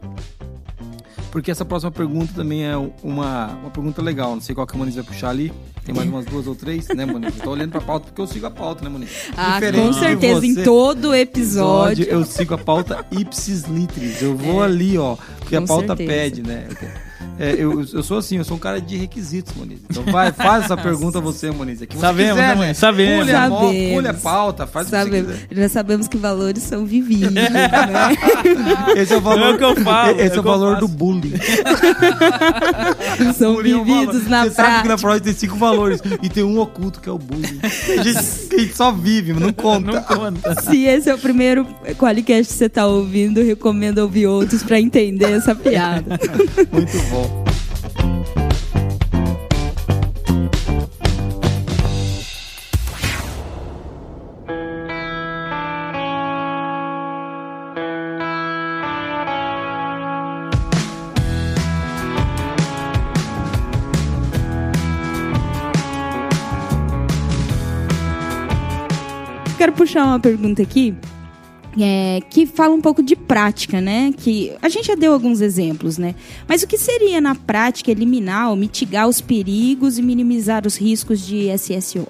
Porque 1.31 1.49
essa 1.49 1.65
próxima 1.65 1.91
pergunta 1.91 2.31
também 2.35 2.65
é 2.65 2.77
uma, 2.77 3.47
uma 3.47 3.71
pergunta 3.71 3.99
legal. 3.99 4.35
Não 4.35 4.41
sei 4.41 4.53
qual 4.53 4.67
que 4.67 4.75
a 4.75 4.77
Moniz 4.77 4.93
vai 4.93 5.03
puxar 5.03 5.29
ali. 5.29 5.51
Tem 5.83 5.93
mais 5.93 6.07
umas 6.07 6.25
duas 6.25 6.45
ou 6.45 6.55
três, 6.55 6.87
né, 6.89 7.05
Moniz? 7.05 7.35
Eu 7.35 7.43
tô 7.43 7.49
olhando 7.49 7.71
pra 7.71 7.81
pauta 7.81 8.05
porque 8.05 8.21
eu 8.21 8.27
sigo 8.27 8.45
a 8.45 8.51
pauta, 8.51 8.83
né, 8.83 8.89
Moniz? 8.89 9.09
Ah, 9.35 9.55
Diferente 9.55 9.87
com 9.87 9.93
certeza, 9.93 10.45
em 10.45 10.53
você, 10.53 10.63
todo 10.63 11.15
episódio. 11.15 12.05
eu 12.05 12.23
sigo 12.23 12.53
a 12.53 12.57
pauta 12.57 13.05
ipsis 13.11 13.63
litris. 13.63 14.21
Eu 14.21 14.37
vou 14.37 14.63
ali, 14.63 14.97
ó, 14.97 15.17
porque 15.39 15.55
a 15.55 15.61
pauta 15.61 15.87
certeza. 15.87 16.09
pede, 16.09 16.41
né? 16.41 16.67
É, 17.37 17.53
eu, 17.57 17.81
eu 17.93 18.01
sou 18.03 18.17
assim, 18.17 18.37
eu 18.37 18.43
sou 18.45 18.55
um 18.55 18.59
cara 18.59 18.79
de 18.79 18.95
requisitos, 18.97 19.53
Moniz. 19.55 19.79
Então 19.89 20.03
vai, 20.05 20.31
faz 20.31 20.65
essa 20.65 20.77
pergunta 20.77 21.19
você, 21.19 21.51
Moniz. 21.51 21.81
É 21.81 21.85
que 21.85 21.95
você 21.95 22.01
Sabemos, 22.01 22.31
quiser, 22.35 22.47
né, 22.47 22.55
Moniz? 22.55 22.77
Sabemos. 22.77 23.19
Pule 23.25 23.31
a, 23.35 23.49
mo- 23.49 23.59
Sabemos. 23.59 23.93
pule 23.93 24.07
a 24.07 24.13
pauta, 24.13 24.67
faz 24.67 24.87
o 24.87 24.89
que 24.89 24.95
você 24.97 25.03
Sabemos, 25.03 25.31
quiser. 25.33 25.47
já 25.51 25.69
sabemos 25.69 26.07
que 26.07 26.17
valores 26.17 26.63
são 26.63 26.85
vividos, 26.85 27.31
né? 27.31 27.47
Esse 28.95 29.13
é 29.13 29.17
o 29.17 29.21
valor, 29.21 29.61
É 29.61 29.65
o 29.67 29.75
falo, 29.83 30.11
esse 30.19 30.33
é 30.33 30.37
é, 30.37 30.39
o 30.39 30.43
valor 30.43 30.77
do 30.77 30.87
bullying. 30.87 31.33
são 33.37 33.53
Bullying 33.55 33.71
é 33.71 33.75
um 33.77 33.83
vividos 33.83 34.27
na 34.27 34.43
Você 34.45 34.51
sabe 34.51 34.67
que 34.83 34.87
na 34.87 34.97
prática. 34.97 34.97
Freud 34.97 35.23
tem 35.23 35.33
cinco 35.33 35.57
valores 35.57 36.01
e 36.21 36.29
tem 36.29 36.43
um 36.43 36.59
oculto 36.59 36.99
que 37.01 37.09
é 37.09 37.11
o 37.11 37.17
bullying. 37.17 37.59
A 37.63 38.03
gente, 38.03 38.17
a 38.17 38.57
gente 38.59 38.75
só 38.75 38.91
vive, 38.91 39.33
mas 39.33 39.43
não 39.43 39.53
conta. 39.53 39.91
Não 39.91 40.01
conta. 40.03 40.61
Se 40.61 40.83
esse 40.85 41.09
é 41.09 41.13
o 41.13 41.17
primeiro 41.17 41.65
Qualicast 41.97 42.47
que 42.51 42.57
você 42.57 42.69
tá 42.69 42.85
ouvindo, 42.87 43.39
eu 43.41 43.45
recomendo 43.45 43.99
ouvir 43.99 44.27
outros 44.27 44.63
pra 44.63 44.79
entender 44.79 45.31
essa 45.31 45.53
piada. 45.55 46.19
Muito 46.71 46.97
bom 47.09 47.24
quero 69.65 69.73
puxar 69.73 70.05
uma 70.05 70.19
pergunta 70.19 70.61
aqui 70.61 70.95
é, 71.79 72.21
que 72.29 72.45
fala 72.45 72.73
um 72.73 72.81
pouco 72.81 73.03
de 73.03 73.15
prática, 73.15 73.81
né? 73.81 74.13
Que 74.15 74.53
a 74.61 74.69
gente 74.69 74.87
já 74.87 74.95
deu 74.95 75.13
alguns 75.13 75.41
exemplos, 75.41 75.97
né? 75.97 76.15
Mas 76.47 76.63
o 76.63 76.67
que 76.67 76.77
seria 76.77 77.19
na 77.19 77.35
prática 77.35 77.91
eliminar 77.91 78.49
ou 78.49 78.55
mitigar 78.55 79.07
os 79.07 79.21
perigos 79.21 79.97
e 79.97 80.01
minimizar 80.01 80.65
os 80.65 80.77
riscos 80.77 81.25
de 81.25 81.47
SSO? 81.57 82.07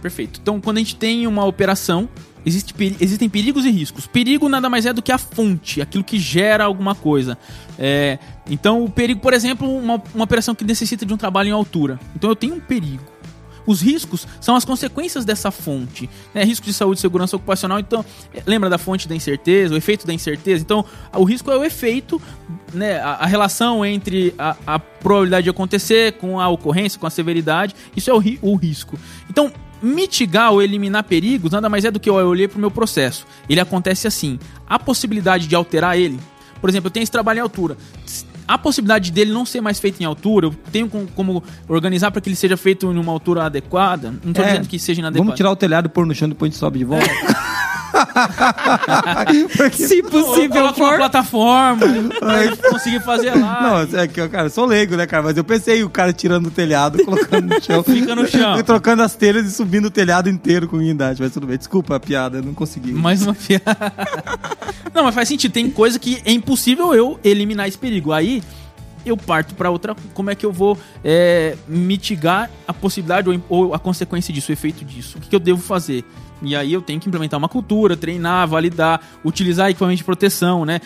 Perfeito. 0.00 0.40
Então, 0.42 0.60
quando 0.60 0.76
a 0.76 0.80
gente 0.80 0.96
tem 0.96 1.26
uma 1.26 1.44
operação, 1.44 2.08
existe 2.46 2.74
existem 3.00 3.28
perigos 3.28 3.64
e 3.64 3.70
riscos. 3.70 4.06
Perigo 4.06 4.48
nada 4.48 4.70
mais 4.70 4.86
é 4.86 4.92
do 4.92 5.02
que 5.02 5.12
a 5.12 5.18
fonte, 5.18 5.82
aquilo 5.82 6.04
que 6.04 6.18
gera 6.18 6.64
alguma 6.64 6.94
coisa. 6.94 7.36
É, 7.78 8.18
então, 8.48 8.84
o 8.84 8.90
perigo, 8.90 9.20
por 9.20 9.32
exemplo, 9.32 9.68
uma, 9.68 10.02
uma 10.14 10.24
operação 10.24 10.54
que 10.54 10.64
necessita 10.64 11.04
de 11.04 11.12
um 11.12 11.16
trabalho 11.16 11.48
em 11.48 11.52
altura. 11.52 11.98
Então, 12.14 12.30
eu 12.30 12.36
tenho 12.36 12.54
um 12.54 12.60
perigo. 12.60 13.02
Os 13.68 13.82
riscos 13.82 14.26
são 14.40 14.56
as 14.56 14.64
consequências 14.64 15.26
dessa 15.26 15.50
fonte. 15.50 16.08
Né? 16.34 16.42
Risco 16.42 16.64
de 16.64 16.72
saúde 16.72 16.98
e 16.98 17.02
segurança 17.02 17.36
ocupacional. 17.36 17.78
Então, 17.78 18.02
é, 18.32 18.42
lembra 18.46 18.70
da 18.70 18.78
fonte 18.78 19.06
da 19.06 19.14
incerteza, 19.14 19.74
o 19.74 19.76
efeito 19.76 20.06
da 20.06 20.14
incerteza? 20.14 20.62
Então, 20.62 20.82
o 21.14 21.22
risco 21.22 21.50
é 21.50 21.56
o 21.58 21.62
efeito, 21.62 22.20
né? 22.72 22.98
a, 22.98 23.10
a 23.16 23.26
relação 23.26 23.84
entre 23.84 24.34
a, 24.38 24.56
a 24.66 24.78
probabilidade 24.78 25.44
de 25.44 25.50
acontecer 25.50 26.14
com 26.14 26.40
a 26.40 26.48
ocorrência, 26.48 26.98
com 26.98 27.06
a 27.06 27.10
severidade. 27.10 27.74
Isso 27.94 28.08
é 28.08 28.14
o, 28.14 28.18
ri- 28.18 28.38
o 28.40 28.56
risco. 28.56 28.98
Então, 29.28 29.52
mitigar 29.82 30.50
ou 30.52 30.62
eliminar 30.62 31.04
perigos 31.04 31.52
nada 31.52 31.68
mais 31.68 31.84
é 31.84 31.90
do 31.90 32.00
que 32.00 32.08
eu 32.08 32.14
olhei 32.14 32.48
para 32.48 32.56
o 32.56 32.60
meu 32.60 32.70
processo. 32.70 33.26
Ele 33.50 33.60
acontece 33.60 34.06
assim. 34.06 34.38
A 34.66 34.78
possibilidade 34.78 35.46
de 35.46 35.54
alterar 35.54 35.98
ele. 35.98 36.18
Por 36.60 36.70
exemplo, 36.70 36.88
eu 36.88 36.90
tenho 36.90 37.02
esse 37.04 37.12
trabalho 37.12 37.38
em 37.38 37.42
altura. 37.42 37.76
A 38.48 38.56
possibilidade 38.56 39.12
dele 39.12 39.30
não 39.30 39.44
ser 39.44 39.60
mais 39.60 39.78
feito 39.78 40.00
em 40.00 40.04
altura, 40.06 40.46
eu 40.46 40.54
tenho 40.72 40.88
com- 40.88 41.06
como 41.08 41.44
organizar 41.68 42.10
para 42.10 42.20
que 42.22 42.28
ele 42.30 42.34
seja 42.36 42.56
feito 42.56 42.90
em 42.90 42.96
uma 42.98 43.12
altura 43.12 43.44
adequada. 43.44 44.10
Não 44.24 44.30
estou 44.30 44.42
É, 44.44 44.48
dizendo 44.52 44.68
que 44.68 44.78
seja 44.78 45.00
inadequado. 45.00 45.24
Vamos 45.24 45.36
tirar 45.36 45.50
o 45.50 45.56
telhado 45.56 45.90
pôr 45.90 46.06
no 46.06 46.14
chão 46.14 46.26
e 46.26 46.30
depois 46.30 46.48
a 46.48 46.50
gente 46.52 46.58
sobe 46.58 46.78
de 46.78 46.84
volta? 46.86 47.06
Porque- 47.06 47.26
Se 49.72 50.02
Não, 50.02 50.04
eu 50.04 50.10
possível 50.10 50.50
coloco 50.50 50.80
uma 50.80 50.90
for. 50.90 50.96
plataforma, 50.96 51.86
aí 52.22 52.56
conseguir 52.56 53.00
fazer 53.00 53.34
lá. 53.34 53.62
Não, 53.62 53.98
é 54.00 54.06
que, 54.06 54.28
cara, 54.28 54.46
eu 54.46 54.50
sou 54.50 54.66
leigo, 54.66 54.96
né, 54.96 55.06
cara? 55.06 55.22
Mas 55.22 55.36
eu 55.36 55.44
pensei 55.44 55.82
o 55.82 55.90
cara 55.90 56.12
tirando 56.12 56.46
o 56.46 56.50
telhado, 56.50 57.02
colocando 57.04 57.54
no 57.54 57.62
chão. 57.62 57.82
Fica 57.82 58.14
no 58.14 58.26
chão. 58.26 58.58
E 58.58 58.62
trocando 58.62 59.02
as 59.02 59.14
telhas 59.14 59.46
e 59.46 59.50
subindo 59.50 59.86
o 59.86 59.90
telhado 59.90 60.28
inteiro 60.28 60.68
com 60.68 60.78
guindaste. 60.78 61.22
Mas 61.22 61.32
tudo 61.32 61.46
bem. 61.46 61.56
Desculpa 61.58 61.96
a 61.96 62.00
piada, 62.00 62.38
eu 62.38 62.42
não 62.42 62.54
consegui. 62.54 62.92
Mais 62.92 63.22
uma 63.22 63.34
piada. 63.34 63.92
Não, 64.94 65.04
mas 65.04 65.14
faz 65.14 65.28
sentido. 65.28 65.52
Tem 65.52 65.70
coisa 65.70 65.98
que 65.98 66.20
é 66.24 66.32
impossível 66.32 66.94
eu 66.94 67.20
eliminar 67.22 67.68
esse 67.68 67.78
perigo. 67.78 68.12
Aí 68.12 68.42
eu 69.04 69.16
parto 69.16 69.54
pra 69.54 69.70
outra. 69.70 69.94
Como 70.14 70.30
é 70.30 70.34
que 70.34 70.44
eu 70.44 70.52
vou 70.52 70.78
é, 71.04 71.56
mitigar 71.68 72.50
a 72.66 72.72
possibilidade 72.72 73.28
ou, 73.28 73.40
ou 73.48 73.74
a 73.74 73.78
consequência 73.78 74.32
disso, 74.32 74.50
o 74.50 74.52
efeito 74.52 74.84
disso? 74.84 75.18
O 75.18 75.20
que, 75.20 75.28
que 75.28 75.36
eu 75.36 75.40
devo 75.40 75.60
fazer? 75.60 76.04
E 76.42 76.54
aí 76.54 76.72
eu 76.72 76.80
tenho 76.80 77.00
que 77.00 77.08
implementar 77.08 77.38
uma 77.38 77.48
cultura, 77.48 77.96
treinar, 77.96 78.46
validar, 78.46 79.00
utilizar 79.24 79.70
equipamento 79.70 79.98
de 79.98 80.04
proteção, 80.04 80.64
né? 80.64 80.80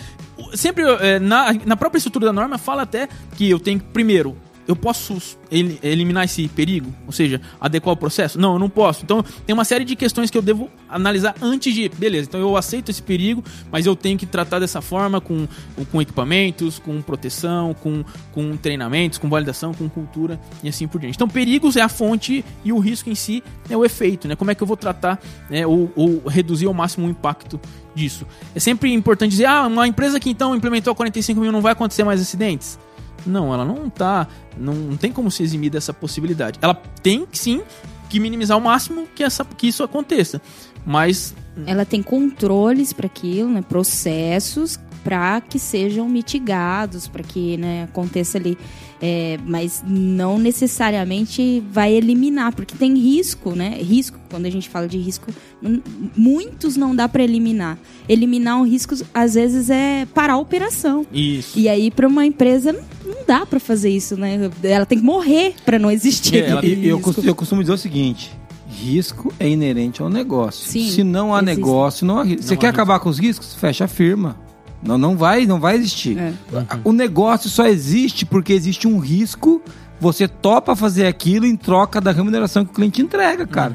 Sempre 0.54 0.84
é, 1.00 1.18
na, 1.18 1.52
na 1.64 1.76
própria 1.76 1.98
estrutura 1.98 2.26
da 2.26 2.32
norma 2.32 2.58
fala 2.58 2.82
até 2.82 3.08
que 3.36 3.48
eu 3.48 3.58
tenho 3.58 3.78
que, 3.78 3.86
primeiro, 3.86 4.36
eu 4.66 4.76
posso 4.76 5.16
el- 5.50 5.78
eliminar 5.82 6.24
esse 6.24 6.46
perigo? 6.48 6.92
Ou 7.06 7.12
seja, 7.12 7.40
adequar 7.60 7.92
o 7.94 7.96
processo? 7.96 8.38
Não, 8.38 8.54
eu 8.54 8.58
não 8.58 8.68
posso. 8.70 9.02
Então, 9.04 9.22
tem 9.46 9.52
uma 9.54 9.64
série 9.64 9.84
de 9.84 9.96
questões 9.96 10.30
que 10.30 10.38
eu 10.38 10.42
devo 10.42 10.70
analisar 10.88 11.34
antes 11.42 11.74
de. 11.74 11.88
Beleza, 11.88 12.28
então 12.28 12.40
eu 12.40 12.56
aceito 12.56 12.90
esse 12.90 13.02
perigo, 13.02 13.42
mas 13.70 13.86
eu 13.86 13.96
tenho 13.96 14.16
que 14.18 14.26
tratar 14.26 14.58
dessa 14.58 14.80
forma 14.80 15.20
com, 15.20 15.46
com 15.90 16.00
equipamentos, 16.00 16.78
com 16.78 17.00
proteção, 17.02 17.74
com, 17.74 18.04
com 18.32 18.56
treinamentos, 18.56 19.18
com 19.18 19.28
validação, 19.28 19.74
com 19.74 19.88
cultura 19.88 20.38
e 20.62 20.68
assim 20.68 20.86
por 20.86 21.00
diante. 21.00 21.16
Então, 21.16 21.28
perigos 21.28 21.76
é 21.76 21.80
a 21.80 21.88
fonte 21.88 22.44
e 22.64 22.72
o 22.72 22.78
risco 22.78 23.10
em 23.10 23.14
si 23.14 23.42
é 23.68 23.76
o 23.76 23.84
efeito, 23.84 24.28
né? 24.28 24.36
Como 24.36 24.50
é 24.50 24.54
que 24.54 24.62
eu 24.62 24.66
vou 24.66 24.76
tratar 24.76 25.20
né, 25.50 25.66
ou, 25.66 25.90
ou 25.96 26.22
reduzir 26.26 26.66
ao 26.66 26.74
máximo 26.74 27.06
o 27.06 27.10
impacto 27.10 27.60
disso? 27.94 28.26
É 28.54 28.60
sempre 28.60 28.92
importante 28.92 29.30
dizer, 29.30 29.46
ah, 29.46 29.66
uma 29.66 29.86
empresa 29.88 30.20
que 30.20 30.30
então 30.30 30.54
implementou 30.54 30.92
a 30.92 30.94
45 30.94 31.40
mil 31.40 31.50
não 31.52 31.60
vai 31.60 31.72
acontecer 31.72 32.04
mais 32.04 32.20
acidentes? 32.20 32.78
Não, 33.26 33.52
ela 33.52 33.64
não 33.64 33.88
tá. 33.88 34.26
Não, 34.56 34.74
não 34.74 34.96
tem 34.96 35.12
como 35.12 35.30
se 35.30 35.42
eximir 35.42 35.70
dessa 35.70 35.92
possibilidade. 35.92 36.58
Ela 36.62 36.74
tem 36.74 37.26
sim 37.32 37.62
que 38.08 38.20
minimizar 38.20 38.56
ao 38.56 38.60
máximo 38.60 39.06
que, 39.14 39.22
essa, 39.22 39.44
que 39.44 39.68
isso 39.68 39.82
aconteça. 39.82 40.40
Mas 40.84 41.34
Ela 41.66 41.84
tem 41.84 42.02
controles 42.02 42.92
para 42.92 43.06
aquilo, 43.06 43.48
né? 43.48 43.62
Processos 43.62 44.78
para 45.02 45.40
que 45.40 45.58
sejam 45.58 46.08
mitigados, 46.08 47.08
para 47.08 47.22
que 47.22 47.56
né, 47.56 47.84
aconteça 47.84 48.38
ali. 48.38 48.56
É, 49.04 49.36
mas 49.44 49.82
não 49.84 50.38
necessariamente 50.38 51.60
vai 51.72 51.92
eliminar, 51.92 52.54
porque 52.54 52.76
tem 52.76 52.94
risco, 52.96 53.50
né? 53.54 53.76
Risco, 53.82 54.16
quando 54.30 54.46
a 54.46 54.50
gente 54.50 54.68
fala 54.68 54.86
de 54.86 54.96
risco, 54.96 55.26
muitos 56.16 56.76
não 56.76 56.94
dá 56.94 57.08
para 57.08 57.22
eliminar. 57.22 57.78
Eliminar 58.08 58.60
um 58.60 58.64
risco, 58.66 58.94
às 59.12 59.34
vezes, 59.34 59.70
é 59.70 60.06
parar 60.14 60.34
a 60.34 60.38
operação. 60.38 61.06
isso. 61.12 61.58
E 61.58 61.68
aí, 61.68 61.90
para 61.90 62.06
uma 62.06 62.24
empresa, 62.24 62.72
não 63.04 63.24
dá 63.26 63.44
para 63.44 63.58
fazer 63.60 63.90
isso, 63.90 64.16
né? 64.16 64.50
Ela 64.62 64.86
tem 64.86 64.98
que 64.98 65.04
morrer 65.04 65.54
para 65.64 65.78
não 65.78 65.90
existir. 65.90 66.36
É, 66.44 66.52
eu, 66.52 66.60
risco. 66.96 67.00
cos- 67.14 67.24
eu 67.24 67.34
costumo 67.34 67.60
dizer 67.60 67.72
o 67.72 67.78
seguinte: 67.78 68.30
risco 68.68 69.32
é 69.38 69.48
inerente 69.48 70.00
ao 70.02 70.08
negócio. 70.08 70.68
Sim, 70.70 70.88
Se 70.90 71.02
não 71.04 71.34
há 71.34 71.38
existe. 71.42 71.56
negócio, 71.56 72.06
não 72.06 72.18
há 72.18 72.24
risco. 72.24 72.42
Você 72.42 72.54
Não 72.54 72.58
há 72.58 72.60
quer 72.60 72.66
risco. 72.68 72.80
acabar 72.80 73.00
com 73.00 73.08
os 73.08 73.18
riscos? 73.18 73.54
Fecha 73.54 73.84
a 73.84 73.88
firma. 73.88 74.36
Não, 74.82 74.98
não 74.98 75.16
vai, 75.16 75.46
não 75.46 75.60
vai 75.60 75.76
existir. 75.76 76.18
É. 76.18 76.32
O 76.84 76.92
negócio 76.92 77.48
só 77.48 77.66
existe 77.66 78.26
porque 78.26 78.52
existe 78.52 78.88
um 78.88 78.98
risco. 78.98 79.62
Você 80.00 80.26
topa 80.26 80.74
fazer 80.74 81.06
aquilo 81.06 81.46
em 81.46 81.56
troca 81.56 82.00
da 82.00 82.10
remuneração 82.10 82.64
que 82.64 82.72
o 82.72 82.74
cliente 82.74 83.00
entrega, 83.00 83.46
cara. 83.46 83.74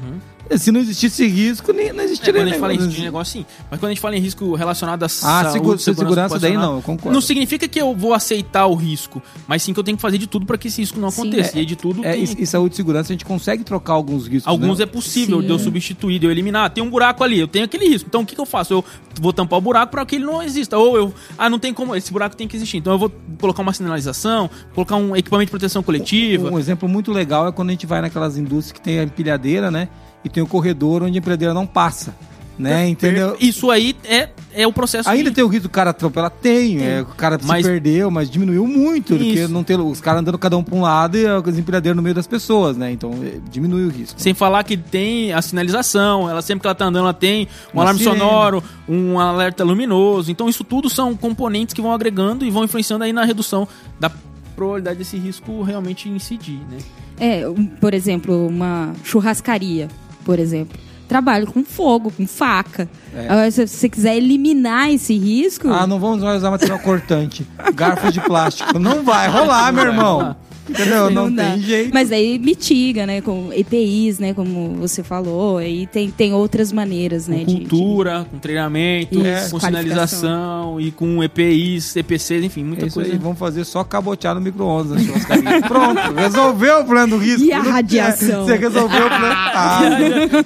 Se 0.55 0.71
não 0.71 0.79
existisse 0.79 1.27
risco, 1.27 1.73
nem, 1.73 1.91
não 1.91 2.01
É, 2.01 2.05
existiria 2.05 2.33
quando 2.33 2.47
a 2.47 2.51
gente 2.51 2.60
fala 2.60 2.73
em 2.73 2.77
risco 2.77 2.91
de 2.93 3.01
negócio. 3.01 3.39
sim. 3.39 3.45
Mas 3.69 3.79
quando 3.79 3.86
a 3.89 3.93
gente 3.93 4.01
fala 4.01 4.15
em 4.15 4.19
risco 4.19 4.55
relacionado 4.55 5.03
à 5.03 5.05
Ah, 5.05 5.10
saúde, 5.10 5.51
segura- 5.53 5.77
segurança 5.77 6.39
daí 6.39 6.53
não, 6.55 6.77
eu 6.77 6.81
concordo. 6.81 7.13
Não 7.13 7.21
significa 7.21 7.67
que 7.67 7.79
eu 7.81 7.95
vou 7.95 8.13
aceitar 8.13 8.65
o 8.67 8.75
risco, 8.75 9.21
mas 9.47 9.63
sim 9.63 9.73
que 9.73 9.79
eu 9.79 9.83
tenho 9.83 9.97
que 9.97 10.01
fazer 10.01 10.17
de 10.17 10.27
tudo 10.27 10.45
para 10.45 10.57
que 10.57 10.67
esse 10.67 10.81
risco 10.81 10.99
não 10.99 11.10
Sim. 11.12 11.21
aconteça. 11.21 11.57
e 11.60 11.65
de 11.65 11.75
tudo 11.75 12.05
É, 12.05 12.13
tem- 12.13 12.23
e, 12.23 12.43
e 12.43 12.45
saúde 12.47 12.73
e 12.73 12.77
segurança 12.77 13.12
a 13.12 13.13
gente 13.13 13.25
consegue 13.25 13.63
trocar 13.63 13.93
alguns 13.93 14.27
riscos. 14.27 14.47
Alguns 14.47 14.77
né? 14.79 14.83
é 14.83 14.86
possível 14.86 15.39
Sim. 15.41 15.45
de 15.47 15.51
eu 15.51 15.60
substituir, 15.60 16.19
de 16.19 16.25
eu 16.25 16.31
eliminar. 16.31 16.69
Tem 16.69 16.83
um 16.83 16.89
buraco 16.89 17.23
ali, 17.23 17.39
eu 17.39 17.47
tenho 17.47 17.65
aquele 17.65 17.88
risco. 17.88 18.07
Então 18.07 18.21
o 18.21 18.25
que, 18.25 18.36
que 18.36 18.41
eu 18.41 18.45
faço? 18.45 18.73
Eu 18.73 18.86
vou 19.19 19.33
tampar 19.33 19.57
o 19.60 19.62
buraco 19.62 19.91
para 19.91 20.05
que 20.05 20.15
ele 20.15 20.25
não 20.25 20.41
exista. 20.43 20.77
Ou 20.77 20.95
eu, 20.97 21.13
ah, 21.38 21.49
não 21.49 21.57
tem 21.60 21.73
como, 21.73 21.95
esse 21.95 22.12
buraco 22.12 22.36
tem 22.36 22.47
que 22.47 22.55
existir. 22.55 22.77
Então 22.77 22.93
eu 22.93 22.99
vou 22.99 23.12
colocar 23.39 23.62
uma 23.62 23.73
sinalização, 23.73 24.49
colocar 24.73 24.95
um 24.95 25.15
equipamento 25.15 25.47
de 25.47 25.51
proteção 25.51 25.81
coletiva. 25.83 26.49
Um 26.51 26.60
exemplo 26.60 26.88
muito 26.88 27.12
legal 27.12 27.47
é 27.47 27.51
quando 27.51 27.69
a 27.69 27.71
gente 27.71 27.86
vai 27.86 28.01
naquelas 28.01 28.38
indústrias 28.38 28.71
que 28.71 28.81
tem 28.81 28.99
a 28.99 29.03
empilhadeira, 29.03 29.69
né? 29.71 29.89
E 30.28 30.30
tem 30.30 30.44
o 30.44 30.48
corredor 30.48 31.02
onde 31.04 31.18
a 31.18 31.20
empilhadeira 31.20 31.54
não 31.54 31.66
passa. 31.66 32.13
Né? 32.60 32.88
Entendeu? 32.90 33.38
Isso 33.40 33.70
aí 33.70 33.96
é, 34.04 34.30
é 34.52 34.66
o 34.66 34.74
processo 34.74 35.08
Ainda 35.08 35.30
de- 35.30 35.36
tem 35.36 35.44
o 35.44 35.48
risco 35.48 35.68
do 35.68 35.72
cara 35.72 35.92
atropelar? 35.92 36.32
Tem. 36.32 36.84
É, 36.84 37.02
o 37.04 37.06
cara 37.06 37.38
Mas- 37.44 37.63
se 37.63 37.72
perdeu, 37.72 38.10
mas 38.10 38.32
diminuiu 38.32 38.66
muito. 38.66 39.16
Porque 39.16 39.48
não 39.48 39.63
tem, 39.63 39.78
os 39.80 40.02
caras 40.02 40.22
andando 40.22 40.40
cada 40.40 40.58
um 40.58 40.63
pra 40.63 40.74
um 40.76 40.82
lado 40.82 41.16
e 41.20 41.28
as 41.28 41.56
empilhadeiras 41.56 41.96
no 41.96 42.02
meio 42.02 42.16
das 42.16 42.26
pessoas, 42.26 42.76
né? 42.76 42.92
Então 42.92 43.12
é, 43.24 43.38
diminui 43.52 43.86
o 43.86 43.90
risco. 43.90 44.20
Sem 44.20 44.34
falar 44.34 44.63
que 44.63 44.76
tem 44.76 45.32
a 45.34 45.40
sinalização, 45.44 46.28
ela 46.28 46.42
sempre 46.42 46.62
que 46.62 46.68
ela 46.68 46.74
tá 46.74 46.86
andando, 46.86 47.04
ela 47.04 47.13
tem 47.13 47.48
um 47.72 47.74
Uma 47.78 47.84
alarme 47.84 48.00
sirene. 48.00 48.18
sonoro, 48.20 48.63
um 48.90 49.20
alerta 49.20 49.63
luminoso. 49.63 50.32
Então 50.32 50.50
isso 50.50 50.63
tudo 50.63 50.90
são 50.90 51.16
componentes 51.16 51.76
que 51.76 51.82
vão 51.82 51.94
agregando 51.94 52.44
e 52.44 52.50
vão 52.50 52.63
influenciando 52.63 53.04
aí 53.04 53.13
na 53.13 53.24
redução 53.24 53.68
da 54.00 54.10
probabilidade 54.56 54.98
desse 54.98 55.16
risco 55.16 55.62
realmente 55.62 56.10
incidir, 56.10 56.60
né? 56.72 56.80
É, 57.20 57.48
um- 57.48 57.68
por 57.68 57.94
exemplo, 57.94 58.48
uma 58.48 58.94
churrascaria, 59.04 59.88
por 60.28 60.40
exemplo. 60.40 60.78
Trabalho 61.08 61.48
com 61.48 61.63
fogo, 61.63 62.12
com 62.12 62.28
faca. 62.28 62.90
É. 63.16 63.30
Agora, 63.30 63.50
se 63.50 63.66
você 63.66 63.88
quiser 63.88 64.18
eliminar 64.18 64.92
esse 64.92 65.18
risco, 65.18 65.70
Ah, 65.70 65.88
não 65.88 66.00
vamos 66.02 66.22
mais 66.22 66.40
usar 66.40 66.52
material 66.52 66.80
cortante. 66.80 67.48
Garfo 67.74 68.12
de 68.12 68.20
plástico. 68.20 68.78
Não 68.78 69.04
vai 69.06 69.30
rolar, 69.30 69.72
meu 69.72 69.86
irmão. 69.86 70.36
Entendeu? 70.69 71.10
Não, 71.10 71.32
dá. 71.34 71.51
tem 71.51 71.62
jeito. 71.62 71.91
Mas 71.93 72.12
aí 72.12 72.38
mitiga, 72.39 73.06
né? 73.06 73.21
Com 73.21 73.49
EPIs, 73.53 74.19
né? 74.19 74.34
Como 74.34 74.75
você 74.75 75.03
falou. 75.03 75.58
Aí 75.58 75.88
tem, 75.88 76.10
tem 76.12 76.34
outras 76.34 76.71
maneiras, 76.71 77.27
né? 77.27 77.39
Com 77.39 77.45
de- 77.45 77.60
cultura, 77.67 78.25
com 78.30 78.38
treinamento, 78.38 79.19
Isso, 79.19 79.51
com 79.51 79.60
sinalização 79.60 80.80
e 80.80 80.91
com 80.91 81.23
EPIs, 81.23 81.86
CPCs, 81.86 82.43
enfim, 82.45 82.63
muita 82.63 82.86
É 82.86 82.88
isso 82.88 82.95
coisa. 82.95 83.12
aí, 83.12 83.17
vamos 83.17 83.38
fazer 83.39 83.63
só 83.65 83.84
cabotear 83.84 84.36
no 84.36 84.41
micro-ondas 84.41 85.01
churrascaria. 85.01 85.62
Pronto, 85.67 86.13
resolveu 86.15 86.82
o 86.82 86.86
plano 86.86 87.17
do 87.17 87.23
risco. 87.23 87.43
E 87.43 87.51
a 87.53 87.63
Não- 87.63 87.71
radiação? 87.71 88.45
Você 88.45 88.56
resolveu 88.56 89.06
o 89.06 89.10
plano. 89.10 89.36
Ah, 89.60 89.80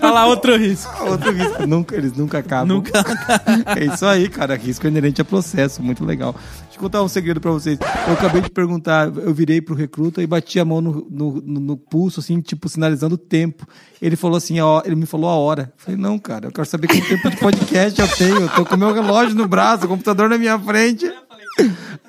Olha 0.01 0.12
lá, 0.12 0.25
outro 0.27 0.55
risco. 0.57 0.89
outro 1.05 1.31
risco. 1.34 1.65
Nunca, 1.67 1.95
eles 1.95 2.13
nunca 2.13 2.38
acabam. 2.39 2.67
Nunca. 2.77 2.91
É 3.77 3.86
isso 3.86 4.05
aí, 4.05 4.29
cara. 4.29 4.55
Risco 4.55 4.88
inerente 4.88 5.21
a 5.21 5.25
processo. 5.25 5.81
Muito 5.81 6.03
legal. 6.05 6.34
Deixa 6.63 6.77
eu 6.77 6.81
contar 6.81 7.03
um 7.03 7.07
segredo 7.07 7.39
pra 7.41 7.51
vocês. 7.51 7.77
Eu 8.07 8.13
acabei 8.13 8.41
de 8.41 8.49
perguntar, 8.49 9.07
eu 9.15 9.34
virei 9.34 9.62
pro 9.62 9.75
e 10.19 10.26
bati 10.26 10.60
a 10.60 10.65
mão 10.65 10.82
no, 10.82 11.08
no, 11.10 11.32
no- 11.41 11.78
pulso, 11.78 12.19
assim, 12.19 12.41
tipo, 12.41 12.67
sinalizando 12.67 13.13
o 13.15 13.17
tempo. 13.19 13.67
Ele 14.02 14.15
falou 14.15 14.38
assim, 14.38 14.60
ó, 14.60 14.82
ele 14.84 14.95
me 14.95 15.06
falou 15.06 15.30
a 15.30 15.36
hora. 15.36 15.71
Eu 15.78 15.84
falei, 15.86 16.00
não, 16.00 16.17
cara, 16.17 16.47
eu 16.47 16.52
quero 16.52 16.65
saber 16.67 16.88
quanto 16.88 17.08
tempo 17.08 17.30
de 17.30 17.38
podcast 17.38 18.02
eu 18.02 18.08
tenho. 18.08 18.41
Eu 18.41 18.50
tô 18.50 18.65
com 18.65 18.76
meu 18.76 18.91
relógio 18.91 19.36
no 19.36 19.47
braço, 19.47 19.86
o 19.86 19.88
computador 19.88 20.28
na 20.28 20.38
minha 20.39 20.58
frente. 20.58 21.06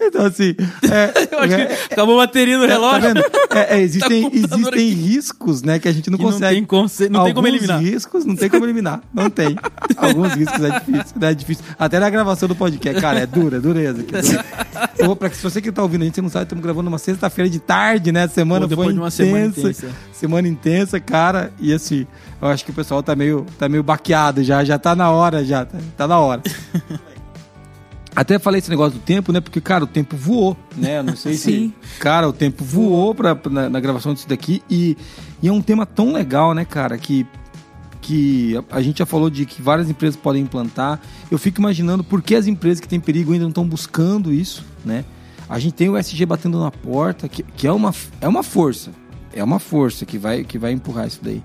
Então, 0.01 0.25
assim. 0.27 0.55
É, 0.91 1.29
Eu 1.35 1.39
acho 1.41 1.55
é- 1.55 1.67
que 1.67 1.93
acabou 1.95 2.21
a 2.21 2.27
bateria 2.27 2.57
no 2.57 2.67
Tá 2.67 2.73
relógio. 2.73 3.03
vendo? 3.03 3.21
É, 3.55 3.77
é, 3.77 3.81
existem 3.83 4.23
Tá 4.31 4.37
existem 4.37 4.67
aqui. 4.69 4.91
riscos, 4.95 5.63
né, 5.63 5.79
que 5.79 5.89
a 5.89 5.93
gente 5.93 6.11
não 6.11 6.17
Que 6.19 6.25
não 6.25 6.33
consegue. 6.33 6.55
tem 6.57 6.65
conce- 6.65 7.09
não 7.09 7.25
tem 7.25 7.35
como 7.35 7.47
eliminar. 7.49 7.81
riscos 7.81 8.25
não 8.25 8.35
tem 8.37 8.49
como 8.49 8.65
eliminar. 8.65 9.01
Não 9.13 9.29
tem. 9.29 9.57
Alguns 9.97 10.33
riscos 10.35 10.63
é 10.65 10.71
difícil, 10.81 11.21
né, 11.21 11.31
é 11.31 11.35
difícil. 11.35 11.65
Até 11.79 11.99
na 12.01 12.09
gravação 12.11 12.49
do 12.49 12.55
podcast, 12.55 13.01
cara, 13.01 13.21
é 13.21 13.27
dura, 13.27 13.57
é 13.59 13.61
dureza. 13.61 14.01
aqui, 14.01 14.13
dura. 14.13 14.45
Eu 14.99 15.07
vou 15.07 15.17
pra, 15.17 15.31
se 15.31 15.43
você 15.43 15.61
que 15.61 15.71
tá 15.71 15.83
ouvindo 15.83 16.03
a 16.03 16.05
gente, 16.05 16.15
você 16.15 16.23
não 16.23 16.29
sabe, 16.31 16.45
estamos 16.45 16.63
gravando 16.65 16.89
uma 16.89 16.99
sexta-feira 16.99 17.51
de 17.51 17.59
tarde, 17.59 18.11
né? 18.13 18.27
Semana 18.29 18.63
Pô, 18.63 18.69
depois 18.69 18.87
foi 18.87 18.95
de 18.95 19.01
uma 19.01 19.11
semana 19.11 19.47
intensa. 19.47 19.69
intensa. 19.87 19.89
Semana 20.13 20.49
intensa, 20.49 21.01
cara. 21.01 21.53
E 21.61 21.73
assim, 21.73 22.07
eu 22.41 22.49
acho 22.49 22.65
que 22.65 22.71
o 22.71 22.75
pessoal 22.75 23.03
tá 23.03 23.15
meio, 23.15 23.45
tá 23.59 23.69
meio 23.69 23.83
baqueado 23.83 24.43
já, 24.43 24.65
já 24.65 24.79
tá 24.79 24.95
na 24.97 25.11
hora, 25.11 25.45
já. 25.45 25.65
Tá, 25.65 25.79
tá 25.97 26.09
na 26.09 26.19
hora. 26.19 26.43
Até 28.15 28.39
falei 28.39 28.59
esse 28.59 28.69
negócio 28.69 28.99
do 28.99 29.03
tempo, 29.03 29.33
né? 29.33 29.41
Porque, 29.41 29.61
cara, 29.61 29.85
o 29.85 29.87
tempo 29.87 30.17
voou, 30.17 30.57
né? 30.77 31.03
Não 31.03 31.17
sei 31.17 31.35
Sim. 31.37 31.73
se. 31.83 31.99
Cara, 31.99 32.29
o 32.29 32.33
tempo 32.33 32.63
voou 32.63 33.15
pra, 33.15 33.37
na, 33.51 33.71
na 33.71 33.81
gravação 33.81 34.13
disso 34.13 34.29
daqui. 34.29 34.63
E, 34.69 34.97
e 35.43 35.49
é 35.49 35.53
um 35.53 35.63
tema 35.63 35.87
tão 35.87 36.13
legal, 36.13 36.53
né, 36.55 36.65
cara? 36.65 36.99
Que, 36.99 37.27
que 38.03 38.55
a, 38.57 38.77
a 38.77 38.83
gente 38.83 38.99
já 38.99 39.07
falou 39.07 39.31
de 39.31 39.47
que 39.47 39.63
várias 39.63 39.89
empresas 39.89 40.17
podem 40.17 40.43
implantar. 40.43 41.01
Eu 41.31 41.39
fico 41.39 41.61
imaginando 41.61 42.05
por 42.05 42.21
que 42.21 42.35
as 42.35 42.47
empresas 42.47 42.81
que 42.81 42.89
têm 42.89 43.01
perigo 43.01 43.33
ainda 43.33 43.45
não 43.45 43.51
estão 43.51 43.67
buscando 43.67 44.33
isso, 44.33 44.65
né? 44.85 45.05
A 45.49 45.59
gente 45.59 45.75
tem 45.75 45.89
o 45.89 45.97
SG 45.99 46.25
batendo 46.27 46.61
na 46.61 46.71
porta, 46.71 47.29
que, 47.29 47.43
que 47.43 47.67
é, 47.67 47.73
uma, 47.73 47.95
é 48.21 48.29
uma 48.29 48.43
força. 48.43 48.91
É 49.33 49.43
uma 49.43 49.59
força 49.59 50.05
que 50.05 50.19
vai, 50.19 50.45
que 50.45 50.59
vai 50.59 50.73
empurrar 50.73 51.07
isso 51.07 51.21
daí. 51.23 51.43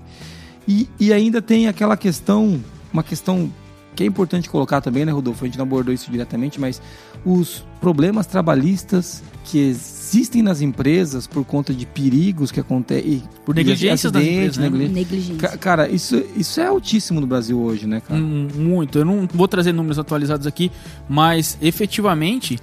E, 0.66 0.88
e 1.00 1.12
ainda 1.14 1.40
tem 1.40 1.66
aquela 1.66 1.96
questão, 1.96 2.62
uma 2.92 3.02
questão 3.02 3.50
que 3.98 4.04
é 4.04 4.06
importante 4.06 4.48
colocar 4.48 4.80
também, 4.80 5.04
né, 5.04 5.10
Rodolfo? 5.10 5.44
A 5.44 5.48
gente 5.48 5.58
não 5.58 5.64
abordou 5.64 5.92
isso 5.92 6.08
diretamente, 6.08 6.60
mas 6.60 6.80
os 7.26 7.64
problemas 7.80 8.26
trabalhistas 8.26 9.24
que 9.44 9.58
existem 9.58 10.40
nas 10.40 10.60
empresas 10.60 11.26
por 11.26 11.44
conta 11.44 11.74
de 11.74 11.84
perigos 11.84 12.52
que 12.52 12.60
acontecem. 12.60 13.24
Por 13.44 13.56
negligências 13.56 14.12
das 14.12 14.22
empresas, 14.22 14.56
né? 14.58 14.68
Negligência. 14.70 15.34
Ca- 15.48 15.56
Cara, 15.58 15.88
isso, 15.88 16.22
isso 16.36 16.60
é 16.60 16.66
altíssimo 16.66 17.20
no 17.20 17.26
Brasil 17.26 17.58
hoje, 17.60 17.88
né, 17.88 18.00
cara? 18.00 18.20
Hum, 18.20 18.46
Muito. 18.54 18.98
Eu 19.00 19.04
não 19.04 19.28
vou 19.34 19.48
trazer 19.48 19.72
números 19.72 19.98
atualizados 19.98 20.46
aqui, 20.46 20.70
mas 21.08 21.58
efetivamente 21.60 22.56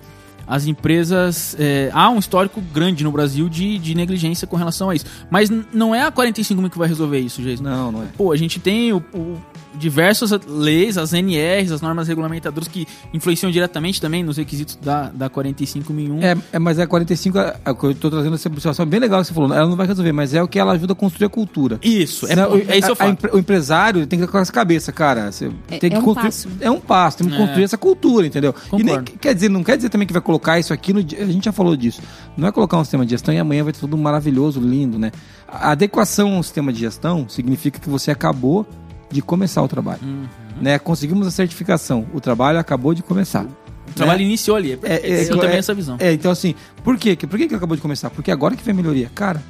as 0.48 0.66
empresas. 0.68 1.56
é, 1.60 1.90
há 1.94 2.10
um 2.10 2.20
histórico 2.20 2.62
grande 2.74 3.04
no 3.04 3.12
Brasil 3.12 3.50
de, 3.50 3.78
de 3.80 3.96
negligência 3.96 4.48
com 4.48 4.56
relação 4.56 4.90
a 4.90 4.96
isso. 4.96 5.06
Mas 5.30 5.50
não 5.74 5.94
é 5.94 6.04
a 6.04 6.12
45 6.12 6.62
mil 6.62 6.70
que 6.72 6.78
vai 6.78 6.88
resolver 6.88 7.20
isso, 7.20 7.42
Jason. 7.42 7.64
Não, 7.64 7.92
não 7.92 8.04
é. 8.04 8.08
Pô, 8.18 8.32
a 8.32 8.38
gente 8.38 8.60
tem 8.60 8.94
o, 8.94 8.98
o- 9.14 9.38
diversas 9.78 10.32
leis, 10.48 10.98
as 10.98 11.12
NRs, 11.12 11.70
as 11.72 11.82
normas 11.82 12.08
regulamentadoras 12.08 12.68
que 12.68 12.88
influenciam 13.14 13.52
diretamente 13.52 14.00
também 14.00 14.24
nos 14.24 14.38
requisitos 14.38 14.78
da, 14.82 15.10
da 15.10 15.30
45001. 15.30 16.22
É, 16.24 16.38
é, 16.54 16.60
mas 16.60 16.80
é 16.80 16.86
45, 16.88 17.38
a- 17.40 17.56
a- 17.66 17.70
eu 17.84 17.94
tô 17.96 18.10
trazendo 18.10 18.36
essa 18.36 18.50
situação 18.50 18.86
bem 18.86 19.00
legal 19.02 19.20
que 19.22 19.28
você 19.28 19.34
falou. 19.34 19.54
Ela 19.54 19.68
não 19.68 19.76
vai 19.76 19.86
resolver, 19.86 20.12
mas 20.14 20.34
é 20.34 20.42
o 20.42 20.48
que 20.48 20.58
ela 20.60 20.72
ajuda 20.74 20.94
a 20.94 20.96
construir 20.96 21.26
a 21.26 21.30
cultura. 21.30 21.78
Isso, 21.84 22.26
é, 22.28 22.48
o- 22.48 22.58
é 22.72 22.78
isso 22.78 22.88
a- 22.88 22.90
eu 22.90 22.94
a 22.94 22.96
falo. 22.96 23.18
o 23.34 23.38
empresário 23.38 24.08
tem 24.08 24.18
que 24.20 24.26
ter 24.26 24.32
com 24.32 24.38
essa 24.38 24.52
cabeça, 24.54 24.92
cara. 24.94 25.30
Você 25.32 25.52
É- 25.70 25.78
tem 25.78 25.90
que 25.90 25.96
é 25.98 26.00
um 26.00 26.04
construir, 26.04 26.26
passo. 26.28 26.50
É 26.62 26.72
um 26.72 26.80
passo, 26.80 27.18
tem 27.18 27.28
que 27.28 27.36
É. 27.36 27.38
construir 27.38 27.64
essa 27.66 27.78
cultura, 27.78 28.26
entendeu? 28.28 28.56
E 28.72 28.78
nem, 28.78 28.86
Concordo. 28.96 29.12
quer 29.20 29.34
dizer, 29.36 29.50
não 29.50 29.64
quer 29.64 29.76
dizer 29.76 29.90
também 29.90 30.08
que 30.08 30.14
vai 30.14 30.22
colocar 30.22 30.35
isso 30.60 30.74
aqui 30.74 30.94
no. 30.94 31.04
di- 31.04 31.16
A 31.18 31.26
gente 31.26 31.46
já 31.46 31.52
falou 31.52 31.76
disso. 31.76 32.02
Não 32.38 32.48
é 32.48 32.52
colocar 32.52 32.78
um 32.78 32.84
sistema 32.84 33.06
de 33.06 33.12
gestão 33.12 33.34
e 33.34 33.38
amanhã 33.40 33.64
vai 33.64 33.74
ter 33.74 33.80
tudo 33.80 33.98
maravilhoso, 33.98 34.60
lindo, 34.60 34.98
né? 35.00 35.12
A 35.48 35.72
adequação 35.72 36.36
ao 36.36 36.44
sistema 36.44 36.72
de 36.74 36.80
gestão 36.80 37.28
significa 37.30 37.80
que 37.80 37.90
você 37.90 38.12
acabou 38.12 38.66
de 39.12 39.22
começar 39.22 39.62
o 39.62 39.68
trabalho. 39.68 40.00
Uhum. 40.04 40.26
Né? 40.62 40.80
Conseguimos 40.80 41.28
a 41.28 41.32
certificação. 41.32 42.06
O 42.14 42.20
trabalho 42.22 42.58
acabou 42.60 42.94
de 42.94 43.04
começar. 43.04 43.46
O 43.88 43.94
trabalho 43.94 44.22
iniciou 44.22 44.58
ali. 44.58 44.78
É, 44.84 44.96
é, 44.96 45.24
eu 45.30 45.38
também 45.38 45.56
é- 45.56 45.60
essa 45.60 45.74
visão. 45.74 45.96
É, 46.00 46.12
então 46.12 46.32
assim, 46.32 46.56
por 46.84 46.98
quê? 46.98 47.16
Por 47.16 47.38
que 47.38 47.48
que 47.48 47.56
acabou 47.56 47.76
de 47.76 47.82
começar? 47.82 48.10
Porque 48.10 48.32
agora 48.32 48.56
que 48.56 48.64
vem 48.64 48.74
a 48.74 48.76
melhoria. 48.76 49.10
Cara, 49.14 49.42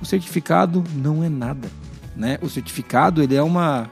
o 0.00 0.06
certificado 0.06 0.82
não 0.96 1.22
é 1.24 1.28
nada, 1.28 1.68
né? 2.16 2.38
O 2.42 2.48
certificado, 2.48 3.22
ele 3.22 3.34
é 3.34 3.42
uma 3.42 3.90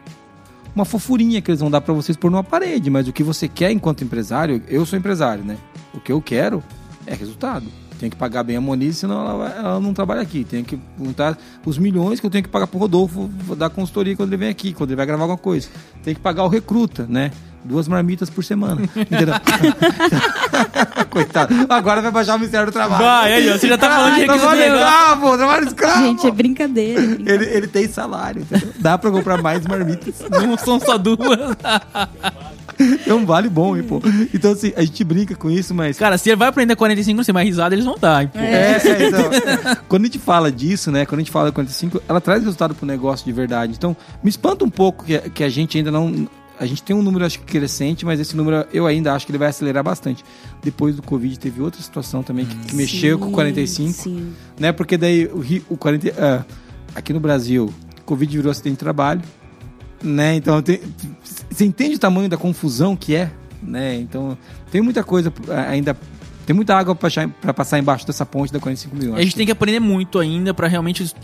uma 0.74 0.84
fofurinha 0.84 1.40
que 1.42 1.50
eles 1.50 1.60
vão 1.60 1.68
dar 1.70 1.80
pra 1.80 1.92
vocês 1.92 2.16
por 2.16 2.30
numa 2.30 2.44
parede, 2.44 2.88
mas 2.88 3.08
o 3.08 3.12
que 3.12 3.24
você 3.24 3.48
quer 3.48 3.72
enquanto 3.72 4.04
empresário, 4.04 4.62
eu 4.68 4.86
sou 4.86 4.96
empresário, 4.96 5.42
né? 5.44 5.56
O 5.94 6.00
que 6.00 6.12
eu 6.12 6.20
quero 6.22 6.62
é 7.06 7.14
resultado. 7.14 7.66
Tem 7.98 8.08
que 8.08 8.16
pagar 8.16 8.42
bem 8.42 8.56
a 8.56 8.60
Moniz, 8.62 8.96
senão 8.96 9.20
ela, 9.20 9.36
vai- 9.36 9.58
ela 9.58 9.78
não 9.80 9.92
trabalha 9.92 10.22
aqui. 10.22 10.42
Tem 10.42 10.64
que 10.64 10.78
juntar 10.98 11.36
os 11.66 11.76
milhões 11.76 12.18
que 12.18 12.24
eu 12.26 12.30
tenho 12.30 12.42
que 12.42 12.48
pagar 12.48 12.66
pro 12.66 12.78
Rodolfo 12.78 13.28
da 13.56 13.68
consultoria 13.68 14.16
quando 14.16 14.30
ele 14.30 14.38
vem 14.38 14.48
aqui, 14.48 14.72
quando 14.72 14.90
ele 14.90 14.96
vai 14.96 15.04
gravar 15.04 15.24
alguma 15.24 15.36
coisa. 15.38 15.68
Tem 16.02 16.14
que 16.14 16.20
pagar 16.20 16.44
o 16.44 16.48
recruta, 16.48 17.04
né? 17.06 17.30
Duas 17.62 17.86
marmitas 17.86 18.30
por 18.30 18.42
semana. 18.42 18.80
Entendeu? 18.96 19.34
Coitado. 21.10 21.54
Agora 21.68 22.00
vai 22.00 22.10
baixar 22.10 22.36
o 22.36 22.38
Ministério 22.38 22.66
do 22.66 22.72
Trabalho. 22.72 23.04
Vai, 23.04 23.32
aí, 23.34 23.50
você 23.58 23.68
já 23.68 23.76
tá 23.76 23.90
falando 23.90 24.14
de 24.14 24.20
requisito 24.20 24.40
trabalho 24.46 24.74
escravo, 24.74 25.36
trabalho 25.36 25.66
escravo. 25.66 26.02
Gente, 26.02 26.26
é 26.26 26.30
brincadeira. 26.30 27.00
é 27.02 27.06
brincadeira. 27.06 27.44
Ele, 27.44 27.54
ele 27.56 27.66
tem 27.66 27.86
salário, 27.86 28.40
entendeu? 28.42 28.72
Dá 28.78 28.96
pra 28.96 29.10
comprar 29.10 29.42
mais 29.42 29.66
marmitas. 29.66 30.14
Não 30.30 30.56
são 30.56 30.80
só 30.80 30.96
duas. 30.96 31.18
É 33.06 33.14
um 33.14 33.24
vale 33.26 33.48
bom, 33.48 33.76
hein, 33.76 33.82
pô. 33.82 34.00
Então, 34.32 34.52
assim, 34.52 34.72
a 34.76 34.82
gente 34.82 35.02
brinca 35.04 35.34
com 35.34 35.50
isso, 35.50 35.74
mas... 35.74 35.98
Cara, 35.98 36.16
se 36.16 36.28
ele 36.28 36.36
vai 36.36 36.48
aprender 36.48 36.76
45, 36.76 37.24
você 37.24 37.32
vai 37.32 37.44
risada, 37.44 37.74
eles 37.74 37.84
vão 37.84 37.96
dar. 37.98 38.22
hein, 38.22 38.30
pô. 38.32 38.38
É, 38.38 38.76
é, 38.76 39.06
então, 39.08 39.30
quando 39.88 40.02
a 40.02 40.06
gente 40.06 40.18
fala 40.18 40.50
disso, 40.52 40.90
né? 40.90 41.04
Quando 41.06 41.20
a 41.20 41.22
gente 41.22 41.30
fala 41.32 41.50
45, 41.50 42.02
ela 42.08 42.20
traz 42.20 42.40
resultado 42.42 42.74
pro 42.74 42.86
negócio 42.86 43.24
de 43.26 43.32
verdade. 43.32 43.74
Então, 43.76 43.96
me 44.22 44.30
espanta 44.30 44.64
um 44.64 44.70
pouco 44.70 45.04
que, 45.04 45.18
que 45.30 45.42
a 45.44 45.48
gente 45.48 45.76
ainda 45.78 45.90
não. 45.90 46.28
A 46.58 46.66
gente 46.66 46.82
tem 46.82 46.94
um 46.94 47.00
número, 47.02 47.24
acho 47.24 47.38
que 47.40 47.46
crescente, 47.46 48.04
mas 48.04 48.20
esse 48.20 48.36
número 48.36 48.66
eu 48.72 48.86
ainda 48.86 49.14
acho 49.14 49.24
que 49.24 49.32
ele 49.32 49.38
vai 49.38 49.48
acelerar 49.48 49.82
bastante. 49.82 50.22
Depois 50.62 50.94
do 50.94 51.02
Covid 51.02 51.38
teve 51.38 51.62
outra 51.62 51.80
situação 51.80 52.22
também 52.22 52.44
que, 52.44 52.54
que 52.54 52.76
mexeu 52.76 53.18
com 53.18 53.24
o 53.24 53.28
Sim, 53.28 53.34
45, 53.34 53.92
Sim. 53.92 54.32
né? 54.58 54.70
Porque 54.70 54.98
daí 54.98 55.24
o, 55.32 55.38
ri- 55.40 55.64
o 55.70 55.76
40. 55.78 56.12
ah, 56.18 56.44
aqui 56.94 57.14
no 57.14 57.20
Brasil, 57.20 57.72
Covid 58.04 58.36
virou 58.36 58.50
acidente 58.50 58.74
de 58.74 58.78
trabalho, 58.80 59.22
né? 60.02 60.34
Então 60.36 60.60
tem- 60.60 60.80
você 61.50 61.64
entende 61.64 61.96
o 61.96 61.98
tamanho 61.98 62.28
da 62.28 62.36
confusão 62.36 62.96
que 62.96 63.14
é, 63.14 63.30
né? 63.62 63.96
Então 63.96 64.36
tem 64.70 64.80
muita 64.80 65.02
coisa 65.02 65.32
ah, 65.48 65.70
ainda. 65.70 65.96
Tem 66.46 66.54
muita 66.54 66.74
água 66.74 66.94
pra 66.94 67.54
passar 67.54 67.78
embaixo 67.78 68.06
dessa 68.06 68.26
ponte 68.26 68.52
da 68.52 68.58
45 68.58 68.96
mil. 68.96 69.14
A 69.14 69.22
gente 69.22 69.36
tem 69.36 69.46
que 69.46 69.52
aprender 69.52 69.78
muito 69.78 70.18
ainda 70.18 70.52
pra 70.52 70.66
realmente 70.66 71.14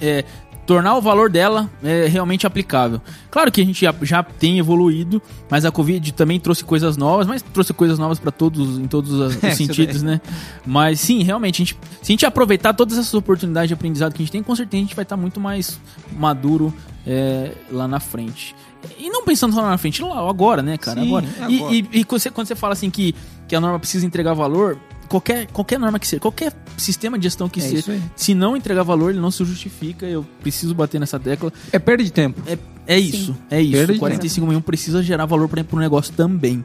é, 0.00 0.24
tornar 0.70 0.94
o 0.94 1.00
valor 1.00 1.28
dela 1.28 1.68
é, 1.82 2.06
realmente 2.06 2.46
aplicável. 2.46 3.00
Claro 3.28 3.50
que 3.50 3.60
a 3.60 3.64
gente 3.64 3.80
já, 3.80 3.92
já 4.02 4.22
tem 4.22 4.60
evoluído, 4.60 5.20
mas 5.50 5.64
a 5.64 5.72
Covid 5.72 6.12
também 6.12 6.38
trouxe 6.38 6.62
coisas 6.62 6.96
novas, 6.96 7.26
mas 7.26 7.42
trouxe 7.42 7.72
coisas 7.72 7.98
novas 7.98 8.20
pra 8.20 8.30
todos 8.30 8.78
em 8.78 8.86
todos 8.86 9.12
os, 9.12 9.42
É, 9.42 9.50
sentidos, 9.50 10.02
né? 10.02 10.20
Mas 10.64 11.00
sim, 11.00 11.24
realmente, 11.24 11.56
a 11.56 11.64
gente, 11.64 11.78
se 12.00 12.12
a 12.12 12.12
gente 12.12 12.26
aproveitar 12.26 12.72
todas 12.72 12.98
essas 12.98 13.14
oportunidades 13.14 13.66
de 13.66 13.74
aprendizado 13.74 14.12
que 14.12 14.22
a 14.22 14.24
gente 14.24 14.30
tem, 14.30 14.42
com 14.44 14.54
certeza 14.54 14.80
a 14.80 14.86
gente 14.86 14.94
vai 14.94 15.02
estar 15.02 15.16
muito 15.16 15.40
mais 15.40 15.80
maduro 16.12 16.72
é, 17.04 17.50
lá 17.72 17.88
na 17.88 17.98
frente. 17.98 18.54
E 18.98 19.10
não 19.10 19.24
pensando 19.24 19.54
só 19.54 19.62
na 19.62 19.76
frente, 19.78 20.02
lá 20.02 20.28
agora, 20.28 20.62
né, 20.62 20.76
cara? 20.78 21.00
Sim, 21.00 21.06
agora. 21.08 21.26
E- 21.48 21.56
agora. 21.58 21.74
E, 21.74 21.88
e 21.92 22.04
quando, 22.04 22.20
você, 22.20 22.30
quando 22.30 22.46
você 22.46 22.54
fala 22.54 22.72
assim 22.72 22.90
que, 22.90 23.14
que 23.48 23.54
a 23.54 23.60
norma 23.60 23.78
precisa 23.78 24.06
entregar 24.06 24.32
valor, 24.34 24.78
qualquer, 25.08 25.46
qualquer 25.48 25.78
norma 25.78 25.98
que 25.98 26.06
seja, 26.06 26.20
qualquer 26.20 26.52
sistema 26.76 27.18
de 27.18 27.24
gestão 27.24 27.48
que 27.48 27.60
É 27.60 27.62
seja, 27.62 28.00
se 28.16 28.34
não 28.34 28.56
entregar 28.56 28.82
valor, 28.82 29.10
ele 29.10 29.20
não 29.20 29.30
se 29.30 29.44
justifica. 29.44 30.06
Eu 30.06 30.24
preciso 30.40 30.74
bater 30.74 30.98
nessa 30.98 31.18
tecla. 31.18 31.52
É 31.72 31.78
perda 31.78 32.02
de 32.04 32.12
tempo. 32.12 32.40
É, 32.46 32.56
é 32.86 32.98
isso, 32.98 33.36
é 33.50 33.60
isso. 33.60 33.72
Perda 33.72 33.92
de 33.92 33.98
45 33.98 34.46
mil 34.46 34.60
precisa 34.60 35.02
gerar 35.02 35.26
valor 35.26 35.48
para 35.48 35.64
o 35.72 35.78
negócio 35.78 36.12
também. 36.14 36.64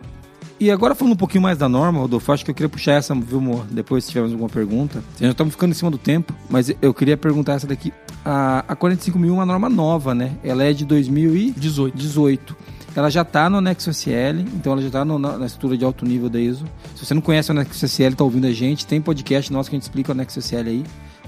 E 0.60 0.72
agora 0.72 0.96
falando 0.96 1.14
um 1.14 1.18
pouquinho 1.18 1.42
mais 1.42 1.58
da 1.58 1.68
norma, 1.68 2.00
Rodolfo, 2.00 2.32
acho 2.32 2.46
que 2.46 2.52
eu 2.52 2.56
queria 2.56 2.70
puxar 2.70 2.94
essa, 2.94 3.14
viu, 3.14 3.40
amor? 3.40 3.66
Depois 3.70 4.06
se 4.06 4.10
tivermos 4.10 4.32
alguma 4.32 4.50
pergunta. 4.50 5.04
Já 5.20 5.30
estamos 5.32 5.54
ficando 5.54 5.72
em 5.72 5.74
cima 5.74 5.92
do 5.92 5.98
tempo, 5.98 6.34
mas 6.50 6.72
eu 6.82 6.94
queria 6.94 7.18
perguntar 7.18 7.54
essa 7.54 7.68
daqui. 7.68 7.92
A, 8.24 8.64
a 8.68 8.76
45 8.76 9.20
mil 9.20 9.32
é 9.32 9.34
uma 9.34 9.46
norma 9.46 9.68
nova, 9.70 10.16
né? 10.16 10.32
Ela 10.44 10.64
é 10.64 10.72
de 10.72 10.86
2018. 10.86 11.98
18. 11.98 12.56
Ela 12.96 13.10
já 13.10 13.24
está 13.24 13.50
no 13.50 13.58
anexo 13.58 13.90
SL, 13.92 14.40
então 14.56 14.72
ela 14.72 14.82
já 14.82 14.88
está 14.88 15.04
na, 15.04 15.46
estrutura 15.46 15.78
de 15.78 15.84
alto 15.84 16.06
nível 16.06 16.30
da 16.30 16.40
ISO. 16.40 16.64
Se 16.96 17.06
você 17.06 17.14
não 17.14 17.22
conhece 17.22 17.52
o 17.52 17.52
anexo 17.52 17.86
SL, 17.86 18.04
está 18.04 18.24
ouvindo 18.24 18.48
a 18.48 18.54
gente, 18.54 18.86
tem 18.88 19.02
podcast 19.02 19.52
nosso 19.52 19.70
que 19.70 19.76
a 19.76 19.78
gente 19.78 19.84
explica 19.84 20.12
o 20.12 20.14
anexo 20.14 20.40
SL 20.40 20.68
aí. 20.68 20.84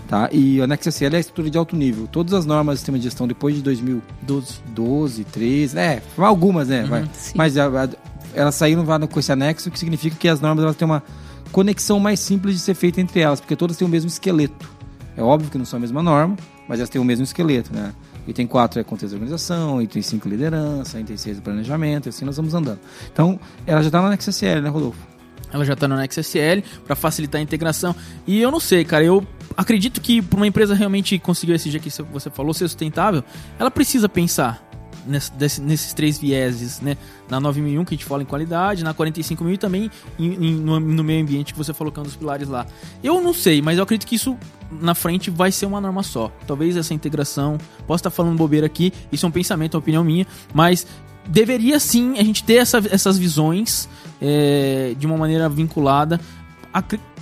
Tá? 0.08 0.30
E 0.32 0.62
o 0.62 0.64
anexo 0.64 0.88
SL 0.88 1.14
é 1.14 1.18
a 1.18 1.20
estrutura 1.20 1.50
de 1.50 1.58
alto 1.58 1.76
nível. 1.76 2.08
Todas 2.10 2.34
as 2.34 2.46
normas 2.46 2.76
do 2.76 2.78
sistema 2.78 2.98
de 2.98 3.04
gestão 3.04 3.28
depois 3.28 3.54
de 3.54 3.62
2012, 3.62 4.62
12, 4.74 5.24
13, 5.26 5.78
é, 5.78 6.02
algumas, 6.18 6.70
né? 6.70 6.84
vai. 6.86 7.06
sim. 7.14 7.34
Mas 7.36 7.58
a- 7.58 7.66
a- 7.68 7.90
elas 8.38 8.56
saíram 8.56 8.86
lá 8.86 9.00
com 9.08 9.20
esse 9.20 9.32
anexo, 9.32 9.72
que 9.72 9.80
significa 9.80 10.16
que 10.16 10.28
as 10.28 10.40
normas 10.40 10.64
elas 10.64 10.76
têm 10.76 10.86
uma 10.86 11.04
conexão 11.52 12.00
mais 12.00 12.20
simples 12.20 12.56
de 12.56 12.62
ser 12.62 12.74
feita 12.74 13.02
entre 13.02 13.20
elas, 13.20 13.40
porque 13.40 13.56
todas 13.56 13.76
têm 13.78 13.88
o 13.88 13.90
mesmo 13.90 14.08
esqueleto. 14.08 14.70
É 15.16 15.22
óbvio 15.22 15.50
que 15.50 15.58
não 15.58 15.66
são 15.66 15.78
a 15.78 15.80
mesma 15.80 16.04
norma, 16.04 16.38
mas 16.68 16.80
elas 16.80 16.90
têm 16.90 17.02
o 17.02 17.06
mesmo 17.06 17.24
esqueleto, 17.24 17.74
né? 17.74 17.94
Item 18.28 18.46
4 18.46 18.82
é 18.82 18.84
contexto 18.84 19.10
de 19.10 19.16
organização, 19.16 19.82
item 19.82 20.02
5 20.02 20.28
liderança, 20.28 21.00
item 21.00 21.18
6 21.18 21.38
é 21.38 21.42
planejamento, 21.42 22.08
e 22.08 22.10
assim 22.10 22.26
nós 22.26 22.36
vamos 22.36 22.54
andando. 22.54 22.80
Então, 23.12 23.40
ela 23.66 23.82
já 23.82 23.88
está 23.88 24.02
no 24.02 24.08
anexo 24.08 24.30
SL, 24.30 24.62
né, 24.62 24.70
Rodolfo? 24.70 25.18
Ela 25.52 25.64
já 25.64 25.76
tá 25.76 25.88
no 25.88 25.96
Next 25.96 26.20
SL 26.20 26.62
para 26.86 26.96
facilitar 26.96 27.40
a 27.40 27.42
integração. 27.42 27.96
E 28.26 28.40
eu 28.42 28.52
não 28.52 28.60
sei, 28.60 28.84
cara, 28.84 29.04
eu 29.04 29.26
acredito 29.56 30.02
que 30.02 30.22
para 30.22 30.38
uma 30.38 30.48
empresa 30.48 30.76
realmente 30.76 31.18
conseguir 31.20 31.54
esse 31.54 31.72
G 31.72 31.80
que 31.80 31.90
você 32.12 32.30
falou 32.30 32.54
ser 32.54 32.68
sustentável, 32.68 33.24
ela 33.58 33.72
precisa 33.72 34.10
pensar 34.10 34.67
nesses 35.08 35.94
três 35.94 36.18
vieses, 36.18 36.80
né? 36.82 36.98
Na 37.30 37.40
9001 37.40 37.86
que 37.86 37.94
a 37.94 37.98
gente 37.98 38.06
fala 38.06 38.22
em 38.24 38.26
qualidade, 38.26 38.84
na 38.84 38.94
45000 38.94 39.54
e 39.54 39.58
também 39.58 39.92
em- 40.20 40.34
em- 40.34 40.56
no, 40.56 40.80
no 40.80 41.04
meio 41.04 41.22
ambiente 41.22 41.54
que 41.54 41.58
você 41.58 41.74
falou 41.74 41.92
que 41.92 42.00
é 42.00 42.02
um 42.02 42.06
dos 42.06 42.16
pilares 42.16 42.48
lá. 42.50 42.66
Eu 43.04 43.22
não 43.22 43.34
sei, 43.34 43.62
mas 43.62 43.78
eu 43.78 43.84
acredito 43.84 44.08
que 44.08 44.16
isso 44.16 44.38
na 44.82 44.94
frente 44.94 45.30
vai 45.30 45.52
ser 45.52 45.66
uma 45.66 45.80
norma 45.80 46.04
só. 46.04 46.32
Talvez 46.46 46.76
essa 46.76 46.94
integração, 46.94 47.58
posso 47.88 48.02
estar 48.02 48.10
falando 48.10 48.38
bobeira 48.38 48.66
aqui, 48.66 48.92
isso 49.12 49.26
é 49.26 49.30
um 49.30 49.32
pensamento, 49.32 49.74
é 49.74 49.78
uma 49.78 49.82
opinião 49.82 50.04
minha, 50.04 50.28
mas 50.54 50.86
deveria 51.28 51.80
sim 51.80 52.18
a 52.20 52.24
gente 52.24 52.44
ter 52.44 52.56
essa- 52.56 52.82
essas 52.90 53.18
visões 53.18 53.88
é, 54.22 54.96
de 54.98 55.06
uma 55.06 55.16
maneira 55.18 55.48
vinculada. 55.48 56.20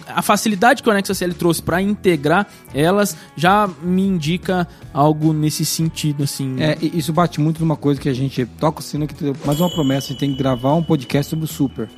A 0.08 0.22
facilidade 0.22 0.82
que 0.84 0.90
o 0.90 0.92
Anexo 0.92 1.12
SL 1.14 1.32
trouxe 1.34 1.62
para 1.62 1.82
integrar 1.82 2.48
elas 2.74 3.16
já 3.36 3.70
me 3.82 4.06
indica 4.06 4.68
algo 4.94 5.34
nesse 5.34 5.66
sentido, 5.66 6.24
assim. 6.24 6.56
É, 6.60 6.78
isso 6.82 7.12
bate 7.14 7.40
muito 7.40 7.60
numa 7.60 7.76
coisa 7.76 8.00
que 8.00 8.10
a 8.10 8.14
gente 8.14 8.46
toca 8.60 8.80
o 8.80 8.84
sino, 8.84 9.08
que 9.08 9.14
tem 9.16 9.34
mais 9.46 9.60
uma 9.60 9.70
promessa, 9.70 10.08
a 10.08 10.10
gente 10.12 10.20
tem 10.20 10.32
que 10.32 10.38
gravar 10.38 10.74
um 10.76 10.84
podcast 10.84 11.30
sobre 11.30 11.46
o 11.46 11.48
Super, 11.48 11.90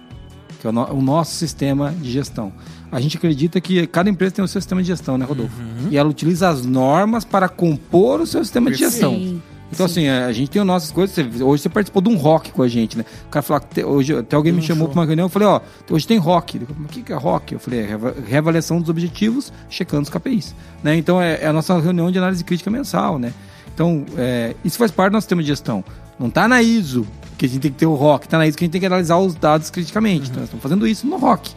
que 0.60 0.68
é 0.68 0.70
o, 0.70 0.74
no- 0.74 0.94
o 0.94 1.02
nosso 1.02 1.34
sistema 1.36 1.92
de 1.92 2.12
gestão. 2.12 2.52
A 2.92 3.02
gente 3.02 3.18
acredita 3.18 3.60
que 3.60 3.86
cada 3.88 4.10
empresa 4.10 4.36
tem 4.36 4.46
o 4.46 4.48
seu 4.48 4.62
sistema 4.62 4.82
de 4.82 4.88
gestão, 4.88 5.18
né, 5.18 5.26
Rodolfo? 5.26 5.54
Uhum. 5.60 5.90
E 5.92 5.98
ela 5.98 6.08
utiliza 6.10 6.48
as 6.48 6.66
normas 6.66 7.26
para 7.26 7.50
compor 7.50 8.22
o 8.22 8.26
seu 8.26 8.42
sistema 8.44 8.72
de 8.72 8.78
gestão. 8.78 9.14
Sim. 9.14 9.42
Então, 9.72 9.86
assim, 9.86 10.08
a 10.08 10.32
gente 10.32 10.50
tem 10.50 10.62
as 10.62 10.68
nossas 10.68 10.92
coisas. 10.92 11.14
você- 11.16 11.44
Hoje 11.44 11.64
você 11.64 11.70
participou 11.70 12.02
de 12.02 12.10
um 12.10 12.16
rock 12.16 12.52
com 12.52 12.62
a 12.64 12.68
gente, 12.68 12.98
né? 12.98 13.04
O 13.26 13.30
cara 13.30 13.44
falou, 13.44 13.62
que 13.62 13.76
te- 13.76 13.84
hoje 13.84 14.16
até 14.16 14.36
alguém 14.36 14.54
me 14.54 14.60
Um 14.60 14.62
chamou 14.62 14.88
para 14.88 15.00
uma 15.02 15.06
reunião. 15.06 15.26
Eu 15.26 15.30
falei, 15.30 15.48
ó, 15.48 15.60
hoje 15.90 16.08
tem 16.08 16.18
rock. 16.18 16.58
Ele 16.58 16.66
falou, 16.66 16.84
o 16.84 16.88
que 16.88 17.02
que 17.02 17.12
é 17.12 17.16
rock? 17.16 17.54
Eu 17.54 17.60
falei, 17.60 17.82
é 17.82 17.86
reava- 17.86 18.16
reavaliação 18.26 18.80
dos 18.80 18.90
objetivos, 18.90 19.52
checando 19.70 20.04
os 20.04 20.10
KPIs. 20.10 20.56
Né? 20.82 20.96
Então, 20.96 21.22
é, 21.22 21.40
é 21.44 21.48
a 21.48 21.54
nossa 21.54 21.78
reunião 21.80 22.10
de 22.10 22.18
análise 22.18 22.44
crítica 22.44 22.70
mensal, 22.72 23.20
né? 23.20 23.34
Então, 23.74 24.06
é, 24.18 24.56
isso 24.64 24.78
faz 24.78 24.90
parte 24.90 25.12
do 25.12 25.14
nosso 25.16 25.26
sistema 25.26 25.42
de 25.42 25.48
gestão. 25.50 25.84
Não 26.18 26.30
tá 26.30 26.48
na 26.48 26.62
ISO 26.64 27.06
que 27.38 27.46
a 27.46 27.50
gente 27.50 27.60
tem 27.62 27.72
que 27.72 27.78
ter 27.78 27.86
o 27.86 27.94
rock, 27.94 28.28
tá 28.28 28.38
na 28.38 28.48
ISO 28.48 28.58
que 28.58 28.64
a 28.64 28.66
gente 28.66 28.72
tem 28.72 28.82
que 28.82 28.88
analisar 28.88 29.18
os 29.18 29.36
dados 29.36 29.70
criticamente. 29.70 30.30
Então, 30.30 30.38
nós 30.38 30.46
estamos 30.46 30.64
fazendo 30.64 30.88
isso 30.88 31.06
no 31.06 31.18
rock. 31.18 31.52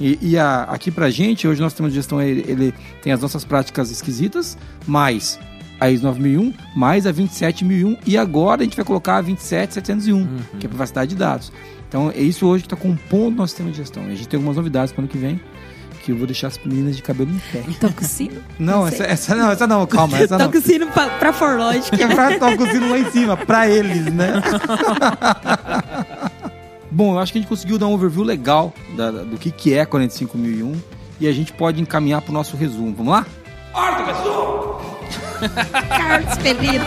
E, 0.00 0.18
e 0.20 0.38
a- 0.38 0.64
aqui 0.64 0.90
pra 0.90 1.08
gente, 1.10 1.48
hoje 1.48 1.60
o 1.60 1.62
nosso 1.62 1.72
sistema 1.72 1.88
de 1.88 1.94
gestão 1.94 2.20
ele, 2.20 2.44
ele 2.46 2.74
tem 3.02 3.12
as 3.12 3.20
nossas 3.22 3.42
práticas 3.44 3.90
esquisitas, 3.90 4.56
mais 4.86 5.38
a 5.84 5.90
ISO 5.90 6.04
9001, 6.04 6.52
mais 6.76 7.06
a 7.06 7.12
27001 7.12 7.96
e 8.06 8.16
agora 8.18 8.62
a 8.62 8.64
gente 8.64 8.76
vai 8.76 8.84
colocar 8.84 9.16
a 9.18 9.20
27701, 9.22 10.26
que 10.58 10.66
é 10.66 10.68
privacidade 10.68 11.10
de 11.10 11.16
dados. 11.16 11.52
Então 11.88 12.10
é 12.14 12.20
isso 12.20 12.46
hoje 12.46 12.64
que 12.64 12.72
está 12.74 12.76
compondo 12.76 13.34
o 13.34 13.36
nosso 13.38 13.50
sistema 13.52 13.70
de 13.70 13.76
gestão. 13.76 14.02
E 14.04 14.12
a 14.12 14.14
gente 14.16 14.28
tem 14.28 14.36
algumas 14.38 14.56
novidades 14.56 14.92
para 14.92 15.00
o 15.00 15.04
ano 15.04 15.08
que 15.08 15.18
vem, 15.18 15.40
que 16.02 16.10
eu 16.12 16.16
vou 16.16 16.26
deixar 16.26 16.48
as 16.48 16.58
meninas 16.64 16.96
de 16.96 17.02
cabelo 17.02 17.30
em 17.30 17.38
pé. 17.52 17.62
Tô 17.80 17.88
com 17.90 18.04
sino? 18.04 18.40
Não, 18.58 18.86
essa, 18.86 19.04
essa 19.04 19.34
não, 19.34 19.50
essa 19.50 19.66
não, 19.66 19.86
calma, 19.86 20.18
essa 20.18 20.36
Tô 20.38 20.44
não. 20.44 20.50
com 20.52 20.60
sino 20.60 20.86
pra, 20.88 21.08
pra 21.08 21.32
Forlogic. 21.32 21.90
É 22.02 22.06
pra 22.14 22.32
estar 22.32 22.56
cozinhando 22.56 22.90
lá 22.90 22.98
em 22.98 23.10
cima, 23.10 23.36
pra 23.36 23.68
eles, 23.68 24.04
né? 24.12 24.34
Bom, 26.90 27.14
eu 27.14 27.18
acho 27.18 27.32
que 27.32 27.38
a 27.38 27.40
gente 27.40 27.48
conseguiu 27.48 27.78
dar 27.78 27.86
um 27.86 27.92
overview 27.92 28.22
legal 28.22 28.72
da- 28.96 29.10
da- 29.10 29.22
do 29.24 29.36
que, 29.36 29.50
que 29.50 29.72
é 29.74 29.84
45001 29.84 30.74
e 31.20 31.26
a 31.26 31.32
gente 31.32 31.52
pode 31.52 31.80
encaminhar 31.80 32.20
para 32.22 32.30
o 32.30 32.34
nosso 32.34 32.56
resumo. 32.56 32.94
Vamos 32.94 33.12
lá? 33.12 33.26
Carlos 35.48 36.38
Pereira. 36.38 36.84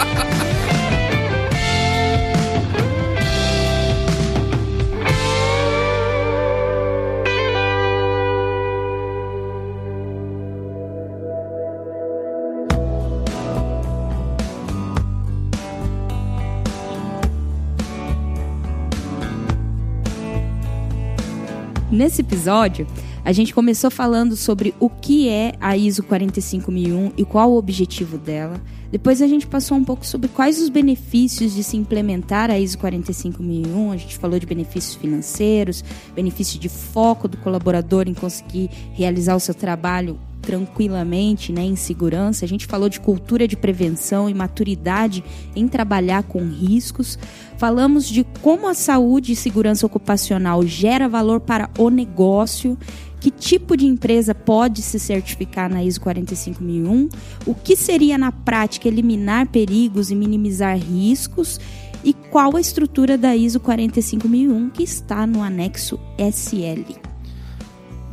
Nesse 21.89 22.21
episódio, 22.21 22.85
a 23.27 23.33
gente 23.33 23.53
começou 23.53 23.91
falando 23.91 24.37
sobre 24.37 24.73
o 24.79 24.89
que 24.89 25.27
é 25.27 25.51
a 25.59 25.75
ISO 25.75 26.01
45001 26.01 27.11
e 27.17 27.25
qual 27.25 27.51
o 27.51 27.57
objetivo 27.57 28.17
dela. 28.17 28.61
Depois 28.89 29.21
a 29.21 29.27
gente 29.27 29.45
passou 29.45 29.77
um 29.77 29.83
pouco 29.83 30.07
sobre 30.07 30.29
quais 30.29 30.61
os 30.61 30.69
benefícios 30.69 31.53
de 31.53 31.61
se 31.61 31.75
implementar 31.75 32.49
a 32.49 32.57
ISO 32.57 32.77
45001. 32.77 33.91
A 33.91 33.97
gente 33.97 34.17
falou 34.17 34.39
de 34.39 34.45
benefícios 34.45 34.95
financeiros, 34.95 35.83
benefício 36.15 36.57
de 36.57 36.69
foco 36.69 37.27
do 37.27 37.35
colaborador 37.35 38.07
em 38.07 38.13
conseguir 38.13 38.69
realizar 38.93 39.35
o 39.35 39.41
seu 39.41 39.53
trabalho 39.53 40.17
tranquilamente, 40.47 41.51
né, 41.51 41.61
em 41.61 41.75
segurança. 41.75 42.45
A 42.45 42.47
gente 42.47 42.65
falou 42.65 42.87
de 42.87 43.01
cultura 43.01 43.45
de 43.45 43.57
prevenção 43.57 44.29
e 44.29 44.33
maturidade 44.33 45.21
em 45.53 45.67
trabalhar 45.67 46.23
com 46.23 46.39
riscos. 46.47 47.19
Falamos 47.57 48.07
de 48.07 48.23
como 48.41 48.69
a 48.69 48.73
saúde 48.73 49.33
e 49.33 49.35
segurança 49.35 49.85
ocupacional 49.85 50.65
gera 50.65 51.09
valor 51.09 51.41
para 51.41 51.69
o 51.77 51.89
negócio, 51.89 52.77
que 53.19 53.31
tipo 53.31 53.75
de 53.75 53.85
empresa 53.85 54.35
pode 54.35 54.81
se 54.81 54.99
certificar 54.99 55.69
na 55.69 55.83
ISO 55.83 55.99
45001, 56.01 57.09
o 57.45 57.55
que 57.55 57.75
seria 57.75 58.17
na 58.17 58.31
prática 58.31 58.87
eliminar 58.87 59.47
perigos 59.47 60.11
e 60.11 60.15
minimizar 60.15 60.77
riscos 60.77 61.59
e 62.03 62.13
qual 62.13 62.55
a 62.55 62.61
estrutura 62.61 63.17
da 63.17 63.35
ISO 63.35 63.59
45001 63.59 64.69
que 64.69 64.83
está 64.83 65.25
no 65.25 65.41
anexo 65.41 65.99
SL. 66.17 67.07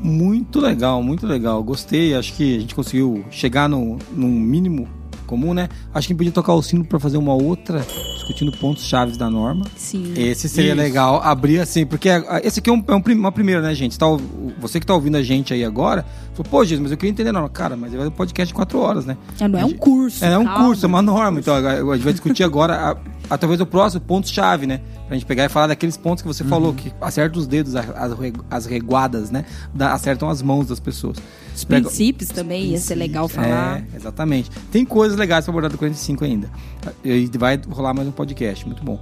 Muito 0.01 0.61
legal, 0.61 1.03
muito 1.03 1.27
legal. 1.27 1.63
Gostei. 1.63 2.15
Acho 2.15 2.35
que 2.35 2.57
a 2.57 2.61
gente 2.61 2.75
conseguiu 2.75 3.25
chegar 3.31 3.69
no, 3.69 3.99
mínimo 4.15 4.87
comum, 5.25 5.53
né? 5.55 5.69
Acho 5.95 6.09
que 6.09 6.13
a 6.13 6.13
gente 6.13 6.17
podia 6.17 6.33
tocar 6.33 6.53
o 6.55 6.63
sino 6.63 6.85
para 6.85 6.99
fazer 7.01 7.17
uma 7.17 7.33
outra, 7.35 7.85
discutindo 8.15 8.53
pontos 8.53 8.85
chaves 8.85 9.17
da 9.17 9.29
norma. 9.31 9.65
Sim. 9.77 10.13
Esse 10.17 10.49
seria 10.49 10.73
Isso. 10.73 10.81
legal 10.81 11.21
abrir 11.23 11.61
assim, 11.61 11.85
porque 11.87 12.09
esse 12.43 12.61
aqui 12.61 12.71
é, 12.71 12.73
um, 12.73 12.83
é 12.89 12.95
um 12.95 13.03
uma 13.19 13.33
primeira, 13.33 13.61
né, 13.63 13.75
gente? 13.75 13.99
Tá, 13.99 14.07
o- 14.09 14.21
você 14.61 14.79
que 14.81 14.87
tá 14.87 14.95
ouvindo 14.95 15.17
a 15.17 15.23
gente 15.23 15.53
aí 15.53 15.65
agora, 15.65 16.05
falou, 16.35 16.51
pô, 16.51 16.65
Jesus, 16.65 16.81
mas 16.81 16.91
eu 16.91 16.97
queria 16.97 17.11
entender 17.11 17.31
a 17.31 17.33
norma. 17.33 17.49
Cara, 17.49 17.77
mas 17.77 17.93
vai 17.93 18.07
um 18.07 18.11
podcast 18.11 18.49
de 18.49 18.55
quatro 18.55 18.79
horas, 18.79 19.05
né? 19.07 19.17
Não 19.41 19.59
é 19.59 19.65
um 19.65 19.73
curso. 19.73 20.25
É 20.25 20.39
um 20.39 20.45
calma. 20.45 20.65
curso, 20.67 20.85
é 20.85 20.89
uma 20.89 21.03
norma. 21.03 21.41
Então, 21.41 21.55
a 21.55 21.95
gente 21.97 22.05
vai 22.05 22.13
discutir 22.13 22.43
agora, 22.45 22.75
a, 22.75 22.97
a- 23.31 23.39
talvez 23.39 23.61
o 23.61 23.67
próximo 23.67 24.01
ponto-chave, 24.03 24.67
né? 24.67 24.81
Pra 25.07 25.17
gente 25.17 25.27
pegar 25.27 25.45
e 25.45 25.49
falar 25.49 25.67
daqueles 25.69 25.97
pontos 25.97 26.23
que 26.23 26.29
você 26.29 26.43
falou, 26.45 26.73
que 26.75 26.93
acerta 27.01 27.39
os 27.39 27.47
dedos, 27.47 27.75
as, 27.77 27.89
as 27.91 28.19
re- 28.19 28.33
as 28.51 28.67
reguadas, 28.67 29.31
né? 29.31 29.45
Da- 29.75 29.93
acertam 29.93 30.29
as 30.29 30.41
mãos 30.43 30.67
das 30.67 30.81
pessoas. 30.81 31.19
Os 31.55 31.65
Pega- 31.65 31.87
princípios 31.87 32.31
também 32.31 32.67
ia 32.71 32.79
ser 32.79 32.95
legal 32.97 33.29
falar. 33.29 33.81
É, 33.93 33.97
exatamente. 33.97 34.51
Tem 34.73 34.85
coisas 34.85 35.17
legais 35.19 35.45
pra 35.45 35.53
abordar 35.53 35.71
do 35.71 35.79
45 35.79 36.25
ainda. 36.25 36.51
E 37.05 37.31
vai 37.39 37.61
rolar 37.71 37.95
mais 37.95 38.09
um 38.09 38.13
podcast, 38.13 38.67
muito 38.67 38.83
bom. 38.85 39.01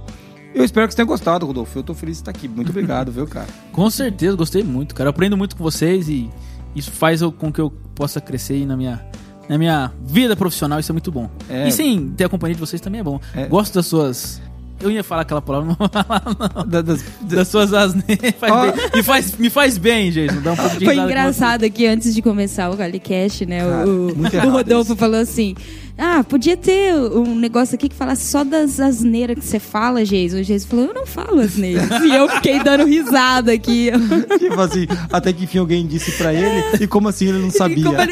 Eu 0.53 0.63
espero 0.63 0.85
que 0.87 0.93
você 0.93 0.97
tenha 0.97 1.05
gostado, 1.07 1.45
Rodolfo. 1.47 1.79
Eu 1.79 1.83
tô 1.83 1.95
feliz 1.95 2.17
de 2.17 2.21
estar 2.21 2.31
aqui. 2.31 2.47
Muito 2.47 2.69
obrigado, 2.69 3.09
viu, 3.13 3.25
cara? 3.25 3.47
Com 3.71 3.89
certeza, 3.89 4.35
gostei 4.37 4.61
muito, 4.63 4.93
cara. 4.93 5.07
Eu 5.07 5.11
aprendo 5.11 5.35
muito 5.35 5.55
com 5.55 5.63
vocês 5.63 6.07
e 6.07 6.29
isso 6.75 6.91
faz 6.91 7.21
eu- 7.21 7.31
com 7.31 7.51
que 7.51 7.59
eu 7.59 7.71
possa 7.95 8.21
crescer 8.21 8.53
aí 8.53 8.65
na 8.65 8.77
minha, 8.77 9.03
na 9.47 9.57
minha 9.57 9.91
vida 10.01 10.35
profissional. 10.35 10.79
Isso 10.79 10.91
é 10.91 10.93
muito 10.93 11.11
bom. 11.11 11.29
É. 11.49 11.67
E 11.67 11.71
sim, 11.71 12.13
ter 12.15 12.25
a 12.25 12.29
companhia 12.29 12.55
de 12.55 12.59
vocês 12.59 12.81
também 12.81 13.01
é 13.01 13.03
bom. 13.03 13.19
É. 13.35 13.45
Gosto 13.45 13.73
das 13.73 13.85
suas. 13.85 14.41
Eu 14.81 14.91
ia 14.91 15.03
falar 15.03 15.21
aquela 15.21 15.41
palavra, 15.41 15.69
não 15.69 15.75
vou 15.75 15.87
falar, 15.87 16.23
não. 16.55 16.65
Da- 16.67 16.81
das- 16.81 17.03
Das 17.21 17.47
suas 17.47 17.73
asneiras. 17.73 18.33
Ó. 18.41 18.61
bem. 18.71 18.73
me, 18.95 19.03
faz, 19.03 19.37
me 19.37 19.49
faz 19.49 19.77
bem, 19.77 20.11
gente. 20.11 20.33
Dá 20.35 20.51
um 20.51 20.55
pouco 20.57 20.77
de 20.77 20.83
Foi 20.85 20.95
engraçado 20.97 21.69
que 21.71 21.85
antes 21.85 22.13
de 22.13 22.21
começar 22.21 22.69
o 22.69 22.75
Galicast, 22.75 23.45
né? 23.45 23.59
Cara, 23.61 23.87
o, 23.87 24.07
o 24.09 24.51
Rodolfo 24.51 24.91
isso. 24.91 24.99
falou 24.99 25.21
assim: 25.21 25.55
Ah, 25.97 26.21
podia 26.27 26.57
ter 26.57 26.93
um 26.95 27.33
negócio 27.35 27.75
aqui 27.75 27.87
que 27.87 27.95
falasse 27.95 28.29
só 28.29 28.43
das 28.43 28.77
asneiras 28.79 29.37
que 29.39 29.45
você 29.45 29.57
fala, 29.59 30.03
Geis. 30.03 30.33
O 30.33 30.43
Geis 30.43 30.65
falou: 30.65 30.87
Eu 30.87 30.93
não 30.93 31.05
falo 31.05 31.39
asneiras. 31.39 31.87
e 32.03 32.13
eu 32.13 32.27
fiquei 32.27 32.61
dando 32.61 32.83
risada 32.85 33.53
aqui. 33.53 33.89
tipo 34.37 34.59
assim, 34.59 34.85
até 35.11 35.31
que 35.31 35.45
enfim 35.45 35.59
alguém 35.59 35.87
disse 35.87 36.11
pra 36.13 36.33
ele, 36.33 36.61
e 36.81 36.87
como 36.87 37.07
assim 37.07 37.27
ele 37.29 37.39
não 37.39 37.47
E 37.47 37.51
sabia? 37.51 37.85
como, 37.85 38.01
ele- 38.01 38.11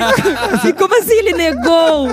e 0.69 0.73
como 0.73 0.99
assim 0.99 1.13
ele 1.19 1.33
negou? 1.33 2.07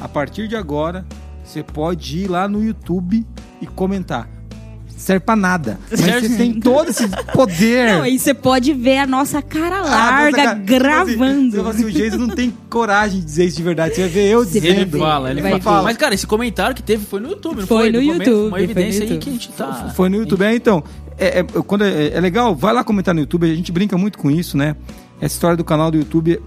A 0.00 0.06
partir 0.06 0.46
de 0.46 0.54
agora, 0.56 1.06
você 1.42 1.62
pode 1.62 2.18
ir 2.18 2.28
lá 2.28 2.46
no 2.46 2.62
YouTube 2.62 3.26
e 3.62 3.66
comentar. 3.66 4.28
Serve 4.94 5.24
pra 5.24 5.34
nada. 5.34 5.80
Mas 5.90 6.00
você 6.22 6.36
tem 6.36 6.60
todo 6.60 6.90
esse 6.90 7.08
poder. 7.32 7.92
Não, 7.94 8.02
aí 8.02 8.18
você 8.18 8.32
pode 8.34 8.72
ver 8.72 8.98
a 8.98 9.06
nossa 9.06 9.40
cara 9.42 9.78
Ah, 9.78 9.82
larga 9.82 10.30
nossa, 10.30 10.44
cara, 10.50 10.58
gravando. 10.58 11.50
Você 11.50 11.56
fala 11.56 11.70
assim, 11.70 11.84
o 11.86 11.90
Jason 11.90 12.18
não 12.18 12.28
tem 12.28 12.52
coragem 12.70 13.18
de 13.18 13.24
dizer 13.26 13.46
isso 13.46 13.56
de 13.56 13.62
verdade. 13.64 13.94
Você 13.96 14.02
vai 14.02 14.10
ver 14.10 14.28
eu 14.30 14.44
Você 14.44 14.60
dizendo. 14.60 14.80
Ele 14.82 14.98
fala, 14.98 15.30
ele 15.30 15.42
vai 15.42 15.60
fala. 15.60 15.78
ver. 15.78 15.84
Mas, 15.86 15.96
cara, 15.96 16.14
esse 16.14 16.26
comentário 16.26 16.76
que 16.76 16.82
teve 16.84 17.04
foi 17.04 17.18
no 17.20 17.30
YouTube, 17.30 17.60
não 17.60 17.66
Foi 17.66 17.78
foi? 17.78 17.86
no 17.90 18.00
Do 18.00 18.06
começo? 18.06 18.30
YouTube, 18.30 18.42
Uma 18.42 18.50
foi 18.50 18.58
no 18.58 18.64
evidência 18.64 19.02
aí 19.02 19.08
YouTube. 19.10 19.22
que 19.24 19.30
a 19.30 19.32
gente 19.32 19.48
tá... 19.52 19.92
Foi 19.96 20.08
no 20.08 20.16
YouTube, 20.18 20.42
é, 20.44 20.54
então. 20.54 20.84
É, 21.18 21.38
é, 21.40 21.42
quando 21.42 21.82
é, 21.84 22.08
é 22.08 22.20
legal, 22.20 22.54
vai 22.54 22.72
lá 22.72 22.84
comentar 22.84 23.12
no 23.14 23.20
YouTube, 23.22 23.50
a 23.50 23.54
gente 23.54 23.72
brinca 23.72 23.98
muito 23.98 24.18
com 24.18 24.30
isso, 24.30 24.56
né? 24.56 24.76
Essa 25.20 25.34
história 25.34 25.56
do 25.56 25.64
canal 25.64 25.90
do 25.90 25.96
YouTube, 25.96 26.38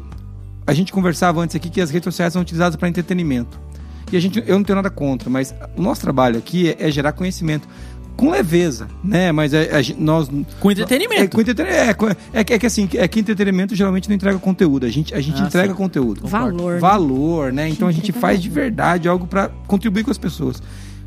a 0.67 0.73
gente 0.73 0.91
conversava 0.91 1.41
antes 1.41 1.55
aqui 1.55 1.69
que 1.69 1.81
as 1.81 1.89
redes 1.89 2.05
sociais 2.05 2.33
são 2.33 2.41
utilizadas 2.41 2.75
para 2.75 2.87
entretenimento. 2.89 3.59
E 4.11 4.17
a 4.17 4.19
gente, 4.19 4.43
eu 4.45 4.55
não 4.57 4.63
tenho 4.63 4.75
nada 4.75 4.89
contra, 4.89 5.29
mas 5.29 5.53
o 5.75 5.81
nosso 5.81 6.01
trabalho 6.01 6.37
aqui 6.37 6.69
é, 6.69 6.87
é 6.87 6.91
gerar 6.91 7.11
conhecimento. 7.11 7.67
Com 8.15 8.29
leveza, 8.29 8.87
né? 9.03 9.29
Mas 9.33 9.53
a, 9.53 9.59
a 9.59 9.81
gente- 9.81 9.99
nós. 9.99 10.29
Com 10.61 10.71
entretenimento. 10.71 11.21
É, 11.23 11.27
com 11.27 11.41
entretenimento. 11.41 12.05
É, 12.33 12.39
é, 12.39 12.43
que- 12.45 12.53
é 12.53 12.59
que 12.59 12.65
assim, 12.65 12.87
é 12.93 13.05
que 13.09 13.19
entretenimento 13.19 13.75
geralmente 13.75 14.07
não 14.07 14.15
entrega 14.15 14.39
conteúdo. 14.39 14.85
A 14.85 14.89
gente, 14.89 15.13
a 15.13 15.19
gente 15.19 15.41
Ah, 15.41 15.45
entrega 15.45 15.69
sim. 15.73 15.75
conteúdo. 15.77 16.25
Valor, 16.25 16.73
né? 16.75 16.79
Valor, 16.79 17.51
né? 17.51 17.67
Então 17.67 17.89
a 17.89 17.91
gente 17.91 18.13
faz 18.13 18.41
de 18.41 18.47
verdade 18.47 19.09
algo 19.09 19.27
para 19.27 19.49
contribuir 19.67 20.05
com 20.05 20.11
as 20.11 20.17
pessoas. 20.17 20.63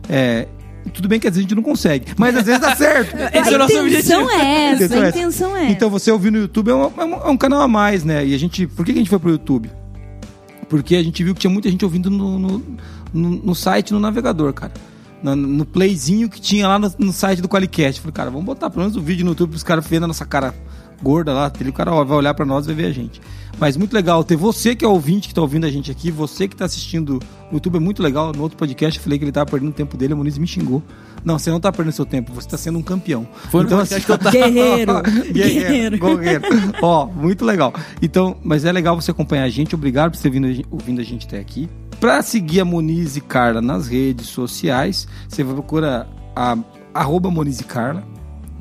É, 0.06 0.46
tudo 0.92 1.08
bem 1.08 1.20
que 1.20 1.26
às 1.26 1.34
vezes 1.34 1.46
a 1.46 1.48
gente 1.48 1.54
não 1.54 1.62
consegue, 1.62 2.06
mas 2.16 2.36
às 2.36 2.44
vezes 2.44 2.60
dá 2.60 2.74
certo. 2.74 3.14
Esse 3.32 3.48
é 3.48 3.52
o 3.52 3.54
a 3.54 3.58
nosso 3.58 3.72
intenção 3.72 4.22
objetivo. 4.24 4.30
é 4.30 4.64
essa, 4.72 4.84
Intenção 4.84 4.96
é 4.98 5.04
a 5.04 5.08
essa. 5.08 5.18
intenção 5.18 5.56
é 5.56 5.70
Então 5.70 5.90
você 5.90 6.10
ouvir 6.10 6.30
no 6.32 6.38
YouTube 6.38 6.70
é, 6.70 6.74
uma- 6.74 6.92
é 6.96 7.04
um, 7.04 7.14
é 7.14 7.28
um 7.30 7.36
canal 7.36 7.60
a 7.60 7.68
mais, 7.68 8.04
né? 8.04 8.26
E 8.26 8.34
a 8.34 8.38
gente. 8.38 8.66
Por 8.66 8.84
que 8.84 8.92
que 8.92 8.98
a 8.98 9.02
gente 9.02 9.10
foi 9.10 9.18
pro 9.18 9.30
YouTube? 9.30 9.70
Porque 10.68 10.96
a 10.96 11.02
gente 11.02 11.22
viu 11.24 11.34
que 11.34 11.40
tinha 11.40 11.50
muita 11.50 11.70
gente 11.70 11.84
ouvindo 11.84 12.10
no, 12.10 12.38
no, 12.38 12.62
no- 13.12 13.30
no 13.42 13.54
site, 13.54 13.92
no 13.92 14.00
navegador, 14.00 14.52
cara. 14.52 14.72
No, 15.22 15.34
no 15.34 15.64
playzinho 15.64 16.28
que 16.28 16.40
tinha 16.40 16.68
lá 16.68 16.78
no, 16.78 16.92
no 16.98 17.12
site 17.12 17.40
do 17.42 17.48
Qualicast. 17.48 18.00
Falei, 18.00 18.12
cara, 18.12 18.30
vamos 18.30 18.44
botar 18.46 18.70
pelo 18.70 18.82
menos 18.82 18.96
o 18.96 19.00
vídeo 19.00 19.24
no 19.24 19.32
YouTube 19.32 19.50
pros 19.50 19.62
caras 19.62 19.86
vendo 19.86 20.04
a 20.04 20.08
nossa 20.08 20.24
cara 20.26 20.54
gorda 21.02 21.32
lá. 21.32 21.52
O 21.68 21.72
cara 21.72 21.90
vai 22.04 22.16
olhar 22.16 22.34
pra 22.34 22.44
nós 22.44 22.64
e 22.64 22.68
vai 22.68 22.76
ver 22.76 22.86
a 22.86 22.92
gente. 22.92 23.20
Mas 23.58 23.76
muito 23.76 23.92
legal 23.92 24.22
ter 24.22 24.36
você 24.36 24.76
que 24.76 24.84
é 24.84 24.88
ouvinte, 24.88 25.28
que 25.28 25.34
tá 25.34 25.40
ouvindo 25.40 25.66
a 25.66 25.70
gente 25.70 25.90
aqui, 25.90 26.12
você 26.12 26.46
que 26.46 26.54
tá 26.54 26.64
assistindo 26.64 27.14
no 27.50 27.54
YouTube 27.54 27.76
é 27.76 27.80
muito 27.80 28.02
legal. 28.02 28.32
No 28.32 28.42
outro 28.42 28.56
podcast 28.56 28.98
eu 28.98 29.02
falei 29.02 29.18
que 29.18 29.24
ele 29.24 29.32
tava 29.32 29.50
perdendo 29.50 29.70
o 29.70 29.74
tempo 29.74 29.96
dele, 29.96 30.12
a 30.12 30.16
Muniz 30.16 30.38
me 30.38 30.46
xingou. 30.46 30.82
Não, 31.24 31.38
você 31.38 31.50
não 31.50 31.58
tá 31.58 31.72
perdendo 31.72 31.92
seu 31.92 32.06
tempo, 32.06 32.32
você 32.32 32.48
tá 32.48 32.56
sendo 32.56 32.78
um 32.78 32.82
campeão. 32.82 33.26
Foi 33.50 33.64
no 33.64 33.68
podcast 33.68 34.06
que 34.06 34.12
eu 34.12 34.18
tava. 34.18 34.30
Guerreiro, 34.38 35.02
Guerreiro. 35.32 35.98
guerreiro. 35.98 36.44
Ó, 36.80 37.06
muito 37.06 37.44
legal. 37.44 37.74
Então, 38.00 38.36
mas 38.44 38.64
é 38.64 38.70
legal 38.70 38.94
você 38.94 39.10
acompanhar 39.10 39.42
a 39.42 39.48
gente. 39.48 39.74
Obrigado 39.74 40.12
por 40.12 40.20
ter 40.20 40.30
vindo, 40.30 40.64
ouvindo 40.70 41.00
a 41.00 41.04
gente 41.04 41.26
até 41.26 41.40
aqui. 41.40 41.68
Pra 41.98 42.22
seguir 42.22 42.60
a 42.60 42.64
Moniz 42.64 43.16
e 43.16 43.20
Carla 43.20 43.60
nas 43.60 43.88
redes 43.88 44.28
sociais, 44.28 45.08
você 45.28 45.42
vai 45.42 45.54
procurar 45.54 46.06
a 46.36 46.56
arroba 46.94 47.28
Moniz 47.28 47.58
e 47.58 47.64
Carla, 47.64 48.04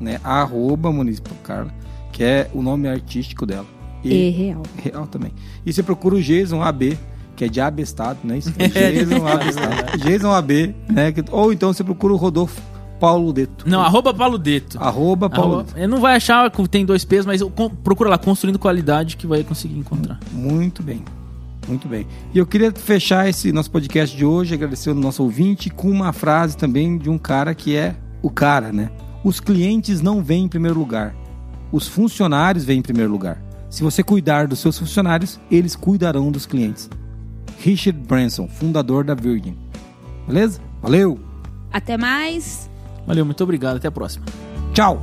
né? 0.00 0.20
Arroba 0.24 0.90
Moniz 0.90 1.18
e 1.18 1.22
Carla, 1.44 1.72
que 2.12 2.22
é 2.22 2.50
o 2.52 2.62
nome 2.62 2.88
artístico 2.88 3.46
dela. 3.46 3.66
E 4.04 4.30
real. 4.30 4.62
real 4.76 5.06
também. 5.06 5.32
E 5.66 5.72
você 5.72 5.82
procura 5.82 6.14
o 6.14 6.22
Jason 6.22 6.62
AB, 6.62 6.98
que 7.36 7.44
é 7.44 7.48
de 7.48 7.60
abestado, 7.60 8.18
né? 8.24 8.38
Isso, 8.38 8.52
Jason 8.56 9.26
abestado. 9.26 9.98
Jason 9.98 10.30
AB, 10.30 10.74
né? 10.88 11.12
Ou 11.30 11.52
então 11.52 11.72
você 11.72 11.82
procura 11.82 12.14
o 12.14 12.16
Rodolfo 12.16 12.60
Paulo 12.98 13.32
Deto. 13.32 13.68
Não, 13.68 13.80
arroba 13.80 14.12
Paludeto. 14.12 14.78
Arroba 14.78 15.30
Paulo 15.30 15.54
Arroba, 15.54 15.64
Deto. 15.64 15.78
ele 15.78 15.86
não 15.86 16.00
vai 16.00 16.16
achar 16.16 16.50
que 16.50 16.68
tem 16.68 16.84
dois 16.84 17.04
P's, 17.04 17.24
mas 17.24 17.40
procura 17.82 18.10
lá, 18.10 18.18
construindo 18.18 18.58
qualidade, 18.58 19.16
que 19.16 19.26
vai 19.26 19.42
conseguir 19.44 19.78
encontrar. 19.78 20.18
Muito 20.32 20.82
bem. 20.82 21.02
Muito 21.66 21.86
bem. 21.86 22.06
E 22.32 22.38
eu 22.38 22.46
queria 22.46 22.72
fechar 22.72 23.28
esse 23.28 23.52
nosso 23.52 23.70
podcast 23.70 24.16
de 24.16 24.24
hoje, 24.24 24.54
agradecer 24.54 24.90
o 24.90 24.94
nosso 24.94 25.22
ouvinte, 25.22 25.68
com 25.68 25.90
uma 25.90 26.12
frase 26.12 26.56
também 26.56 26.96
de 26.96 27.10
um 27.10 27.18
cara 27.18 27.54
que 27.54 27.76
é 27.76 27.94
o 28.22 28.30
cara, 28.30 28.72
né? 28.72 28.90
Os 29.22 29.38
clientes 29.38 30.00
não 30.00 30.22
vêm 30.22 30.44
em 30.44 30.48
primeiro 30.48 30.78
lugar. 30.78 31.14
Os 31.70 31.86
funcionários 31.86 32.64
vêm 32.64 32.78
em 32.78 32.82
primeiro 32.82 33.10
lugar. 33.10 33.42
Se 33.68 33.82
você 33.82 34.02
cuidar 34.02 34.46
dos 34.46 34.58
seus 34.60 34.78
funcionários, 34.78 35.38
eles 35.50 35.76
cuidarão 35.76 36.32
dos 36.32 36.46
clientes. 36.46 36.88
Richard 37.60 37.98
Branson, 37.98 38.48
fundador 38.48 39.04
da 39.04 39.14
Virgin. 39.14 39.56
Beleza? 40.26 40.60
Valeu! 40.80 41.18
Até 41.72 41.96
mais. 41.96 42.70
Valeu, 43.06 43.24
muito 43.24 43.42
obrigado, 43.42 43.76
até 43.76 43.88
a 43.88 43.92
próxima. 43.92 44.24
Tchau! 44.72 45.02